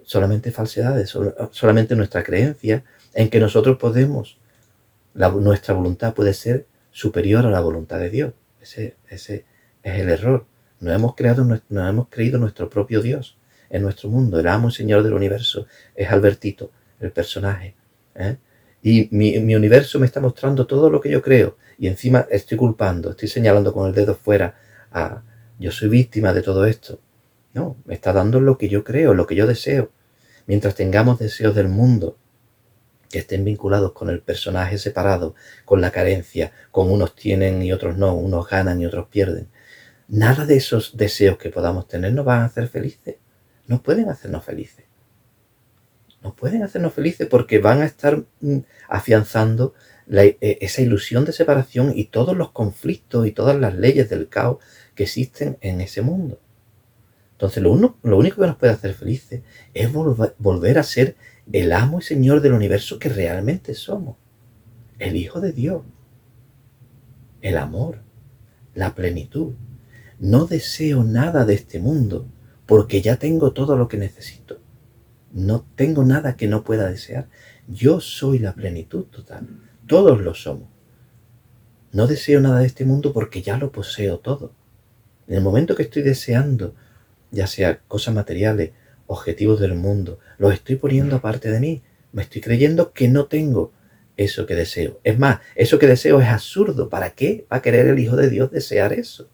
Solamente 0.10 0.52
falsedades, 0.52 1.15
solamente 1.52 1.95
nuestra 1.95 2.24
creencia 2.24 2.84
en 3.13 3.30
que 3.30 3.39
nosotros 3.39 3.78
podemos 3.78 4.39
nuestra 5.13 5.76
voluntad 5.76 6.15
puede 6.15 6.34
ser 6.34 6.65
superior 6.89 7.45
a 7.45 7.52
la 7.52 7.60
voluntad 7.60 8.00
de 8.00 8.10
Dios. 8.10 8.34
Ese, 8.60 8.96
ese 9.08 9.46
es 9.83 10.00
el 10.00 10.10
error. 10.10 10.48
No 10.79 10.92
hemos, 10.92 11.13
creado, 11.13 11.44
hemos 11.69 12.08
creído 12.10 12.40
nuestro 12.40 12.71
propio 12.71 13.04
Dios 13.04 13.38
en 13.69 13.83
nuestro 13.83 14.10
mundo. 14.10 14.40
El 14.40 14.48
amo 14.48 14.69
y 14.69 14.71
Señor 14.71 15.04
del 15.04 15.13
universo 15.13 15.67
es 15.94 16.10
Albertito, 16.10 16.71
el 17.00 17.12
personaje. 17.12 17.75
¿eh? 18.15 18.38
Y 18.81 19.10
mi, 19.12 19.38
mi, 19.38 19.54
universo 19.54 20.00
me 20.00 20.08
está 20.08 20.19
mostrando 20.19 20.65
todo 20.65 20.90
lo 20.90 21.00
que 21.00 21.12
yo 21.12 21.21
creo. 21.21 21.56
Y 21.77 21.86
encima 21.86 22.25
estoy 22.31 22.58
culpando, 22.58 23.12
estoy 23.12 23.27
señalando 23.27 23.71
con 23.73 23.88
el 23.88 23.94
dedo 23.94 24.15
fuera 24.15 24.56
a 24.92 25.21
yo 25.60 25.69
soy 25.69 25.90
víctima 25.90 26.33
de 26.33 26.42
todo 26.42 26.65
esto. 26.65 27.00
No, 27.54 27.77
me 27.86 27.94
está 27.94 28.12
dando 28.12 28.42
lo 28.42 28.58
que 28.58 28.69
yo 28.69 28.83
creo, 28.83 29.13
lo 29.13 29.27
que 29.27 29.36
yo 29.36 29.46
deseo. 29.46 29.92
Mientras 30.50 30.73
tengamos 30.73 31.19
deseos 31.19 31.54
del 31.54 31.67
mundo, 31.67 32.17
que 33.08 33.19
estén 33.19 33.45
vinculados 33.45 33.91
con 33.91 34.10
el 34.10 34.19
personaje 34.19 34.79
separado, 34.79 35.35
con 35.63 35.79
la 35.79 35.91
carencia, 35.91 36.52
con 36.71 36.89
unos 36.89 37.13
tienen 37.13 37.62
y 37.62 37.71
otros 37.71 37.97
no, 37.97 38.15
unos 38.15 38.50
ganan 38.50 38.81
y 38.81 38.87
otros 38.87 39.10
pierden. 39.10 39.47
Nada 40.08 40.47
de 40.47 40.56
esos 40.56 40.97
deseos 40.97 41.37
que 41.37 41.52
podamos 41.52 41.87
tener 41.87 42.13
nos 42.13 42.25
van 42.25 42.41
a 42.41 42.45
hacer 42.45 42.67
felices, 42.67 43.17
no 43.67 43.83
pueden 43.83 44.10
hacernos 44.10 44.43
felices. 44.43 44.85
No 46.23 46.33
pueden 46.35 46.63
hacernos 46.63 46.95
felices 46.95 47.27
porque 47.27 47.60
van 47.60 47.83
a 47.83 47.85
estar 47.85 48.23
mm, 48.41 48.58
afianzando 48.87 49.75
e, 50.12 50.58
esa 50.62 50.81
ilusión 50.81 51.25
de 51.25 51.31
separación 51.31 51.93
y 51.95 52.06
todos 52.06 52.35
los 52.35 52.50
conflictos 52.54 53.27
y 53.27 53.33
todas 53.33 53.56
las 53.56 53.75
leyes 53.75 54.10
del 54.10 54.29
caos 54.29 54.58
que 54.95 55.04
existen 55.04 55.60
en 55.62 55.79
ese 55.79 56.02
mundo. 56.02 56.39
Entonces 57.40 57.63
lo, 57.63 57.96
lo 58.04 58.17
único 58.17 58.42
que 58.42 58.48
nos 58.48 58.58
puede 58.58 58.73
hacer 58.73 58.94
felices 58.94 59.44
es 59.73 59.90
volver 59.94 60.77
a 60.77 60.83
ser 60.83 61.15
el 61.54 61.71
amo 61.71 62.00
y 62.00 62.02
señor 62.02 62.42
del 62.42 62.52
universo 62.52 63.00
que 63.00 63.08
realmente 63.08 63.75
somos. 63.75 64.17
El 64.98 65.15
Hijo 65.15 65.40
de 65.40 65.54
Dios. 65.54 65.83
El 67.40 67.56
amor. 67.56 68.00
La 68.75 68.94
plenitud. 68.94 69.54
No 70.19 70.48
deseo 70.48 71.06
nada 71.06 71.46
de 71.46 71.54
este 71.54 71.79
mundo 71.79 72.27
porque 72.65 73.02
ya 73.02 73.15
tengo 73.15 73.54
todo 73.54 73.77
lo 73.77 73.87
que 73.87 73.96
necesito. 73.96 74.60
No 75.31 75.65
tengo 75.75 76.04
nada 76.04 76.35
que 76.35 76.50
no 76.50 76.65
pueda 76.65 76.90
desear. 76.90 77.29
Yo 77.69 78.02
soy 78.02 78.40
la 78.40 78.54
plenitud 78.54 79.06
total. 79.06 79.48
Todos 79.87 80.19
lo 80.19 80.33
somos. 80.33 80.67
No 81.94 82.06
deseo 82.06 82.42
nada 82.42 82.60
de 82.60 82.67
este 82.67 82.83
mundo 82.83 83.13
porque 83.13 83.42
ya 83.42 83.58
lo 83.58 83.71
poseo 83.71 84.19
todo. 84.19 84.52
En 85.25 85.35
el 85.35 85.42
momento 85.42 85.73
que 85.73 85.83
estoy 85.83 86.02
deseando 86.02 86.75
ya 87.32 87.48
sea 87.48 87.80
cosas 87.88 88.13
materiales, 88.13 88.71
objetivos 89.08 89.60
del 89.60 89.73
mundo, 89.73 90.19
los 90.38 90.54
estoy 90.54 90.75
poniendo 90.75 91.15
aparte 91.15 91.50
de 91.52 91.60
mí. 91.60 91.82
Me 92.12 92.21
estoy 92.21 92.42
creyendo 92.42 92.94
que 92.94 93.08
no 93.08 93.25
tengo 93.25 93.71
eso 94.17 94.46
que 94.46 94.56
deseo. 94.56 95.00
Es 95.04 95.17
más, 95.17 95.40
eso 95.56 95.80
que 95.80 95.88
deseo 95.88 96.21
es 96.21 96.27
absurdo. 96.27 96.90
¿Para 96.90 97.12
qué 97.12 97.46
va 97.52 97.58
a 97.58 97.62
querer 97.62 97.88
el 97.88 98.00
Hijo 98.00 98.15
de 98.15 98.30
Dios 98.30 98.52
desear 98.52 98.94
eso? 98.94 99.30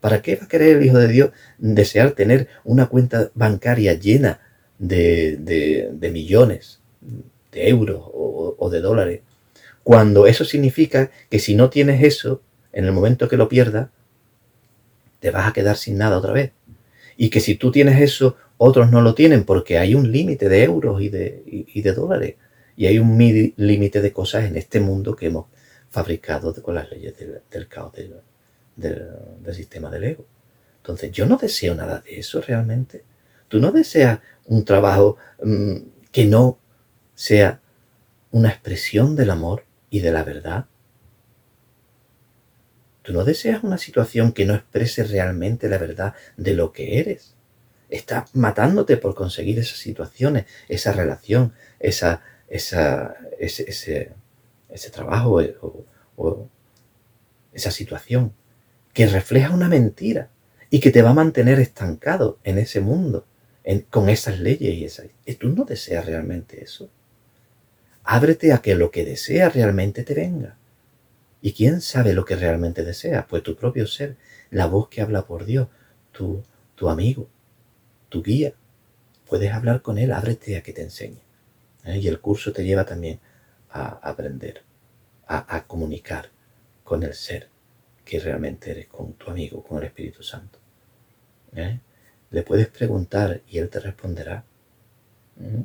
¿Para 0.00 0.22
qué 0.22 0.36
va 0.36 0.44
a 0.44 0.48
querer 0.48 0.76
el 0.76 0.84
Hijo 0.84 0.98
de 0.98 1.08
Dios 1.08 1.30
desear 1.58 2.12
tener 2.12 2.48
una 2.64 2.86
cuenta 2.86 3.30
bancaria 3.34 3.94
llena 3.94 4.40
de, 4.78 5.90
millones 6.12 6.80
de 7.52 7.68
euros 7.68 8.02
o, 8.12 8.56
o 8.58 8.70
de 8.70 8.80
dólares? 8.80 9.20
Cuando 9.84 10.26
eso 10.26 10.44
significa 10.44 11.10
que 11.30 11.38
si 11.38 11.54
no 11.54 11.70
tienes 11.70 12.02
eso, 12.02 12.42
en 12.72 12.86
el 12.86 12.92
momento 12.92 13.28
que 13.28 13.36
lo 13.36 13.48
pierdas, 13.48 13.90
te 15.20 15.30
vas 15.30 15.48
a 15.48 15.52
quedar 15.52 15.76
sin 15.76 15.98
nada 15.98 16.18
otra 16.18 16.32
vez 16.32 16.52
y 17.16 17.30
que 17.30 17.40
si 17.40 17.54
tú 17.56 17.70
tienes 17.70 18.00
eso, 18.00 18.36
otros 18.56 18.90
no 18.90 19.02
lo 19.02 19.14
tienen 19.14 19.44
porque 19.44 19.78
hay 19.78 19.94
un 19.94 20.10
límite 20.12 20.48
de 20.48 20.64
euros 20.64 21.00
y 21.02 21.08
de, 21.08 21.66
de 21.74 21.92
dólares 21.92 22.36
y 22.76 22.86
hay 22.86 22.98
un 22.98 23.18
límite 23.56 24.00
de 24.00 24.12
cosas 24.12 24.44
en 24.44 24.56
este 24.56 24.80
mundo 24.80 25.14
que 25.14 25.26
hemos 25.26 25.46
fabricado 25.90 26.54
con 26.62 26.74
las 26.74 26.90
leyes 26.90 27.14
del, 27.50 27.68
caos 27.68 27.92
del, 28.76 29.54
sistema 29.54 29.90
del 29.90 30.04
ego. 30.04 30.26
Entonces, 30.78 31.12
yo 31.12 31.26
no 31.26 31.36
deseo 31.36 31.74
nada 31.74 32.00
de 32.00 32.18
eso 32.18 32.40
realmente. 32.40 33.04
Tú 33.48 33.60
no 33.60 33.70
deseas 33.72 34.20
un 34.46 34.64
trabajo 34.64 35.16
mm, 35.42 35.76
que 36.10 36.24
no 36.24 36.58
sea 37.14 37.60
una 38.30 38.48
expresión 38.48 39.14
del 39.14 39.30
amor 39.30 39.64
y 39.90 40.00
de 40.00 40.12
la 40.12 40.24
verdad. 40.24 40.66
Tú 43.02 43.12
no 43.12 43.24
deseas 43.24 43.64
una 43.64 43.78
situación 43.78 44.32
que 44.32 44.44
no 44.44 44.54
exprese 44.54 45.04
realmente 45.04 45.68
la 45.68 45.78
verdad 45.78 46.14
de 46.36 46.54
lo 46.54 46.72
que 46.72 47.00
eres. 47.00 47.34
Estás 47.90 48.34
matándote 48.34 48.96
por 48.96 49.14
conseguir 49.14 49.58
esas 49.58 49.78
situaciones, 49.78 50.46
esa 50.68 50.92
relación, 50.92 51.52
esa, 51.80 52.22
esa, 52.48 53.16
ese, 53.38 54.14
ese, 54.68 54.90
trabajo 54.90 55.42
o, 56.16 56.48
esa 57.52 57.70
situación 57.70 58.32
que 58.94 59.06
refleja 59.06 59.50
una 59.50 59.68
mentira 59.68 60.30
y 60.70 60.80
que 60.80 60.90
te 60.90 61.02
va 61.02 61.10
a 61.10 61.14
mantener 61.14 61.58
estancado 61.60 62.38
en 62.44 62.58
ese 62.58 62.80
mundo, 62.80 63.26
con 63.90 64.08
esas 64.08 64.38
leyes 64.38 64.74
y 64.74 64.84
esas. 64.84 65.06
¿Y 65.26 65.34
tú 65.34 65.48
no 65.48 65.64
deseas 65.64 66.06
realmente 66.06 66.62
eso? 66.62 66.88
Ábrete 68.04 68.52
a 68.52 68.58
que 68.58 68.74
lo 68.74 68.90
que 68.90 69.04
deseas 69.04 69.54
realmente 69.54 70.02
te 70.02 70.14
venga. 70.14 70.56
¿Y 71.42 71.54
quién 71.54 71.80
sabe 71.80 72.14
lo 72.14 72.24
que 72.24 72.36
realmente 72.36 72.84
deseas? 72.84 73.26
Pues 73.28 73.42
tu 73.42 73.56
propio 73.56 73.88
ser, 73.88 74.16
la 74.50 74.66
voz 74.66 74.88
que 74.88 75.02
habla 75.02 75.26
por 75.26 75.44
Dios, 75.44 75.66
tu, 76.12 76.44
tu 76.76 76.88
amigo, 76.88 77.28
tu 78.08 78.22
guía. 78.22 78.54
Puedes 79.28 79.52
hablar 79.52 79.82
con 79.82 79.98
él, 79.98 80.12
ábrete 80.12 80.56
a 80.56 80.62
que 80.62 80.72
te 80.72 80.82
enseñe. 80.82 81.20
¿eh? 81.84 81.98
Y 81.98 82.06
el 82.06 82.20
curso 82.20 82.52
te 82.52 82.64
lleva 82.64 82.84
también 82.84 83.18
a 83.70 83.88
aprender, 84.08 84.62
a, 85.26 85.64
comunicar 85.66 86.30
con 86.84 87.02
el 87.02 87.14
ser 87.14 87.48
que 88.04 88.20
realmente 88.20 88.70
eres, 88.70 88.86
con 88.86 89.14
tu 89.14 89.30
amigo, 89.30 89.64
con 89.64 89.78
el 89.78 89.84
Espíritu 89.84 90.22
Santo. 90.22 90.60
¿eh? 91.56 91.80
Le 92.30 92.42
puedes 92.42 92.68
preguntar 92.68 93.40
y 93.48 93.58
él 93.58 93.68
te 93.68 93.80
responderá. 93.80 94.44
¿eh? 95.40 95.64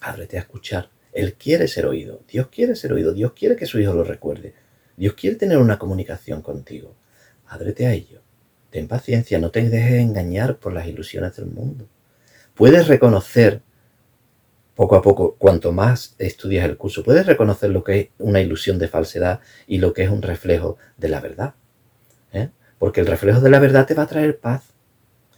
Ábrete 0.00 0.38
a 0.38 0.40
escuchar. 0.40 0.90
Él 1.12 1.34
quiere 1.34 1.68
ser 1.68 1.86
oído. 1.86 2.22
Dios 2.28 2.48
quiere 2.48 2.74
ser 2.74 2.92
oído. 2.92 3.12
Dios 3.12 3.32
quiere 3.32 3.54
que 3.54 3.66
su 3.66 3.78
hijo 3.78 3.92
lo 3.92 4.04
recuerde. 4.04 4.54
Dios 4.98 5.14
quiere 5.14 5.36
tener 5.36 5.58
una 5.58 5.78
comunicación 5.78 6.42
contigo. 6.42 6.92
Ábrete 7.46 7.86
a 7.86 7.92
ello. 7.92 8.20
Ten 8.70 8.88
paciencia, 8.88 9.38
no 9.38 9.50
te 9.50 9.66
dejes 9.68 10.00
engañar 10.00 10.56
por 10.56 10.72
las 10.72 10.88
ilusiones 10.88 11.36
del 11.36 11.46
mundo. 11.46 11.86
Puedes 12.54 12.88
reconocer, 12.88 13.62
poco 14.74 14.96
a 14.96 15.02
poco, 15.02 15.36
cuanto 15.38 15.70
más 15.70 16.16
estudias 16.18 16.68
el 16.68 16.76
curso, 16.76 17.04
puedes 17.04 17.24
reconocer 17.26 17.70
lo 17.70 17.84
que 17.84 18.00
es 18.00 18.08
una 18.18 18.40
ilusión 18.40 18.80
de 18.80 18.88
falsedad 18.88 19.40
y 19.68 19.78
lo 19.78 19.92
que 19.92 20.02
es 20.02 20.10
un 20.10 20.20
reflejo 20.20 20.76
de 20.96 21.08
la 21.08 21.20
verdad. 21.20 21.54
¿eh? 22.32 22.50
Porque 22.80 23.00
el 23.00 23.06
reflejo 23.06 23.40
de 23.40 23.50
la 23.50 23.60
verdad 23.60 23.86
te 23.86 23.94
va 23.94 24.02
a 24.02 24.08
traer 24.08 24.40
paz. 24.40 24.64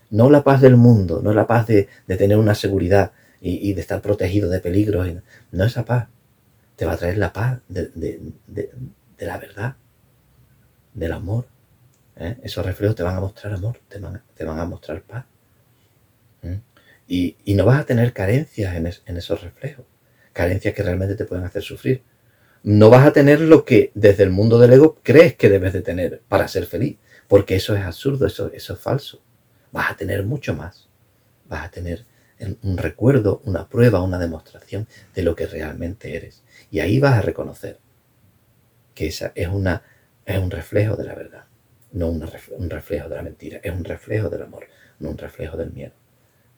No 0.09 0.31
la 0.31 0.43
paz 0.43 0.63
del 0.63 0.77
mundo, 0.77 1.21
no 1.23 1.35
la 1.35 1.47
paz 1.47 1.67
de, 1.67 1.87
tener 2.07 2.39
una 2.39 2.55
seguridad 2.55 3.13
y, 3.43 3.75
de 3.75 3.81
estar 3.81 4.01
protegido 4.01 4.49
de 4.49 4.59
peligros. 4.61 5.07
No 5.53 5.65
esa 5.65 5.85
paz. 5.85 6.09
Te 6.77 6.87
va 6.87 6.93
a 6.93 6.97
traer 6.97 7.19
la 7.19 7.33
paz 7.33 7.61
de, 7.69 7.91
de 8.47 8.71
la 9.27 9.39
verdad, 9.39 9.77
del 10.95 11.13
amor. 11.13 11.47
¿eh? 12.17 12.37
Esos 12.43 12.65
reflejos 12.65 12.97
te 12.97 13.03
van 13.03 13.17
a 13.17 13.21
mostrar 13.21 13.53
amor, 13.53 13.79
te 13.89 13.99
van, 13.99 14.23
te 14.35 14.45
van 14.45 14.59
a 14.59 14.65
mostrar 14.65 15.03
paz. 15.03 15.25
¿eh? 16.43 16.61
Y, 17.07 17.37
no 17.55 17.65
vas 17.65 17.81
a 17.81 17.87
tener 17.87 18.13
carencias 18.13 18.75
en, 18.77 19.17
esos 19.17 19.43
reflejos, 19.43 19.85
carencias 20.33 20.75
que 20.75 20.83
realmente 20.83 21.17
te 21.17 21.25
pueden 21.25 21.45
hacer 21.45 21.63
sufrir. 21.63 22.03
No 22.63 22.91
vas 22.91 23.07
a 23.07 23.13
tener 23.13 23.41
lo 23.41 23.65
que 23.65 23.91
desde 23.95 24.23
el 24.23 24.31
mundo 24.31 24.59
del 24.59 24.73
ego 24.73 24.99
crees 25.03 25.35
que 25.35 25.49
debes 25.49 25.73
de 25.73 25.83
tener 25.83 26.23
para 26.29 26.47
ser 26.47 26.67
feliz, 26.67 26.99
porque 27.27 27.57
eso 27.57 27.75
es 27.75 27.83
absurdo, 27.83 28.27
eso, 28.27 28.51
eso 28.53 28.75
es 28.75 28.79
falso. 28.79 29.23
Vas 29.73 29.91
a 29.91 29.97
tener 29.97 30.25
mucho 30.25 30.55
más. 30.55 30.89
Vas 31.49 31.67
a 31.67 31.71
tener 31.71 32.05
un 32.63 32.79
recuerdo, 32.79 33.43
una 33.45 33.69
prueba, 33.69 34.03
una 34.03 34.19
demostración 34.19 34.87
de 35.15 35.23
lo 35.23 35.35
que 35.35 35.47
realmente 35.47 36.17
eres. 36.17 36.43
Y 36.71 36.81
ahí 36.81 36.99
vas 36.99 37.15
a 37.15 37.23
reconocer 37.23 37.79
que 39.01 39.07
esa 39.07 39.33
es, 39.35 39.49
una, 39.49 39.83
es 40.27 40.39
un 40.39 40.51
reflejo 40.51 40.95
de 40.95 41.05
la 41.05 41.15
verdad, 41.15 41.45
no 41.93 42.11
un 42.11 42.69
reflejo 42.69 43.09
de 43.09 43.17
la 43.17 43.23
mentira, 43.23 43.59
es 43.63 43.73
un 43.73 43.83
reflejo 43.83 44.29
del 44.29 44.43
amor, 44.43 44.67
no 44.99 45.09
un 45.09 45.17
reflejo 45.17 45.57
del 45.57 45.73
miedo. 45.73 45.95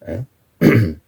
¿eh? 0.04 0.24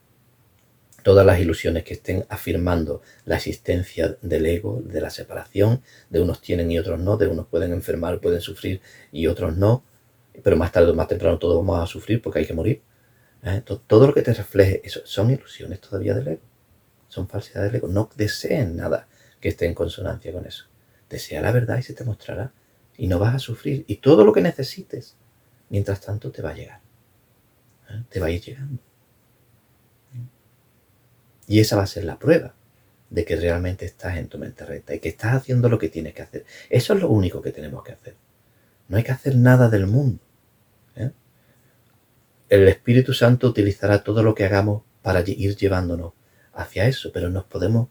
Todas 1.03 1.27
las 1.27 1.41
ilusiones 1.41 1.83
que 1.83 1.95
estén 1.95 2.25
afirmando 2.29 3.03
la 3.25 3.35
existencia 3.35 4.17
del 4.23 4.47
ego, 4.47 4.81
de 4.81 5.01
la 5.01 5.11
separación, 5.11 5.83
de 6.09 6.21
unos 6.21 6.41
tienen 6.41 6.71
y 6.71 6.79
otros 6.79 7.01
no, 7.01 7.17
de 7.17 7.27
unos 7.27 7.49
pueden 7.49 7.73
enfermar, 7.73 8.21
pueden 8.21 8.41
sufrir 8.41 8.81
y 9.11 9.27
otros 9.27 9.57
no, 9.57 9.83
pero 10.45 10.57
más 10.57 10.71
tarde 10.71 10.93
o 10.93 10.95
más 10.95 11.09
temprano 11.09 11.41
todos 11.41 11.57
vamos 11.57 11.83
a 11.83 11.87
sufrir 11.89 12.23
porque 12.23 12.39
hay 12.39 12.47
que 12.47 12.55
morir. 12.55 12.81
¿eh? 13.43 13.61
Todo 13.65 14.07
lo 14.07 14.15
que 14.15 14.23
te 14.23 14.33
refleje, 14.35 14.83
eso 14.85 15.01
son 15.05 15.33
ilusiones 15.33 15.81
todavía 15.81 16.15
del 16.15 16.29
ego, 16.29 16.43
son 17.09 17.27
falsedades 17.27 17.73
del 17.73 17.79
ego. 17.81 17.89
No 17.89 18.09
deseen 18.15 18.77
nada 18.77 19.09
que 19.41 19.49
esté 19.49 19.67
en 19.67 19.75
consonancia 19.75 20.33
con 20.33 20.47
eso. 20.47 20.67
Desea 21.15 21.41
la 21.41 21.53
verdad 21.53 21.79
y 21.79 21.83
se 21.83 21.95
te 21.95 22.03
mostrará. 22.03 22.53
Y 22.97 23.07
no 23.07 23.21
vas 23.21 23.37
a 23.37 23.39
sufrir. 23.39 23.85
Y 23.87 23.99
todo 23.99 24.25
lo 24.25 24.33
que 24.33 24.41
necesites, 24.41 25.17
mientras 25.69 26.01
tanto, 26.01 26.33
te 26.33 26.43
va 26.43 26.51
a 26.51 26.55
llegar. 26.55 26.81
¿Eh? 27.89 28.03
Te 28.11 28.19
va 28.19 28.27
a 28.27 28.31
ir 28.31 28.41
llegando. 28.41 28.83
Y 31.47 31.61
esa 31.61 31.77
va 31.77 31.85
a 31.85 31.87
ser 31.87 32.03
la 32.03 32.19
prueba 32.19 32.57
de 33.11 33.25
que 33.25 33.37
realmente 33.37 33.85
estás 33.85 34.17
en 34.17 34.27
tu 34.27 34.39
mente 34.39 34.67
recta 34.67 34.93
y 34.93 34.99
que 34.99 35.11
estás 35.11 35.35
haciendo 35.35 35.69
lo 35.69 35.79
que 35.79 35.89
tienes 35.89 36.15
que 36.15 36.23
hacer. 36.23 36.47
Eso 36.69 36.95
es 36.95 37.01
lo 37.01 37.09
único 37.09 37.41
que 37.41 37.53
tenemos 37.53 37.85
que 37.85 37.93
hacer. 37.93 38.17
No 38.89 38.97
hay 38.97 39.05
que 39.05 39.13
hacer 39.13 39.37
nada 39.37 39.69
del 39.69 39.87
mundo. 39.87 40.21
¿eh? 40.97 41.13
El 42.49 42.67
Espíritu 42.67 43.13
Santo 43.13 43.47
utilizará 43.47 44.03
todo 44.03 44.25
lo 44.25 44.35
que 44.35 44.47
hagamos 44.47 44.83
para 45.01 45.21
ir 45.21 45.55
llevándonos 45.55 46.15
hacia 46.55 46.89
eso, 46.89 47.13
pero 47.13 47.31
nos 47.31 47.45
podemos, 47.45 47.89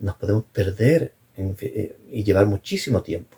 nos 0.00 0.16
podemos 0.16 0.44
perder 0.52 1.14
eh, 1.38 1.96
y 2.10 2.24
llevar 2.24 2.46
muchísimo 2.46 3.02
tiempo 3.02 3.36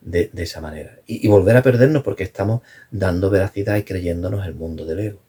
de, 0.00 0.30
esa 0.36 0.60
manera. 0.60 0.98
Y, 1.06 1.26
volver 1.28 1.56
a 1.56 1.62
perdernos 1.62 2.02
porque 2.02 2.24
estamos 2.24 2.62
dando 2.90 3.30
veracidad 3.30 3.76
y 3.76 3.84
creyéndonos 3.84 4.46
el 4.46 4.54
mundo 4.54 4.84
del 4.84 4.98
ego. 4.98 5.20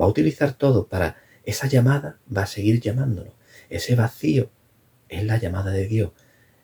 Va 0.00 0.06
a 0.06 0.08
utilizar 0.08 0.54
todo 0.54 0.88
para 0.88 1.16
esa 1.44 1.66
llamada, 1.66 2.18
va 2.34 2.42
a 2.42 2.46
seguir 2.46 2.80
llamándonos. 2.80 3.32
Ese 3.68 3.94
vacío 3.94 4.50
es 5.08 5.24
la 5.24 5.38
llamada 5.38 5.70
de 5.70 5.86
Dios. 5.86 6.12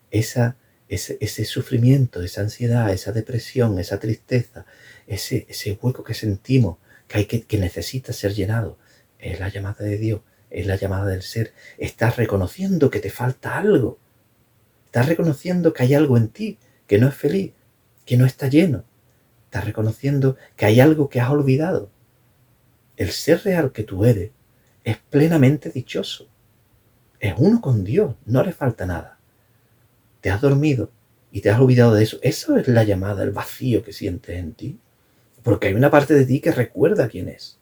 Esa, 0.09 0.57
ese, 0.89 1.17
ese 1.21 1.45
sufrimiento, 1.45 2.21
esa 2.21 2.41
ansiedad, 2.41 2.91
esa 2.91 3.11
depresión, 3.11 3.79
esa 3.79 3.99
tristeza, 3.99 4.65
ese, 5.07 5.45
ese 5.47 5.77
hueco 5.81 6.03
que 6.03 6.13
sentimos 6.13 6.77
que, 7.07 7.19
hay 7.19 7.25
que, 7.25 7.43
que 7.43 7.57
necesita 7.57 8.11
ser 8.11 8.33
llenado, 8.33 8.77
es 9.19 9.39
la 9.39 9.49
llamada 9.49 9.85
de 9.85 9.97
Dios 9.97 10.21
es 10.51 10.67
la 10.67 10.75
llamada 10.75 11.05
del 11.07 11.23
ser. 11.23 11.53
Estás 11.77 12.17
reconociendo 12.17 12.89
que 12.89 12.99
te 12.99 13.09
falta 13.09 13.57
algo. 13.57 13.97
Estás 14.85 15.07
reconociendo 15.07 15.73
que 15.73 15.83
hay 15.83 15.93
algo 15.93 16.17
en 16.17 16.27
ti 16.27 16.57
que 16.85 16.99
no 16.99 17.07
es 17.07 17.15
feliz, 17.15 17.53
que 18.05 18.17
no 18.17 18.25
está 18.25 18.47
lleno. 18.47 18.83
Estás 19.45 19.65
reconociendo 19.65 20.37
que 20.55 20.65
hay 20.65 20.79
algo 20.79 21.09
que 21.09 21.21
has 21.21 21.29
olvidado. 21.29 21.89
El 22.97 23.11
ser 23.11 23.43
real 23.43 23.71
que 23.71 23.83
tú 23.83 24.05
eres 24.05 24.31
es 24.83 24.97
plenamente 24.97 25.69
dichoso. 25.69 26.27
Es 27.19 27.33
uno 27.37 27.61
con 27.61 27.83
Dios, 27.83 28.15
no 28.25 28.43
le 28.43 28.51
falta 28.51 28.85
nada. 28.85 29.17
Te 30.19 30.29
has 30.29 30.41
dormido 30.41 30.91
y 31.31 31.41
te 31.41 31.49
has 31.49 31.59
olvidado 31.59 31.93
de 31.93 32.03
eso. 32.03 32.19
Eso 32.21 32.57
es 32.57 32.67
la 32.67 32.83
llamada, 32.83 33.23
el 33.23 33.31
vacío 33.31 33.83
que 33.83 33.93
sientes 33.93 34.37
en 34.37 34.53
ti. 34.53 34.79
Porque 35.43 35.67
hay 35.67 35.73
una 35.73 35.89
parte 35.89 36.13
de 36.13 36.25
ti 36.25 36.41
que 36.41 36.51
recuerda 36.51 37.07
quién 37.07 37.29
es. 37.29 37.57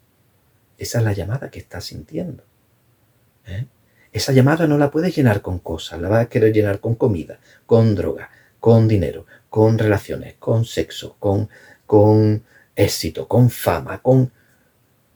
Esa 0.78 0.98
es 0.98 1.04
la 1.04 1.12
llamada 1.12 1.50
que 1.50 1.60
estás 1.60 1.84
sintiendo. 1.84 2.42
¿Eh? 3.46 3.66
Esa 4.12 4.32
llamada 4.32 4.66
no 4.66 4.76
la 4.76 4.90
puedes 4.90 5.14
llenar 5.14 5.40
con 5.40 5.60
cosas, 5.60 6.00
la 6.00 6.08
vas 6.08 6.26
a 6.26 6.28
querer 6.28 6.52
llenar 6.52 6.80
con 6.80 6.96
comida, 6.96 7.38
con 7.66 7.94
droga, 7.94 8.30
con 8.58 8.88
dinero, 8.88 9.26
con 9.48 9.78
relaciones, 9.78 10.34
con 10.38 10.64
sexo, 10.64 11.16
con, 11.18 11.48
con 11.86 12.42
éxito, 12.74 13.28
con 13.28 13.50
fama, 13.50 14.02
con... 14.02 14.32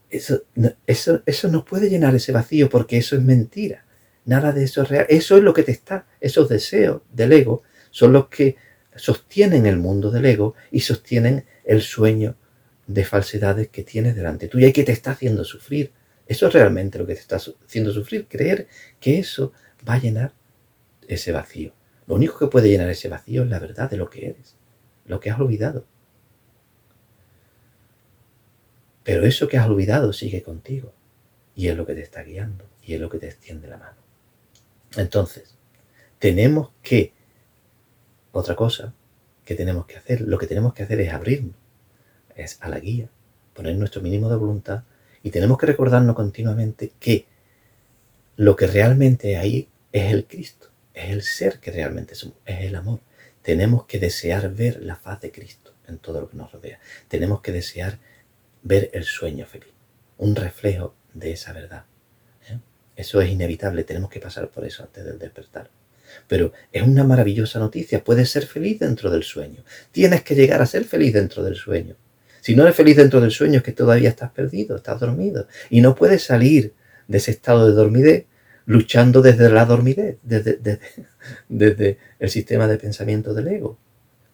Eso, 0.08 0.42
eso, 0.86 1.22
eso 1.26 1.48
no 1.48 1.64
puede 1.64 1.90
llenar 1.90 2.14
ese 2.14 2.30
vacío 2.30 2.68
porque 2.68 2.98
eso 2.98 3.16
es 3.16 3.22
mentira. 3.22 3.84
Nada 4.26 4.52
de 4.52 4.64
eso 4.64 4.82
es 4.82 4.88
real. 4.88 5.06
Eso 5.08 5.36
es 5.36 5.42
lo 5.42 5.52
que 5.52 5.64
te 5.64 5.72
está, 5.72 6.06
esos 6.20 6.48
deseos 6.48 7.02
del 7.12 7.32
ego 7.32 7.62
son 7.90 8.12
los 8.12 8.28
que 8.28 8.56
sostienen 8.96 9.66
el 9.66 9.76
mundo 9.76 10.10
del 10.10 10.24
ego 10.26 10.54
y 10.70 10.80
sostienen 10.80 11.44
el 11.64 11.82
sueño 11.82 12.36
de 12.86 13.04
falsedades 13.04 13.68
que 13.68 13.82
tienes 13.82 14.14
delante 14.14 14.48
tuya 14.48 14.68
y 14.68 14.72
que 14.72 14.84
te 14.84 14.92
está 14.92 15.12
haciendo 15.12 15.44
sufrir. 15.44 15.92
Eso 16.26 16.46
es 16.46 16.52
realmente 16.52 16.98
lo 16.98 17.06
que 17.06 17.14
te 17.14 17.20
está 17.20 17.36
haciendo 17.36 17.92
sufrir, 17.92 18.26
creer 18.28 18.68
que 18.98 19.18
eso 19.18 19.52
va 19.86 19.94
a 19.94 19.98
llenar 19.98 20.32
ese 21.06 21.32
vacío. 21.32 21.72
Lo 22.06 22.14
único 22.14 22.38
que 22.38 22.46
puede 22.46 22.68
llenar 22.68 22.88
ese 22.88 23.08
vacío 23.08 23.42
es 23.42 23.50
la 23.50 23.58
verdad 23.58 23.90
de 23.90 23.96
lo 23.96 24.08
que 24.08 24.28
eres, 24.30 24.56
lo 25.06 25.20
que 25.20 25.30
has 25.30 25.38
olvidado. 25.38 25.86
Pero 29.02 29.24
eso 29.26 29.48
que 29.48 29.58
has 29.58 29.68
olvidado 29.68 30.12
sigue 30.12 30.42
contigo 30.42 30.94
y 31.54 31.68
es 31.68 31.76
lo 31.76 31.86
que 31.86 31.94
te 31.94 32.00
está 32.00 32.22
guiando 32.22 32.64
y 32.82 32.94
es 32.94 33.00
lo 33.00 33.10
que 33.10 33.18
te 33.18 33.26
extiende 33.26 33.68
la 33.68 33.76
mano. 33.76 33.96
Entonces, 34.96 35.56
tenemos 36.18 36.70
que, 36.82 37.12
otra 38.32 38.56
cosa 38.56 38.94
que 39.44 39.54
tenemos 39.54 39.86
que 39.86 39.96
hacer, 39.96 40.22
lo 40.22 40.38
que 40.38 40.46
tenemos 40.46 40.72
que 40.72 40.84
hacer 40.84 41.00
es 41.00 41.12
abrirnos, 41.12 41.56
es 42.34 42.58
a 42.62 42.68
la 42.68 42.80
guía, 42.80 43.10
poner 43.52 43.76
nuestro 43.76 44.00
mínimo 44.00 44.30
de 44.30 44.36
voluntad 44.36 44.84
y 45.24 45.30
tenemos 45.30 45.56
que 45.56 45.66
recordarnos 45.66 46.14
continuamente 46.14 46.92
que 47.00 47.26
lo 48.36 48.54
que 48.54 48.66
realmente 48.66 49.38
hay 49.38 49.68
es 49.90 50.12
el 50.12 50.26
Cristo, 50.26 50.68
es 50.92 51.10
el 51.10 51.22
ser 51.22 51.60
que 51.60 51.70
realmente 51.70 52.14
somos, 52.14 52.36
es 52.44 52.60
el 52.60 52.76
amor. 52.76 53.00
Tenemos 53.40 53.86
que 53.86 53.98
desear 53.98 54.52
ver 54.54 54.82
la 54.82 54.96
faz 54.96 55.22
de 55.22 55.32
Cristo 55.32 55.72
en 55.88 55.98
todo 55.98 56.20
lo 56.20 56.28
que 56.28 56.36
nos 56.36 56.52
rodea. 56.52 56.78
Tenemos 57.08 57.40
que 57.40 57.52
desear 57.52 57.98
ver 58.62 58.90
el 58.92 59.04
sueño 59.04 59.46
feliz, 59.46 59.72
un 60.18 60.36
reflejo 60.36 60.94
de 61.14 61.32
esa 61.32 61.54
verdad. 61.54 61.86
¿eh? 62.50 62.58
Eso 62.94 63.22
es 63.22 63.30
inevitable, 63.30 63.82
tenemos 63.84 64.10
que 64.10 64.20
pasar 64.20 64.50
por 64.50 64.66
eso 64.66 64.82
antes 64.82 65.06
del 65.06 65.18
despertar. 65.18 65.70
Pero 66.28 66.52
es 66.70 66.82
una 66.82 67.02
maravillosa 67.02 67.58
noticia, 67.58 68.04
puedes 68.04 68.30
ser 68.30 68.46
feliz 68.46 68.78
dentro 68.78 69.10
del 69.10 69.22
sueño. 69.22 69.64
Tienes 69.90 70.22
que 70.22 70.34
llegar 70.34 70.60
a 70.60 70.66
ser 70.66 70.84
feliz 70.84 71.14
dentro 71.14 71.42
del 71.42 71.56
sueño. 71.56 71.96
Si 72.44 72.54
no 72.54 72.64
eres 72.64 72.76
feliz 72.76 72.98
dentro 72.98 73.22
del 73.22 73.30
sueño 73.30 73.56
es 73.56 73.62
que 73.62 73.72
todavía 73.72 74.10
estás 74.10 74.30
perdido, 74.30 74.76
estás 74.76 75.00
dormido. 75.00 75.48
Y 75.70 75.80
no 75.80 75.94
puedes 75.94 76.24
salir 76.24 76.74
de 77.08 77.16
ese 77.16 77.30
estado 77.30 77.66
de 77.66 77.72
dormidez 77.72 78.26
luchando 78.66 79.22
desde 79.22 79.48
la 79.48 79.64
dormidez, 79.64 80.18
desde, 81.48 81.98
el 82.18 82.28
sistema 82.28 82.68
de 82.68 82.76
pensamiento 82.76 83.32
del 83.32 83.48
ego. 83.48 83.78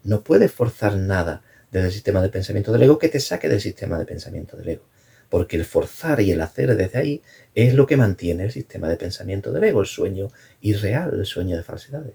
No 0.02 0.24
puedes 0.24 0.50
forzar 0.50 0.96
nada 0.96 1.44
desde 1.70 1.86
el 1.86 1.92
sistema 1.92 2.20
de 2.20 2.30
pensamiento 2.30 2.72
del 2.72 2.82
ego 2.82 2.98
que 2.98 3.10
te 3.10 3.20
saque 3.20 3.48
del 3.48 3.60
sistema 3.60 3.96
de 3.96 4.06
pensamiento 4.06 4.56
del 4.56 4.70
ego. 4.70 4.86
Porque 5.28 5.56
el 5.56 5.64
forzar 5.64 6.20
y 6.20 6.32
el 6.32 6.40
hacer 6.40 6.74
desde 6.74 6.98
ahí 6.98 7.22
es 7.54 7.74
lo 7.74 7.86
que 7.86 7.96
mantiene 7.96 8.42
el 8.42 8.50
sistema 8.50 8.88
de 8.88 8.96
pensamiento 8.96 9.52
del 9.52 9.62
ego, 9.62 9.82
el 9.82 9.86
sueño 9.86 10.32
irreal, 10.62 11.14
el 11.14 11.26
sueño 11.26 11.56
de 11.56 11.62
falsedades. 11.62 12.14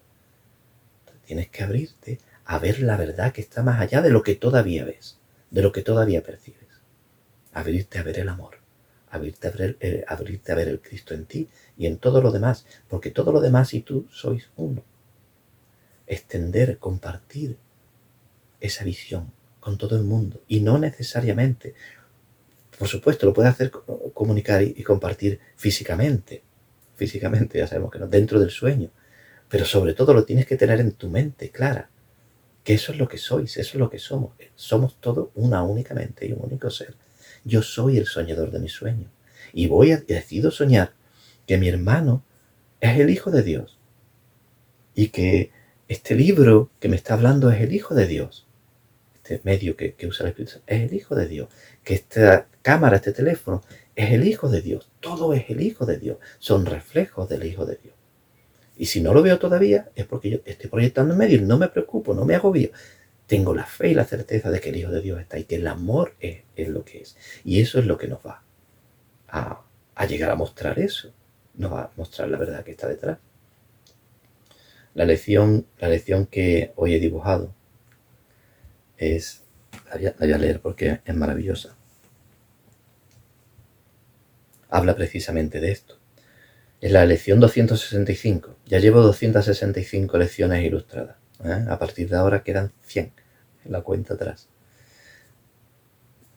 tienes 1.26 1.48
que 1.48 1.64
abrirte 1.64 2.20
a 2.44 2.60
ver 2.60 2.82
la 2.82 2.98
verdad 2.98 3.32
que 3.32 3.40
está 3.40 3.64
más 3.64 3.80
allá 3.80 4.02
de 4.02 4.10
lo 4.10 4.24
que 4.24 4.36
todavía 4.36 4.84
ves 4.84 5.15
de 5.52 5.62
lo 5.62 5.72
que 5.72 5.82
todavía 5.82 6.24
percibes. 6.24 6.68
Abrirte 7.54 8.00
a 8.00 8.04
ver 8.04 8.20
el 8.20 8.30
amor, 8.30 8.58
abrirte 9.10 9.48
a 9.48 9.52
ver, 9.52 9.78
eh, 9.80 10.04
abrirte 10.08 10.52
a 10.52 10.56
ver 10.56 10.68
el 10.68 10.82
Cristo 10.82 11.14
en 11.14 11.26
ti 11.26 11.48
y 11.78 11.86
en 11.86 11.98
todo 11.98 12.22
lo 12.22 12.32
demás, 12.32 12.66
porque 12.90 13.12
todo 13.12 13.32
lo 13.32 13.40
demás 13.40 13.74
y 13.74 13.82
tú 13.82 14.08
sois 14.12 14.50
uno. 14.58 14.84
Extender, 16.08 16.78
compartir 16.78 17.58
esa 18.60 18.84
visión 18.84 19.32
con 19.60 19.78
todo 19.78 19.96
el 19.96 20.04
mundo 20.04 20.42
y 20.48 20.60
no 20.60 20.78
necesariamente, 20.78 21.74
por 22.78 22.88
supuesto, 22.88 23.26
lo 23.26 23.34
puedes 23.34 23.52
hacer 23.52 23.72
comunicar 24.14 24.62
y, 24.62 24.76
y 24.78 24.84
compartir 24.84 25.40
físicamente, 25.56 26.44
físicamente, 26.96 27.58
ya 27.58 27.68
sabemos 27.68 27.92
que 27.92 28.00
no, 28.00 28.08
dentro 28.08 28.40
del 28.40 28.50
sueño, 28.50 28.92
pero 29.50 29.66
sobre 29.66 29.94
todo 29.94 30.14
lo 30.14 30.26
tienes 30.26 30.46
que 30.46 30.58
tener 30.58 30.80
en 30.80 30.92
tu 30.92 31.10
mente 31.10 31.50
clara 31.50 31.90
que 32.66 32.74
eso 32.74 32.92
es 32.92 32.98
lo 32.98 33.08
que 33.08 33.20
sois, 33.20 33.56
eso 33.58 33.70
es 33.74 33.80
lo 33.80 33.92
que 33.92 34.00
somos. 34.00 34.34
Somos 34.56 35.00
todos 35.00 35.30
una 35.36 35.62
únicamente 35.62 36.26
y 36.26 36.34
un 36.34 36.44
único 36.44 36.72
ser. 36.72 36.96
Yo 37.44 37.62
soy 37.62 38.00
el 38.00 38.08
soñador 38.08 38.50
de 38.50 38.60
mi 38.60 38.70
sueño. 38.70 39.12
Y 39.54 39.68
voy 39.68 39.92
a, 39.92 39.98
decido 39.98 40.50
soñar 40.50 40.94
que 41.46 41.60
mi 41.60 41.70
hermano 41.70 42.26
es 42.82 43.00
el 43.00 43.12
Hijo 43.12 43.30
de 43.30 43.44
Dios. 43.44 43.78
Y 44.96 45.10
que 45.10 45.52
este 45.88 46.16
libro 46.16 46.72
que 46.80 46.90
me 46.90 46.96
está 46.96 47.14
hablando 47.14 47.52
es 47.52 47.62
el 47.62 47.72
Hijo 47.72 47.94
de 47.94 48.08
Dios. 48.08 48.48
Este 49.14 49.42
medio 49.44 49.78
que, 49.78 49.94
que 49.94 50.08
usa 50.08 50.24
el 50.24 50.32
Espíritu 50.32 50.60
es 50.66 50.82
el 50.90 50.94
Hijo 50.96 51.14
de 51.14 51.28
Dios. 51.28 51.50
Que 51.84 51.94
esta 51.94 52.48
cámara, 52.64 52.96
este 52.96 53.14
teléfono, 53.14 53.62
es 53.96 54.12
el 54.12 54.28
Hijo 54.28 54.50
de 54.50 54.64
Dios. 54.64 54.90
Todo 55.02 55.36
es 55.36 55.52
el 55.52 55.62
Hijo 55.62 55.86
de 55.86 56.00
Dios. 56.00 56.18
Son 56.40 56.66
reflejos 56.66 57.30
del 57.30 57.46
Hijo 57.46 57.68
de 57.68 57.76
Dios. 57.76 57.95
Y 58.78 58.86
si 58.88 59.02
no 59.02 59.14
lo 59.14 59.24
veo 59.24 59.40
todavía, 59.40 59.90
es 59.96 60.06
porque 60.06 60.30
yo 60.30 60.40
estoy 60.46 60.70
proyectando 60.70 61.14
en 61.14 61.20
medio 61.20 61.42
no 61.42 61.58
me 61.58 61.70
preocupo, 61.70 62.14
no 62.14 62.26
me 62.26 62.36
agobio. 62.36 62.72
Tengo 63.26 63.56
la 63.56 63.66
fe 63.66 63.90
y 63.90 63.94
la 63.94 64.06
certeza 64.06 64.52
de 64.52 64.60
que 64.60 64.70
el 64.70 64.76
Hijo 64.76 64.92
de 64.92 65.02
Dios 65.02 65.20
está 65.20 65.40
y 65.40 65.46
que 65.46 65.56
el 65.56 65.68
amor 65.68 66.14
es, 66.20 66.44
lo 66.70 66.84
que 66.84 67.02
es. 67.02 67.18
Y 67.44 67.62
eso 67.62 67.80
es 67.80 67.86
lo 67.86 67.98
que 67.98 68.08
nos 68.08 68.20
va 68.26 68.44
a, 69.30 69.62
a 69.96 70.06
llegar 70.06 70.30
a 70.30 70.36
mostrar 70.36 70.78
eso. 70.80 71.14
Nos 71.56 71.72
va 71.72 71.84
a 71.84 71.92
mostrar 71.96 72.30
la 72.30 72.38
verdad 72.38 72.64
que 72.64 72.72
está 72.72 72.88
detrás. 72.88 73.18
La 74.94 75.06
lección, 75.06 75.66
la 75.80 75.90
lección 75.90 76.26
que 76.26 76.72
hoy 76.76 76.94
he 76.94 77.00
dibujado 77.00 77.54
es, 78.98 79.44
la 79.94 80.14
voy 80.20 80.32
a 80.32 80.38
leer 80.38 80.60
porque 80.60 81.02
es 81.04 81.16
maravillosa. 81.16 81.76
Habla 84.70 84.96
precisamente 84.96 85.60
de 85.60 85.72
esto. 85.72 85.98
Es 86.82 86.92
la 86.92 87.06
lección 87.06 87.40
265. 87.40 88.58
Ya 88.66 88.80
llevo 88.80 89.02
265 89.02 90.18
lecciones 90.18 90.64
ilustradas. 90.64 91.16
¿eh? 91.44 91.66
A 91.70 91.80
partir 91.80 92.10
de 92.10 92.18
ahora 92.18 92.44
quedan 92.44 92.74
100 92.84 93.14
en 93.66 93.72
la 93.72 93.82
cuenta 93.82 94.16
atrás. 94.16 94.50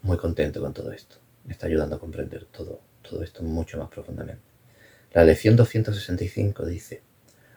Muy 0.03 0.17
contento 0.17 0.61
con 0.61 0.73
todo 0.73 0.93
esto. 0.93 1.17
Me 1.45 1.53
está 1.53 1.67
ayudando 1.67 1.97
a 1.97 1.99
comprender 1.99 2.45
todo, 2.45 2.81
todo 3.03 3.23
esto 3.23 3.43
mucho 3.43 3.79
más 3.79 3.89
profundamente. 3.89 4.43
La 5.13 5.25
lección 5.25 5.57
265 5.57 6.67
dice, 6.67 7.03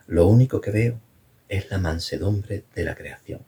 lo 0.07 0.27
único 0.27 0.59
que 0.59 0.71
veo 0.71 0.99
es 1.47 1.69
la 1.69 1.77
mansedumbre 1.77 2.63
de 2.73 2.83
la 2.83 2.95
creación. 2.95 3.41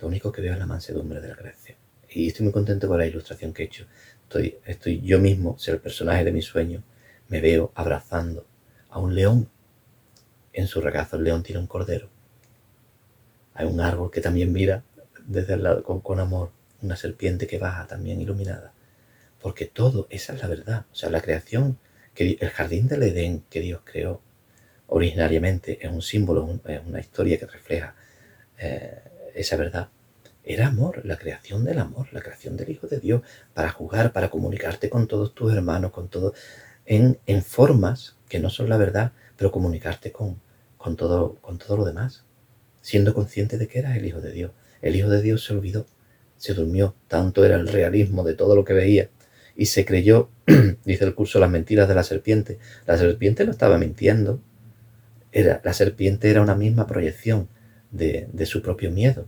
Lo 0.00 0.08
único 0.08 0.30
que 0.32 0.42
veo 0.42 0.52
es 0.52 0.58
la 0.58 0.66
mansedumbre 0.66 1.20
de 1.20 1.28
la 1.28 1.36
creación. 1.36 1.78
Y 2.10 2.28
estoy 2.28 2.44
muy 2.44 2.52
contento 2.52 2.88
con 2.88 2.98
la 2.98 3.06
ilustración 3.06 3.52
que 3.52 3.62
he 3.62 3.66
hecho. 3.66 3.86
Estoy, 4.24 4.58
estoy 4.66 5.00
yo 5.00 5.20
mismo, 5.20 5.56
ser 5.58 5.74
el 5.74 5.80
personaje 5.80 6.24
de 6.24 6.32
mi 6.32 6.42
sueño, 6.42 6.82
me 7.32 7.40
veo 7.40 7.72
abrazando 7.74 8.44
a 8.90 8.98
un 8.98 9.14
león. 9.14 9.48
En 10.52 10.66
su 10.66 10.82
regazo 10.82 11.16
el 11.16 11.24
león 11.24 11.42
tiene 11.42 11.62
un 11.62 11.66
cordero. 11.66 12.10
Hay 13.54 13.66
un 13.66 13.80
árbol 13.80 14.10
que 14.10 14.20
también 14.20 14.52
mira 14.52 14.84
desde 15.26 15.54
el 15.54 15.62
lado 15.62 15.82
con, 15.82 16.20
amor, 16.20 16.50
una 16.82 16.94
serpiente 16.94 17.46
que 17.46 17.58
baja 17.58 17.86
también 17.86 18.20
iluminada. 18.20 18.74
Porque 19.40 19.64
todo, 19.64 20.06
esa 20.10 20.34
es 20.34 20.42
la 20.42 20.46
verdad. 20.46 20.84
O 20.92 20.94
sea, 20.94 21.08
la 21.08 21.22
creación, 21.22 21.78
que 22.12 22.36
el 22.38 22.50
jardín 22.50 22.86
del 22.86 23.02
Edén 23.02 23.44
que 23.48 23.60
Dios 23.60 23.80
creó 23.82 24.20
originariamente 24.88 25.78
es 25.80 25.90
un 25.90 26.02
símbolo, 26.02 26.60
es 26.66 26.80
una 26.86 27.00
historia 27.00 27.38
que 27.38 27.46
refleja 27.46 27.94
eh, 28.58 29.00
esa 29.34 29.56
verdad. 29.56 29.88
Era 30.44 30.66
amor, 30.66 31.00
la 31.06 31.16
creación 31.16 31.64
del 31.64 31.78
amor, 31.78 32.12
la 32.12 32.20
creación 32.20 32.58
del 32.58 32.68
Hijo 32.68 32.88
de 32.88 33.00
Dios, 33.00 33.22
para 33.54 33.70
jugar, 33.70 34.12
para 34.12 34.28
comunicarte 34.28 34.90
con 34.90 35.06
todos 35.06 35.34
tus 35.34 35.50
hermanos, 35.54 35.92
con 35.92 36.08
todos 36.08 36.34
en, 36.92 37.42
formas 37.42 38.16
que 38.28 38.38
no 38.38 38.50
son 38.50 38.68
la 38.68 38.76
verdad, 38.76 39.12
pero 39.36 39.50
comunicarte 39.50 40.12
con, 40.12 40.40
con, 40.76 40.96
todo, 40.96 41.36
con 41.40 41.58
todo 41.58 41.76
lo 41.78 41.84
demás, 41.84 42.24
siendo 42.80 43.14
consciente 43.14 43.58
de 43.58 43.68
que 43.68 43.78
eras 43.78 43.96
el 43.96 44.04
Hijo 44.04 44.20
de 44.20 44.32
Dios. 44.32 44.52
El 44.82 44.96
Hijo 44.96 45.08
de 45.08 45.22
Dios 45.22 45.44
se 45.44 45.54
olvidó, 45.54 45.86
se 46.36 46.54
durmió, 46.54 46.94
tanto 47.08 47.44
era 47.44 47.56
el 47.56 47.68
realismo 47.68 48.24
de 48.24 48.34
todo 48.34 48.54
lo 48.54 48.64
que 48.64 48.74
veía 48.74 49.08
y 49.56 49.66
se 49.66 49.84
creyó, 49.84 50.30
dice 50.84 51.04
el 51.04 51.14
curso, 51.14 51.38
las 51.38 51.50
mentiras 51.50 51.88
de 51.88 51.94
la 51.94 52.02
serpiente. 52.02 52.58
La 52.86 52.98
serpiente 52.98 53.44
no 53.44 53.52
estaba 53.52 53.78
mintiendo. 53.78 54.40
Era, 55.30 55.60
la 55.64 55.72
serpiente 55.72 56.30
era 56.30 56.42
una 56.42 56.54
misma 56.54 56.86
proyección 56.86 57.48
de, 57.90 58.28
de 58.32 58.46
su 58.46 58.60
propio 58.60 58.90
miedo 58.90 59.26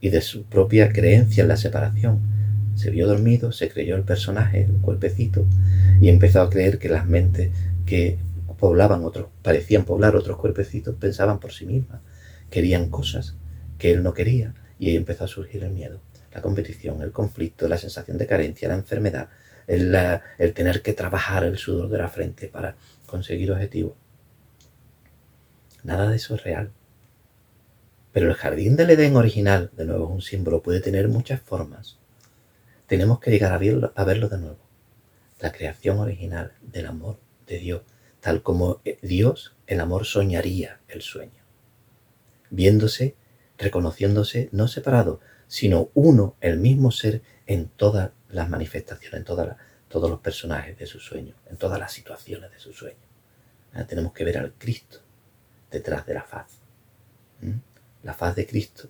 y 0.00 0.10
de 0.10 0.20
su 0.20 0.44
propia 0.44 0.92
creencia 0.92 1.42
en 1.42 1.48
la 1.48 1.56
separación. 1.56 2.20
Se 2.76 2.90
vio 2.90 3.08
dormido, 3.08 3.50
se 3.50 3.68
creyó 3.68 3.96
el 3.96 4.04
personaje, 4.04 4.62
el 4.62 4.80
cuerpecito, 4.80 5.44
y 6.00 6.08
empezó 6.08 6.42
a 6.42 6.50
creer 6.50 6.78
que 6.78 6.88
las 6.88 7.06
mentes 7.06 7.50
que 7.84 8.18
poblaban 8.58 9.04
otros, 9.04 9.28
parecían 9.42 9.84
poblar 9.84 10.14
otros 10.14 10.36
cuerpecitos, 10.36 10.94
pensaban 10.94 11.40
por 11.40 11.52
sí 11.52 11.66
mismas, 11.66 12.00
querían 12.50 12.90
cosas 12.90 13.34
que 13.78 13.92
él 13.92 14.02
no 14.02 14.14
quería, 14.14 14.54
y 14.78 14.90
ahí 14.90 14.96
empezó 14.96 15.24
a 15.24 15.28
surgir 15.28 15.64
el 15.64 15.70
miedo, 15.70 16.00
la 16.32 16.42
competición, 16.42 17.02
el 17.02 17.12
conflicto, 17.12 17.68
la 17.68 17.78
sensación 17.78 18.18
de 18.18 18.26
carencia, 18.26 18.68
la 18.68 18.74
enfermedad, 18.74 19.28
el, 19.66 19.94
el 20.38 20.52
tener 20.52 20.82
que 20.82 20.92
trabajar 20.92 21.44
el 21.44 21.58
sudor 21.58 21.88
de 21.88 21.98
la 21.98 22.08
frente 22.08 22.48
para 22.48 22.76
conseguir 23.06 23.50
objetivos. 23.52 23.94
Nada 25.82 26.08
de 26.08 26.16
eso 26.16 26.34
es 26.34 26.44
real. 26.44 26.70
Pero 28.12 28.28
el 28.28 28.34
jardín 28.34 28.76
del 28.76 28.90
Edén 28.90 29.16
original, 29.16 29.70
de 29.76 29.84
nuevo 29.84 30.06
es 30.06 30.10
un 30.10 30.22
símbolo, 30.22 30.62
puede 30.62 30.80
tener 30.80 31.08
muchas 31.08 31.40
formas. 31.40 31.98
Tenemos 32.86 33.18
que 33.18 33.30
llegar 33.30 33.52
a 33.52 33.58
verlo, 33.58 33.92
a 33.96 34.04
verlo 34.04 34.28
de 34.28 34.38
nuevo. 34.38 34.58
La 35.40 35.52
creación 35.52 35.98
original 35.98 36.52
del 36.62 36.86
amor 36.86 37.18
de 37.46 37.58
Dios, 37.58 37.82
tal 38.20 38.42
como 38.42 38.80
eh, 38.84 38.98
Dios, 39.02 39.56
el 39.66 39.80
amor 39.80 40.06
soñaría 40.06 40.80
el 40.88 41.02
sueño. 41.02 41.44
Viéndose, 42.50 43.16
reconociéndose 43.58 44.48
no 44.52 44.68
separado, 44.68 45.20
sino 45.48 45.90
uno, 45.94 46.36
el 46.40 46.58
mismo 46.58 46.90
ser 46.90 47.22
en 47.46 47.68
todas 47.68 48.10
las 48.28 48.48
manifestaciones, 48.48 49.18
en 49.18 49.24
todos 49.24 50.10
los 50.10 50.20
personajes 50.20 50.78
de 50.78 50.86
su 50.86 51.00
sueño, 51.00 51.34
en 51.50 51.56
todas 51.56 51.78
las 51.78 51.92
situaciones 51.92 52.50
de 52.52 52.58
su 52.58 52.72
sueño. 52.72 53.06
Ah, 53.72 53.84
tenemos 53.84 54.12
que 54.12 54.24
ver 54.24 54.38
al 54.38 54.52
Cristo 54.54 55.00
detrás 55.70 56.06
de 56.06 56.14
la 56.14 56.22
faz. 56.22 56.60
La 58.02 58.14
faz 58.14 58.34
de 58.36 58.46
Cristo, 58.46 58.88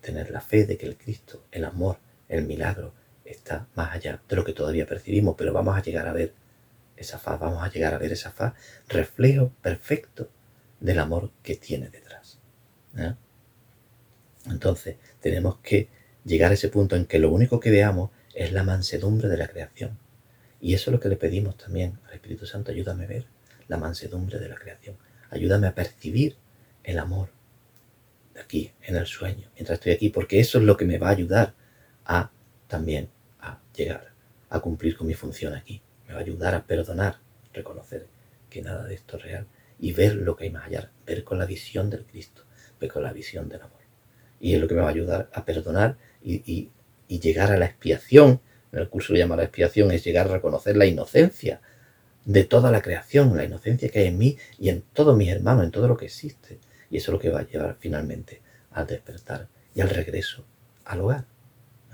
tener 0.00 0.30
la 0.30 0.40
fe 0.40 0.64
de 0.64 0.76
que 0.76 0.86
el 0.86 0.96
Cristo, 0.96 1.44
el 1.52 1.64
amor, 1.64 1.98
el 2.28 2.44
milagro, 2.44 2.92
está 3.30 3.66
más 3.74 3.94
allá 3.94 4.22
de 4.28 4.36
lo 4.36 4.44
que 4.44 4.52
todavía 4.52 4.86
percibimos, 4.86 5.34
pero 5.36 5.52
vamos 5.52 5.76
a 5.76 5.82
llegar 5.82 6.06
a 6.08 6.12
ver 6.12 6.34
esa 6.96 7.18
faz, 7.18 7.38
vamos 7.38 7.62
a 7.62 7.70
llegar 7.70 7.94
a 7.94 7.98
ver 7.98 8.12
esa 8.12 8.32
faz, 8.32 8.54
reflejo 8.88 9.52
perfecto 9.62 10.30
del 10.80 10.98
amor 10.98 11.30
que 11.42 11.56
tiene 11.56 11.88
detrás. 11.88 12.38
Entonces, 14.46 14.96
tenemos 15.20 15.58
que 15.58 15.88
llegar 16.24 16.50
a 16.50 16.54
ese 16.54 16.68
punto 16.68 16.96
en 16.96 17.06
que 17.06 17.18
lo 17.18 17.30
único 17.30 17.60
que 17.60 17.70
veamos 17.70 18.10
es 18.34 18.52
la 18.52 18.64
mansedumbre 18.64 19.28
de 19.28 19.36
la 19.36 19.48
creación. 19.48 19.98
Y 20.60 20.74
eso 20.74 20.90
es 20.90 20.92
lo 20.92 21.00
que 21.00 21.08
le 21.08 21.16
pedimos 21.16 21.56
también 21.56 21.98
al 22.08 22.14
Espíritu 22.14 22.46
Santo, 22.46 22.72
ayúdame 22.72 23.04
a 23.04 23.08
ver 23.08 23.26
la 23.68 23.76
mansedumbre 23.76 24.38
de 24.38 24.48
la 24.48 24.56
creación, 24.56 24.96
ayúdame 25.30 25.66
a 25.66 25.74
percibir 25.74 26.36
el 26.82 26.98
amor 26.98 27.28
aquí, 28.40 28.72
en 28.82 28.96
el 28.96 29.06
sueño, 29.06 29.48
mientras 29.54 29.78
estoy 29.78 29.92
aquí, 29.92 30.08
porque 30.08 30.40
eso 30.40 30.58
es 30.58 30.64
lo 30.64 30.76
que 30.76 30.84
me 30.84 30.98
va 30.98 31.08
a 31.08 31.12
ayudar 31.12 31.54
a 32.04 32.30
también 32.66 33.08
llegar 33.78 34.12
a 34.50 34.60
cumplir 34.60 34.96
con 34.96 35.06
mi 35.06 35.14
función 35.14 35.54
aquí. 35.54 35.80
Me 36.06 36.14
va 36.14 36.20
a 36.20 36.22
ayudar 36.22 36.54
a 36.54 36.64
perdonar, 36.64 37.18
reconocer 37.52 38.06
que 38.50 38.62
nada 38.62 38.84
de 38.84 38.94
esto 38.94 39.16
es 39.16 39.22
real 39.22 39.46
y 39.78 39.92
ver 39.92 40.16
lo 40.16 40.36
que 40.36 40.44
hay 40.44 40.50
más 40.50 40.66
allá, 40.66 40.90
ver 41.06 41.24
con 41.24 41.38
la 41.38 41.46
visión 41.46 41.88
del 41.90 42.04
Cristo, 42.04 42.42
ver 42.80 42.90
con 42.90 43.02
la 43.02 43.12
visión 43.12 43.48
del 43.48 43.62
amor. 43.62 43.78
Y 44.40 44.54
es 44.54 44.60
lo 44.60 44.68
que 44.68 44.74
me 44.74 44.80
va 44.80 44.88
a 44.88 44.90
ayudar 44.90 45.30
a 45.32 45.44
perdonar 45.44 45.96
y, 46.22 46.70
llegar 47.08 47.52
a 47.52 47.56
la 47.56 47.66
expiación. 47.66 48.40
En 48.72 48.80
el 48.80 48.88
curso 48.88 49.12
lo 49.12 49.18
llama 49.18 49.36
la 49.36 49.44
expiación, 49.44 49.90
es 49.92 50.04
llegar 50.04 50.26
a 50.26 50.34
reconocer 50.34 50.76
la 50.76 50.86
inocencia 50.86 51.60
de 52.24 52.44
toda 52.44 52.70
la 52.70 52.82
creación, 52.82 53.34
la 53.36 53.44
inocencia 53.44 53.88
que 53.88 54.00
hay 54.00 54.06
en 54.08 54.18
mí 54.18 54.36
y 54.58 54.68
en 54.68 54.82
todos 54.92 55.16
mis 55.16 55.30
hermanos, 55.30 55.64
en 55.64 55.70
todo 55.70 55.88
lo 55.88 55.96
que 55.96 56.06
existe. 56.06 56.58
Y 56.90 56.98
eso 56.98 57.10
es 57.10 57.12
lo 57.14 57.18
que 57.18 57.30
va 57.30 57.40
a 57.40 57.46
llevar 57.46 57.76
finalmente 57.78 58.42
al 58.72 58.86
despertar 58.86 59.48
y 59.74 59.80
al 59.80 59.90
regreso 59.90 60.44
al 60.84 61.00
hogar. 61.00 61.37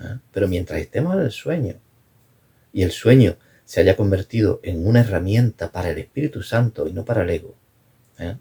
¿Eh? 0.01 0.19
Pero 0.33 0.49
mientras 0.49 0.81
estemos 0.81 1.15
en 1.15 1.21
el 1.21 1.31
sueño 1.31 1.75
y 2.73 2.83
el 2.83 2.91
sueño 2.91 3.37
se 3.65 3.81
haya 3.81 3.97
convertido 3.97 4.61
en 4.63 4.87
una 4.87 5.01
herramienta 5.01 5.73
para 5.73 5.91
el 5.91 5.99
Espíritu 5.99 6.43
Santo 6.43 6.87
y 6.87 6.93
no 6.93 7.05
para 7.05 7.23
el 7.23 7.31
ego, 7.31 7.55
¿eh? 8.19 8.37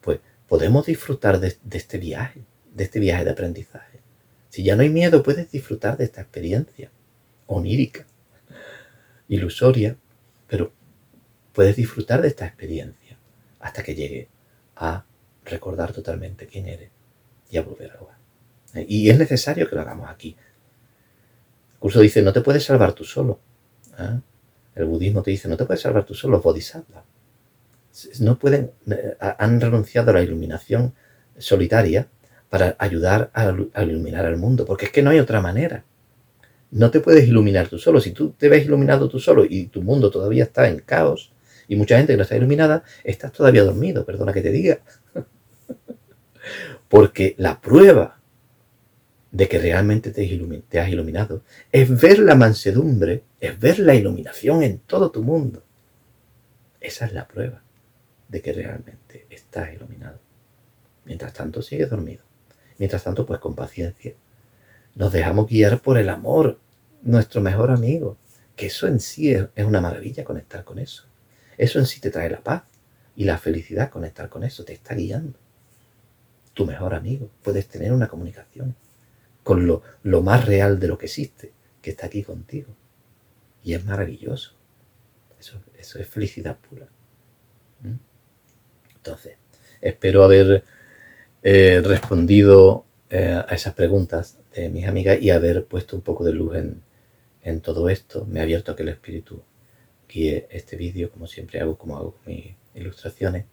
pues 0.00 0.20
podemos 0.48 0.86
disfrutar 0.86 1.38
de, 1.40 1.56
este 1.70 1.98
viaje, 1.98 2.42
de 2.74 2.84
este 2.84 2.98
viaje 2.98 3.24
de 3.24 3.30
aprendizaje. 3.30 4.00
Si 4.48 4.64
ya 4.64 4.74
no 4.74 4.82
hay 4.82 4.88
miedo, 4.88 5.22
puedes 5.22 5.50
disfrutar 5.50 5.96
de 5.96 6.04
esta 6.04 6.20
experiencia 6.20 6.90
onírica, 7.46 8.06
ilusoria, 9.28 9.96
pero 10.48 10.72
puedes 11.52 11.76
disfrutar 11.76 12.22
de 12.22 12.28
esta 12.28 12.46
experiencia 12.46 13.16
hasta 13.60 13.82
que 13.82 13.94
llegue 13.94 14.28
a 14.76 15.04
recordar 15.44 15.92
totalmente 15.92 16.46
quién 16.46 16.66
eres 16.66 16.90
y 17.50 17.58
a 17.58 17.62
volver 17.62 17.92
al 17.92 17.98
hogar. 17.98 18.18
¿eh? 18.74 18.86
Y 18.88 19.10
es 19.10 19.18
necesario 19.18 19.68
que 19.68 19.76
lo 19.76 19.82
hagamos 19.82 20.08
aquí. 20.10 20.36
Curso 21.80 22.00
dice, 22.00 22.20
no 22.22 22.32
te 22.32 22.42
puedes 22.42 22.62
salvar 22.62 22.92
tú 22.92 23.04
solo. 23.04 23.40
¿eh? 23.98 24.20
El 24.74 24.84
budismo 24.84 25.22
te 25.22 25.30
dice, 25.30 25.48
no 25.48 25.56
te 25.56 25.64
puedes 25.64 25.80
salvar 25.80 26.04
tú 26.04 26.14
solo, 26.14 26.40
bodhisattva. 26.40 27.04
No 28.20 28.38
pueden, 28.38 28.70
eh, 28.88 29.16
han 29.18 29.60
renunciado 29.60 30.10
a 30.10 30.14
la 30.14 30.22
iluminación 30.22 30.94
solitaria 31.38 32.06
para 32.50 32.76
ayudar 32.78 33.30
a, 33.32 33.82
iluminar 33.82 34.26
al 34.26 34.36
mundo, 34.36 34.66
porque 34.66 34.86
es 34.86 34.92
que 34.92 35.02
no 35.02 35.08
hay 35.10 35.20
otra 35.20 35.40
manera. 35.40 35.84
No 36.70 36.90
te 36.90 37.00
puedes 37.00 37.26
iluminar 37.26 37.68
tú 37.68 37.78
solo. 37.78 37.98
Si 38.00 38.12
tú 38.12 38.32
te 38.32 38.50
ves 38.50 38.66
iluminado 38.66 39.08
tú 39.08 39.18
solo 39.18 39.46
y 39.48 39.66
tu 39.68 39.82
mundo 39.82 40.10
todavía 40.10 40.44
está 40.44 40.68
en 40.68 40.80
caos, 40.80 41.32
y 41.66 41.76
mucha 41.76 41.96
gente 41.96 42.12
que 42.12 42.18
no 42.18 42.24
está 42.24 42.36
iluminada, 42.36 42.84
estás 43.04 43.32
todavía 43.32 43.64
dormido, 43.64 44.04
perdona 44.04 44.34
que 44.34 44.42
te 44.42 44.50
diga. 44.50 44.80
Porque 46.88 47.34
la 47.38 47.60
prueba 47.60 48.19
de 49.32 49.48
que 49.48 49.58
realmente 49.58 50.10
te, 50.10 50.80
has 50.80 50.88
iluminado 50.88 51.42
es 51.70 52.00
ver 52.00 52.18
la 52.18 52.34
mansedumbre, 52.34 53.22
es 53.40 53.58
ver 53.58 53.78
la 53.78 53.94
iluminación 53.94 54.62
en 54.62 54.78
todo 54.78 55.10
tu 55.10 55.22
mundo. 55.22 55.62
Esa 56.80 57.06
es 57.06 57.12
la 57.12 57.28
prueba 57.28 57.62
de 58.28 58.42
que 58.42 58.52
realmente 58.52 59.26
estás 59.30 59.72
iluminado. 59.72 60.18
Mientras 61.04 61.32
tanto, 61.32 61.62
sigues 61.62 61.90
dormido. 61.90 62.22
Mientras 62.78 63.04
tanto, 63.04 63.26
pues 63.26 63.40
con 63.40 63.54
paciencia, 63.54 64.14
nos 64.94 65.12
dejamos 65.12 65.48
guiar 65.48 65.80
por 65.80 65.98
el 65.98 66.08
amor, 66.08 66.58
nuestro 67.02 67.40
mejor 67.40 67.70
amigo. 67.70 68.16
Que 68.56 68.66
eso 68.66 68.86
en 68.86 69.00
sí 69.00 69.32
es, 69.32 69.46
una 69.64 69.80
maravilla 69.80 70.24
conectar 70.24 70.64
con 70.64 70.78
eso. 70.78 71.04
Eso 71.56 71.78
en 71.78 71.86
sí 71.86 72.00
te 72.00 72.10
trae 72.10 72.30
la 72.30 72.40
paz 72.40 72.62
y 73.16 73.24
la 73.24 73.38
felicidad 73.38 73.90
conectar 73.90 74.28
con 74.28 74.44
eso, 74.44 74.64
te 74.64 74.72
está 74.72 74.94
guiando. 74.94 75.38
Tu 76.54 76.66
mejor 76.66 76.94
amigo, 76.94 77.30
puedes 77.42 77.68
tener 77.68 77.92
una 77.92 78.08
comunicación 78.08 78.74
con 79.42 79.66
lo, 79.66 79.82
lo 80.02 80.22
más 80.22 80.44
real 80.46 80.78
de 80.78 80.88
lo 80.88 80.98
que 80.98 81.06
existe, 81.06 81.52
que 81.82 81.90
está 81.90 82.06
aquí 82.06 82.22
contigo. 82.22 82.74
Y 83.62 83.74
es 83.74 83.84
maravilloso. 83.84 84.54
Eso, 85.38 85.60
eso 85.78 85.98
es 85.98 86.08
felicidad 86.08 86.58
pura. 86.58 86.88
¿Mm? 87.82 87.94
Entonces, 88.96 89.36
espero 89.80 90.24
haber 90.24 90.64
eh, 91.42 91.80
respondido 91.82 92.84
eh, 93.08 93.42
a 93.46 93.54
esas 93.54 93.74
preguntas 93.74 94.38
de 94.54 94.68
mis 94.68 94.86
amigas 94.86 95.20
y 95.20 95.30
haber 95.30 95.64
puesto 95.64 95.96
un 95.96 96.02
poco 96.02 96.24
de 96.24 96.32
luz 96.32 96.56
en, 96.56 96.82
en 97.42 97.60
todo 97.60 97.88
esto. 97.88 98.26
Me 98.26 98.40
ha 98.40 98.42
abierto 98.42 98.72
a 98.72 98.76
que 98.76 98.82
el 98.82 98.90
espíritu 98.90 99.42
guíe 100.08 100.46
este 100.50 100.76
vídeo, 100.76 101.10
como 101.10 101.26
siempre 101.26 101.60
hago, 101.60 101.78
como 101.78 101.96
hago 101.96 102.12
con 102.12 102.34
mis 102.34 102.54
ilustraciones. 102.74 103.46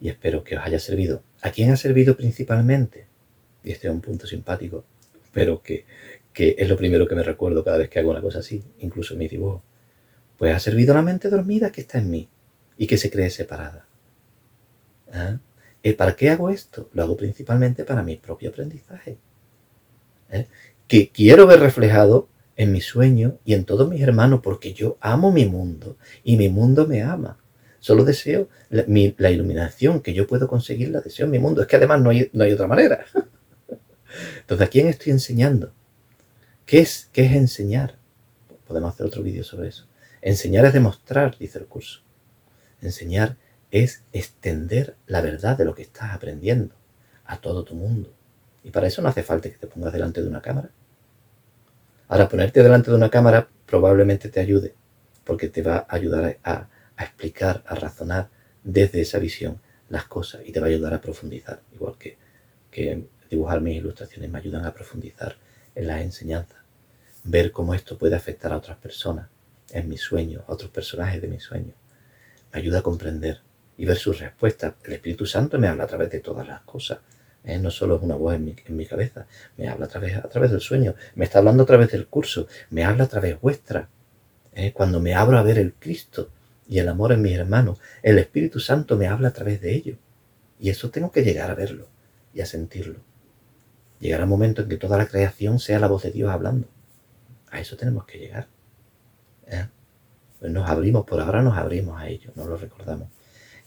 Y 0.00 0.08
espero 0.08 0.44
que 0.44 0.56
os 0.56 0.64
haya 0.64 0.78
servido. 0.78 1.22
¿A 1.40 1.50
quién 1.50 1.70
ha 1.70 1.76
servido 1.76 2.16
principalmente? 2.16 3.06
Y 3.64 3.72
este 3.72 3.88
es 3.88 3.94
un 3.94 4.00
punto 4.00 4.26
simpático, 4.26 4.84
pero 5.32 5.62
que, 5.62 5.84
que 6.32 6.56
es 6.58 6.68
lo 6.68 6.76
primero 6.76 7.06
que 7.06 7.14
me 7.14 7.22
recuerdo 7.22 7.64
cada 7.64 7.78
vez 7.78 7.88
que 7.88 7.98
hago 7.98 8.10
una 8.10 8.20
cosa 8.20 8.40
así, 8.40 8.62
incluso 8.80 9.14
en 9.14 9.20
mi 9.20 9.28
dibujo. 9.28 9.62
Pues 10.36 10.54
ha 10.54 10.58
servido 10.58 10.94
la 10.94 11.02
mente 11.02 11.28
dormida 11.28 11.70
que 11.70 11.82
está 11.82 11.98
en 11.98 12.10
mí 12.10 12.28
y 12.76 12.86
que 12.86 12.96
se 12.96 13.10
cree 13.10 13.30
separada. 13.30 13.86
¿Ah? 15.12 15.38
¿Y 15.82 15.92
¿Para 15.92 16.16
qué 16.16 16.30
hago 16.30 16.50
esto? 16.50 16.88
Lo 16.92 17.02
hago 17.02 17.16
principalmente 17.16 17.84
para 17.84 18.02
mi 18.02 18.16
propio 18.16 18.50
aprendizaje. 18.50 19.18
¿Eh? 20.30 20.46
Que 20.88 21.10
quiero 21.10 21.46
ver 21.46 21.60
reflejado 21.60 22.28
en 22.56 22.72
mi 22.72 22.80
sueño 22.80 23.38
y 23.44 23.54
en 23.54 23.64
todos 23.64 23.88
mis 23.88 24.00
hermanos 24.00 24.40
porque 24.42 24.72
yo 24.72 24.96
amo 25.00 25.32
mi 25.32 25.46
mundo 25.46 25.96
y 26.22 26.36
mi 26.36 26.48
mundo 26.48 26.86
me 26.86 27.02
ama. 27.02 27.38
Solo 27.80 28.04
deseo 28.04 28.48
la, 28.70 29.30
iluminación 29.30 30.00
que 30.00 30.14
yo 30.14 30.28
puedo 30.28 30.46
conseguir, 30.46 30.90
la 30.90 31.00
deseo 31.00 31.26
en 31.26 31.32
mi 31.32 31.40
mundo. 31.40 31.62
Es 31.62 31.66
que 31.66 31.76
además 31.76 32.00
no 32.00 32.10
hay, 32.10 32.30
no 32.32 32.44
hay 32.44 32.52
otra 32.52 32.68
manera. 32.68 33.04
Entonces, 34.40 34.66
¿a 34.66 34.70
quién 34.70 34.88
estoy 34.88 35.12
enseñando? 35.12 35.72
¿Qué 36.66 36.80
es, 36.80 37.08
¿Qué 37.12 37.24
es 37.26 37.32
enseñar? 37.32 37.96
Podemos 38.66 38.94
hacer 38.94 39.06
otro 39.06 39.22
vídeo 39.22 39.44
sobre 39.44 39.68
eso. 39.68 39.86
Enseñar 40.20 40.64
es 40.64 40.72
demostrar, 40.72 41.36
dice 41.38 41.58
el 41.58 41.66
curso. 41.66 42.00
Enseñar 42.80 43.36
es 43.70 44.04
extender 44.12 44.96
la 45.06 45.20
verdad 45.20 45.56
de 45.56 45.64
lo 45.64 45.74
que 45.74 45.82
estás 45.82 46.12
aprendiendo 46.12 46.74
a 47.24 47.40
todo 47.40 47.64
tu 47.64 47.74
mundo. 47.74 48.14
Y 48.62 48.70
para 48.70 48.86
eso 48.86 49.02
no 49.02 49.08
hace 49.08 49.22
falta 49.22 49.50
que 49.50 49.56
te 49.56 49.66
pongas 49.66 49.92
delante 49.92 50.22
de 50.22 50.28
una 50.28 50.42
cámara. 50.42 50.70
Ahora, 52.08 52.28
ponerte 52.28 52.62
delante 52.62 52.90
de 52.90 52.96
una 52.96 53.10
cámara 53.10 53.48
probablemente 53.66 54.28
te 54.28 54.40
ayude, 54.40 54.74
porque 55.24 55.48
te 55.48 55.62
va 55.62 55.86
a 55.88 55.96
ayudar 55.96 56.38
a, 56.44 56.68
explicar, 56.98 57.64
a 57.66 57.74
razonar 57.74 58.28
desde 58.62 59.00
esa 59.00 59.18
visión 59.18 59.60
las 59.88 60.04
cosas 60.04 60.42
y 60.44 60.52
te 60.52 60.60
va 60.60 60.66
a 60.66 60.70
ayudar 60.70 60.94
a 60.94 61.00
profundizar, 61.00 61.62
igual 61.72 61.96
que, 61.98 62.18
que 62.70 63.06
dibujar 63.32 63.62
mis 63.62 63.78
ilustraciones 63.78 64.30
me 64.30 64.38
ayudan 64.38 64.66
a 64.66 64.74
profundizar 64.74 65.36
en 65.74 65.86
las 65.86 66.02
enseñanzas, 66.02 66.58
ver 67.24 67.50
cómo 67.50 67.74
esto 67.74 67.96
puede 67.96 68.14
afectar 68.14 68.52
a 68.52 68.58
otras 68.58 68.76
personas, 68.76 69.28
en 69.70 69.88
mis 69.88 70.02
sueños, 70.02 70.44
a 70.46 70.52
otros 70.52 70.70
personajes 70.70 71.22
de 71.22 71.28
mis 71.28 71.42
sueños. 71.42 71.74
Me 72.52 72.60
ayuda 72.60 72.80
a 72.80 72.82
comprender 72.82 73.40
y 73.78 73.86
ver 73.86 73.96
sus 73.96 74.20
respuestas. 74.20 74.74
El 74.84 74.92
Espíritu 74.92 75.24
Santo 75.24 75.58
me 75.58 75.66
habla 75.66 75.84
a 75.84 75.86
través 75.86 76.10
de 76.10 76.20
todas 76.20 76.46
las 76.46 76.60
cosas. 76.60 76.98
¿eh? 77.42 77.56
No 77.56 77.70
solo 77.70 77.96
es 77.96 78.02
una 78.02 78.16
voz 78.16 78.34
en 78.34 78.54
mi, 78.68 78.86
cabeza, 78.86 79.26
me 79.56 79.66
habla 79.66 79.86
a 79.86 79.88
través, 79.88 80.18
a 80.18 80.28
través 80.28 80.50
del 80.50 80.60
sueño, 80.60 80.94
me 81.14 81.24
está 81.24 81.38
hablando 81.38 81.62
a 81.62 81.66
través 81.66 81.90
del 81.90 82.08
curso, 82.08 82.46
me 82.68 82.84
habla 82.84 83.04
a 83.04 83.08
través 83.08 83.40
vuestra. 83.40 83.88
¿eh? 84.52 84.72
Cuando 84.74 85.00
me 85.00 85.14
abro 85.14 85.38
a 85.38 85.42
ver 85.42 85.58
el 85.58 85.72
Cristo 85.72 86.28
y 86.68 86.80
el 86.80 86.88
amor 86.88 87.12
en 87.12 87.22
mis 87.22 87.34
hermanos, 87.34 87.78
el 88.02 88.18
Espíritu 88.18 88.60
Santo 88.60 88.98
me 88.98 89.06
habla 89.06 89.28
a 89.28 89.32
través 89.32 89.62
de 89.62 89.74
ello. 89.74 89.96
Y 90.60 90.68
eso 90.68 90.90
tengo 90.90 91.10
que 91.10 91.22
llegar 91.22 91.50
a 91.50 91.54
verlo 91.54 91.88
y 92.34 92.42
a 92.42 92.46
sentirlo. 92.46 93.11
Llegará 94.02 94.24
un 94.24 94.30
momento 94.30 94.62
en 94.62 94.68
que 94.68 94.78
toda 94.78 94.98
la 94.98 95.06
creación 95.06 95.60
sea 95.60 95.78
la 95.78 95.86
voz 95.86 96.02
de 96.02 96.10
Dios 96.10 96.28
hablando. 96.28 96.66
A 97.52 97.60
eso 97.60 97.76
tenemos 97.76 98.04
que 98.04 98.18
llegar. 98.18 98.48
¿eh? 99.46 99.68
Pues 100.40 100.50
nos 100.50 100.68
abrimos, 100.68 101.06
por 101.06 101.20
ahora 101.20 101.40
nos 101.40 101.56
abrimos 101.56 102.00
a 102.00 102.08
ello, 102.08 102.32
no 102.34 102.44
lo 102.44 102.56
recordamos. 102.56 103.10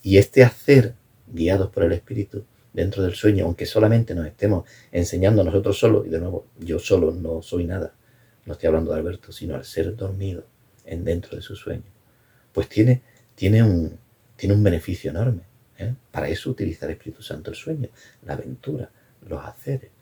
Y 0.04 0.18
este 0.18 0.44
hacer, 0.44 0.94
guiados 1.26 1.70
por 1.70 1.84
el 1.84 1.94
Espíritu, 1.94 2.44
dentro 2.74 3.02
del 3.02 3.16
sueño, 3.16 3.46
aunque 3.46 3.66
solamente 3.66 4.14
nos 4.14 4.28
estemos 4.28 4.68
enseñando 4.92 5.42
nosotros 5.42 5.80
solos, 5.80 6.06
y 6.06 6.10
de 6.10 6.20
nuevo, 6.20 6.48
yo 6.60 6.80
solo 6.80 7.14
no 7.14 7.42
soy 7.42 7.64
nada, 7.64 7.94
no 8.46 8.54
estoy 8.54 8.68
hablando 8.68 8.92
de 8.92 9.00
Alberto, 9.00 9.32
sino 9.32 9.56
al 9.56 9.64
ser 9.64 9.96
dormido 9.96 10.44
en 10.84 11.06
dentro 11.06 11.38
de 11.38 11.42
su 11.42 11.56
sueño, 11.56 11.90
pues 12.52 12.68
tiene, 12.68 13.04
tiene, 13.36 13.64
un, 13.64 13.98
tiene 14.36 14.54
un 14.54 14.62
beneficio 14.62 15.12
enorme. 15.12 15.44
¿eh? 15.78 15.94
Para 16.12 16.28
eso 16.28 16.50
utiliza 16.50 16.88
el 16.88 16.92
Espíritu 16.92 17.22
Santo 17.24 17.52
el 17.52 17.56
sueño, 17.56 17.88
la 18.26 18.34
aventura, 18.34 18.90
los 19.26 19.42
haceres. 19.42 19.95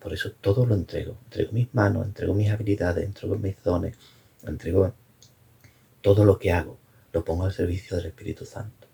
Por 0.00 0.12
eso 0.12 0.32
todo 0.32 0.64
lo 0.64 0.74
entrego. 0.74 1.18
Entrego 1.24 1.52
mis 1.52 1.74
manos, 1.74 2.06
entrego 2.06 2.34
mis 2.34 2.50
habilidades, 2.50 3.04
entrego 3.04 3.36
mis 3.36 3.62
dones, 3.62 3.96
entrego 4.46 4.94
todo 6.00 6.24
lo 6.24 6.38
que 6.38 6.52
hago, 6.52 6.78
lo 7.12 7.24
pongo 7.24 7.44
al 7.44 7.52
servicio 7.52 7.96
del 7.96 8.06
Espíritu 8.06 8.44
Santo, 8.44 8.86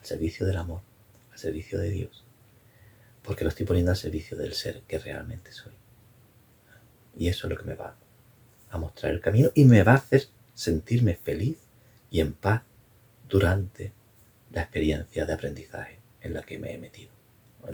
al 0.00 0.06
servicio 0.06 0.46
del 0.46 0.56
amor 0.58 0.82
servicio 1.38 1.78
de 1.78 1.90
Dios, 1.90 2.24
porque 3.22 3.44
lo 3.44 3.50
estoy 3.50 3.64
poniendo 3.64 3.92
al 3.92 3.96
servicio 3.96 4.36
del 4.36 4.54
ser 4.54 4.82
que 4.82 4.98
realmente 4.98 5.52
soy. 5.52 5.72
Y 7.16 7.28
eso 7.28 7.46
es 7.46 7.50
lo 7.50 7.58
que 7.58 7.64
me 7.64 7.74
va 7.74 7.96
a 8.70 8.78
mostrar 8.78 9.12
el 9.12 9.20
camino 9.20 9.50
y 9.54 9.64
me 9.64 9.82
va 9.82 9.92
a 9.92 9.96
hacer 9.96 10.26
sentirme 10.54 11.14
feliz 11.14 11.56
y 12.10 12.20
en 12.20 12.32
paz 12.32 12.62
durante 13.28 13.92
la 14.52 14.62
experiencia 14.62 15.24
de 15.24 15.32
aprendizaje 15.32 15.98
en 16.20 16.34
la 16.34 16.42
que 16.42 16.58
me 16.58 16.74
he 16.74 16.78
metido, 16.78 17.10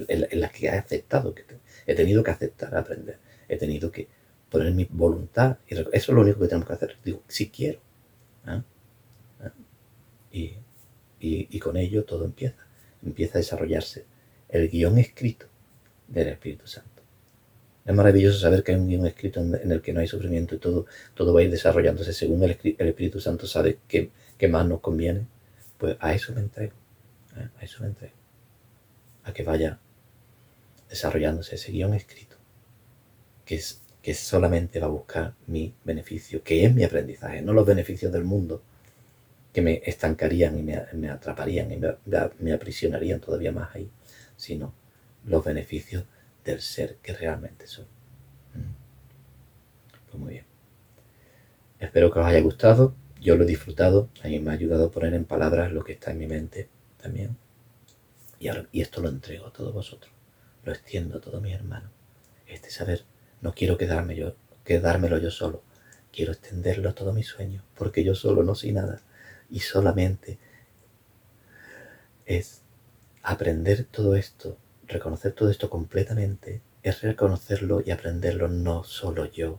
en 0.09 0.41
la 0.41 0.49
que 0.51 0.67
he 0.67 0.71
aceptado, 0.71 1.35
que 1.35 1.45
he 1.87 1.95
tenido 1.95 2.23
que 2.23 2.31
aceptar 2.31 2.75
aprender, 2.77 3.19
he 3.49 3.57
tenido 3.57 3.91
que 3.91 4.09
poner 4.51 4.73
mi 4.73 4.87
voluntad, 4.91 5.59
y 5.69 5.75
eso 5.75 5.91
es 5.93 6.09
lo 6.09 6.21
único 6.21 6.41
que 6.41 6.49
tenemos 6.49 6.67
que 6.67 6.75
hacer. 6.75 6.97
Digo, 7.05 7.23
si 7.29 7.51
quiero. 7.51 7.81
¿ah? 8.47 8.63
¿Ah? 9.41 9.53
y 10.31 11.59
con 11.61 11.77
ello 11.77 12.05
todo 12.05 12.25
empieza 12.25 12.65
empieza 13.07 13.39
a 13.39 13.41
desarrollarse 13.41 14.05
el 14.49 14.69
guion 14.69 14.99
escrito 14.99 15.47
del 16.09 16.29
Espíritu 16.29 16.67
Santo. 16.67 17.03
Es 17.85 17.95
maravilloso 17.95 18.39
saber 18.39 18.63
que 18.63 18.73
hay 18.73 18.79
un 18.79 18.89
guion 18.89 19.07
escrito 19.07 19.41
en 19.41 19.71
el 19.71 19.83
que 19.83 19.93
no 19.93 20.01
hay 20.01 20.07
sufrimiento 20.07 20.55
y 20.55 20.59
todo, 20.59 20.87
todo 21.15 21.35
va 21.35 21.41
a 21.41 21.43
ir 21.43 21.51
desarrollándose 21.51 22.13
según 22.13 22.43
el, 22.43 22.51
Espíritu 22.51 23.21
Santo 23.21 23.47
sabe 23.47 23.79
qué, 23.89 24.11
más 24.49 24.67
nos 24.67 24.81
conviene. 24.81 25.27
Pues 25.79 25.97
a 26.01 26.15
eso 26.15 26.33
me 26.35 26.41
entrego, 26.41 26.75
¿eh? 27.37 27.49
a 27.59 27.65
eso 27.65 27.83
me 27.83 27.89
entrego. 27.89 28.15
A 29.25 29.33
que 29.33 29.43
vaya 29.43 29.79
desarrollándose 30.89 31.57
ese 31.57 31.73
guion 31.73 31.95
escrito, 31.95 32.37
que, 33.45 33.57
es, 33.57 33.83
que 34.03 34.15
solamente 34.15 34.81
va 34.81 34.87
a 34.87 34.91
buscar 34.91 35.35
mi 35.47 35.75
beneficio, 35.85 36.43
que 36.43 36.65
es 36.65 36.75
mi 36.75 36.85
aprendizaje, 36.85 37.43
no 37.43 37.53
los 37.53 37.67
beneficios 37.67 38.13
del 38.13 38.25
mundo, 38.25 38.63
que 39.55 39.63
me 39.63 39.83
estancarían 39.87 40.59
y 40.59 40.63
me, 40.63 41.09
atraparían 41.09 41.71
y 41.71 41.79
me, 42.41 42.53
aprisionarían 42.53 43.21
todavía 43.21 43.53
más 43.53 43.75
ahí, 43.75 43.89
sino 44.37 44.75
los 45.25 45.45
beneficios 45.45 46.05
del 46.45 46.61
ser 46.61 46.97
que 46.97 47.13
realmente 47.13 47.69
soy. 47.69 47.85
Mm. 48.55 48.75
Pues 50.11 50.21
muy 50.21 50.33
bien. 50.33 50.45
Espero 51.79 52.11
que 52.13 52.19
os 52.19 52.27
haya 52.27 52.41
gustado. 52.41 52.97
Yo 53.21 53.37
lo 53.37 53.45
he 53.45 53.47
disfrutado. 53.47 54.11
A 54.25 54.29
mí 54.29 54.41
me 54.41 54.51
ha 54.51 54.55
ayudado 54.55 54.87
a 54.87 54.91
poner 54.91 55.15
en 55.15 55.25
palabras 55.25 55.71
lo 55.71 55.85
que 55.85 55.93
está 55.93 56.11
en 56.11 56.19
mi 56.19 56.27
mente 56.27 56.69
también. 57.01 57.37
Y, 58.41 58.49
y 58.73 58.81
esto 58.81 59.01
lo 59.01 59.09
entrego 59.09 59.47
a 59.47 59.53
todos 59.53 59.73
vosotros. 59.73 60.14
Lo 60.65 60.73
extiendo 60.73 61.19
a 61.19 61.21
todos 61.21 61.43
mis 61.43 61.55
hermanos. 61.55 61.91
Este 62.47 62.71
saber 62.71 63.05
no 63.43 63.55
quiero 63.55 63.77
quedarme 63.77 64.17
yo, 64.17 64.35
quedármelo 64.65 65.19
yo 65.19 65.31
solo. 65.31 65.63
Quiero 66.13 66.33
extenderlo 66.33 66.89
a 66.89 66.95
todos 66.95 67.15
mis 67.15 67.27
sueños, 67.27 67.65
porque 67.75 68.05
yo 68.05 68.15
solo 68.15 68.43
no 68.43 68.55
soy 68.55 68.73
nada 68.73 69.03
y 69.51 69.61
solamente 69.61 70.39
es 72.25 72.63
aprender 73.23 73.85
todo 73.85 74.17
esto, 74.17 74.57
reconocer 74.87 75.33
todo 75.33 75.51
esto 75.51 75.69
completamente, 75.69 76.63
es 76.83 77.03
reconocerlo 77.03 77.83
y 77.85 77.91
aprenderlo 77.91 78.49
no 78.49 78.85
solo 78.85 79.27
yo, 79.27 79.59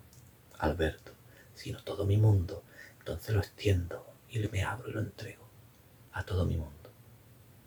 Alberto, 0.58 1.12
sino 1.54 1.84
todo 1.84 2.06
mi 2.06 2.18
mundo. 2.18 2.64
Entonces 3.00 3.36
lo 3.36 3.42
extiendo 3.42 4.06
y 4.30 4.40
me 4.48 4.64
abro 4.64 4.90
y 4.90 4.94
lo 4.94 5.02
entrego 5.02 5.46
a 6.14 6.24
todo 6.24 6.46
mi 6.46 6.56
mundo, 6.56 6.90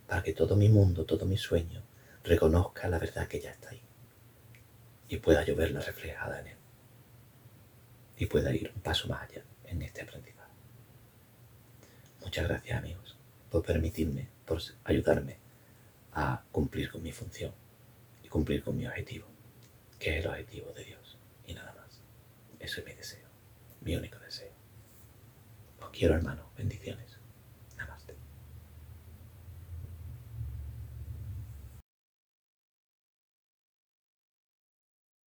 para 0.06 0.22
que 0.22 0.32
todo 0.32 0.56
mi 0.56 0.68
mundo, 0.68 1.04
todo 1.04 1.26
mi 1.26 1.36
sueño, 1.36 1.82
reconozca 2.28 2.88
la 2.88 2.98
verdad 2.98 3.26
que 3.26 3.40
ya 3.40 3.50
está 3.50 3.70
ahí 3.70 3.82
y 5.08 5.16
pueda 5.16 5.44
yo 5.44 5.56
verla 5.56 5.80
reflejada 5.80 6.40
en 6.40 6.48
él 6.48 6.56
y 8.18 8.26
pueda 8.26 8.54
ir 8.54 8.70
un 8.74 8.82
paso 8.82 9.08
más 9.08 9.22
allá 9.22 9.42
en 9.64 9.82
este 9.82 10.02
aprendizaje. 10.02 10.52
Muchas 12.20 12.48
gracias 12.48 12.78
amigos 12.78 13.16
por 13.50 13.64
permitirme, 13.64 14.28
por 14.44 14.60
ayudarme 14.84 15.38
a 16.12 16.42
cumplir 16.52 16.90
con 16.90 17.02
mi 17.02 17.12
función 17.12 17.52
y 18.22 18.28
cumplir 18.28 18.62
con 18.62 18.76
mi 18.76 18.86
objetivo, 18.86 19.26
que 19.98 20.18
es 20.18 20.24
el 20.24 20.30
objetivo 20.30 20.72
de 20.72 20.84
Dios 20.84 21.16
y 21.46 21.54
nada 21.54 21.72
más. 21.74 22.00
Eso 22.60 22.80
es 22.80 22.86
mi 22.86 22.92
deseo, 22.92 23.28
mi 23.80 23.96
único 23.96 24.18
deseo. 24.18 24.52
Os 25.80 25.90
quiero 25.90 26.14
hermanos, 26.14 26.46
bendiciones. 26.56 27.17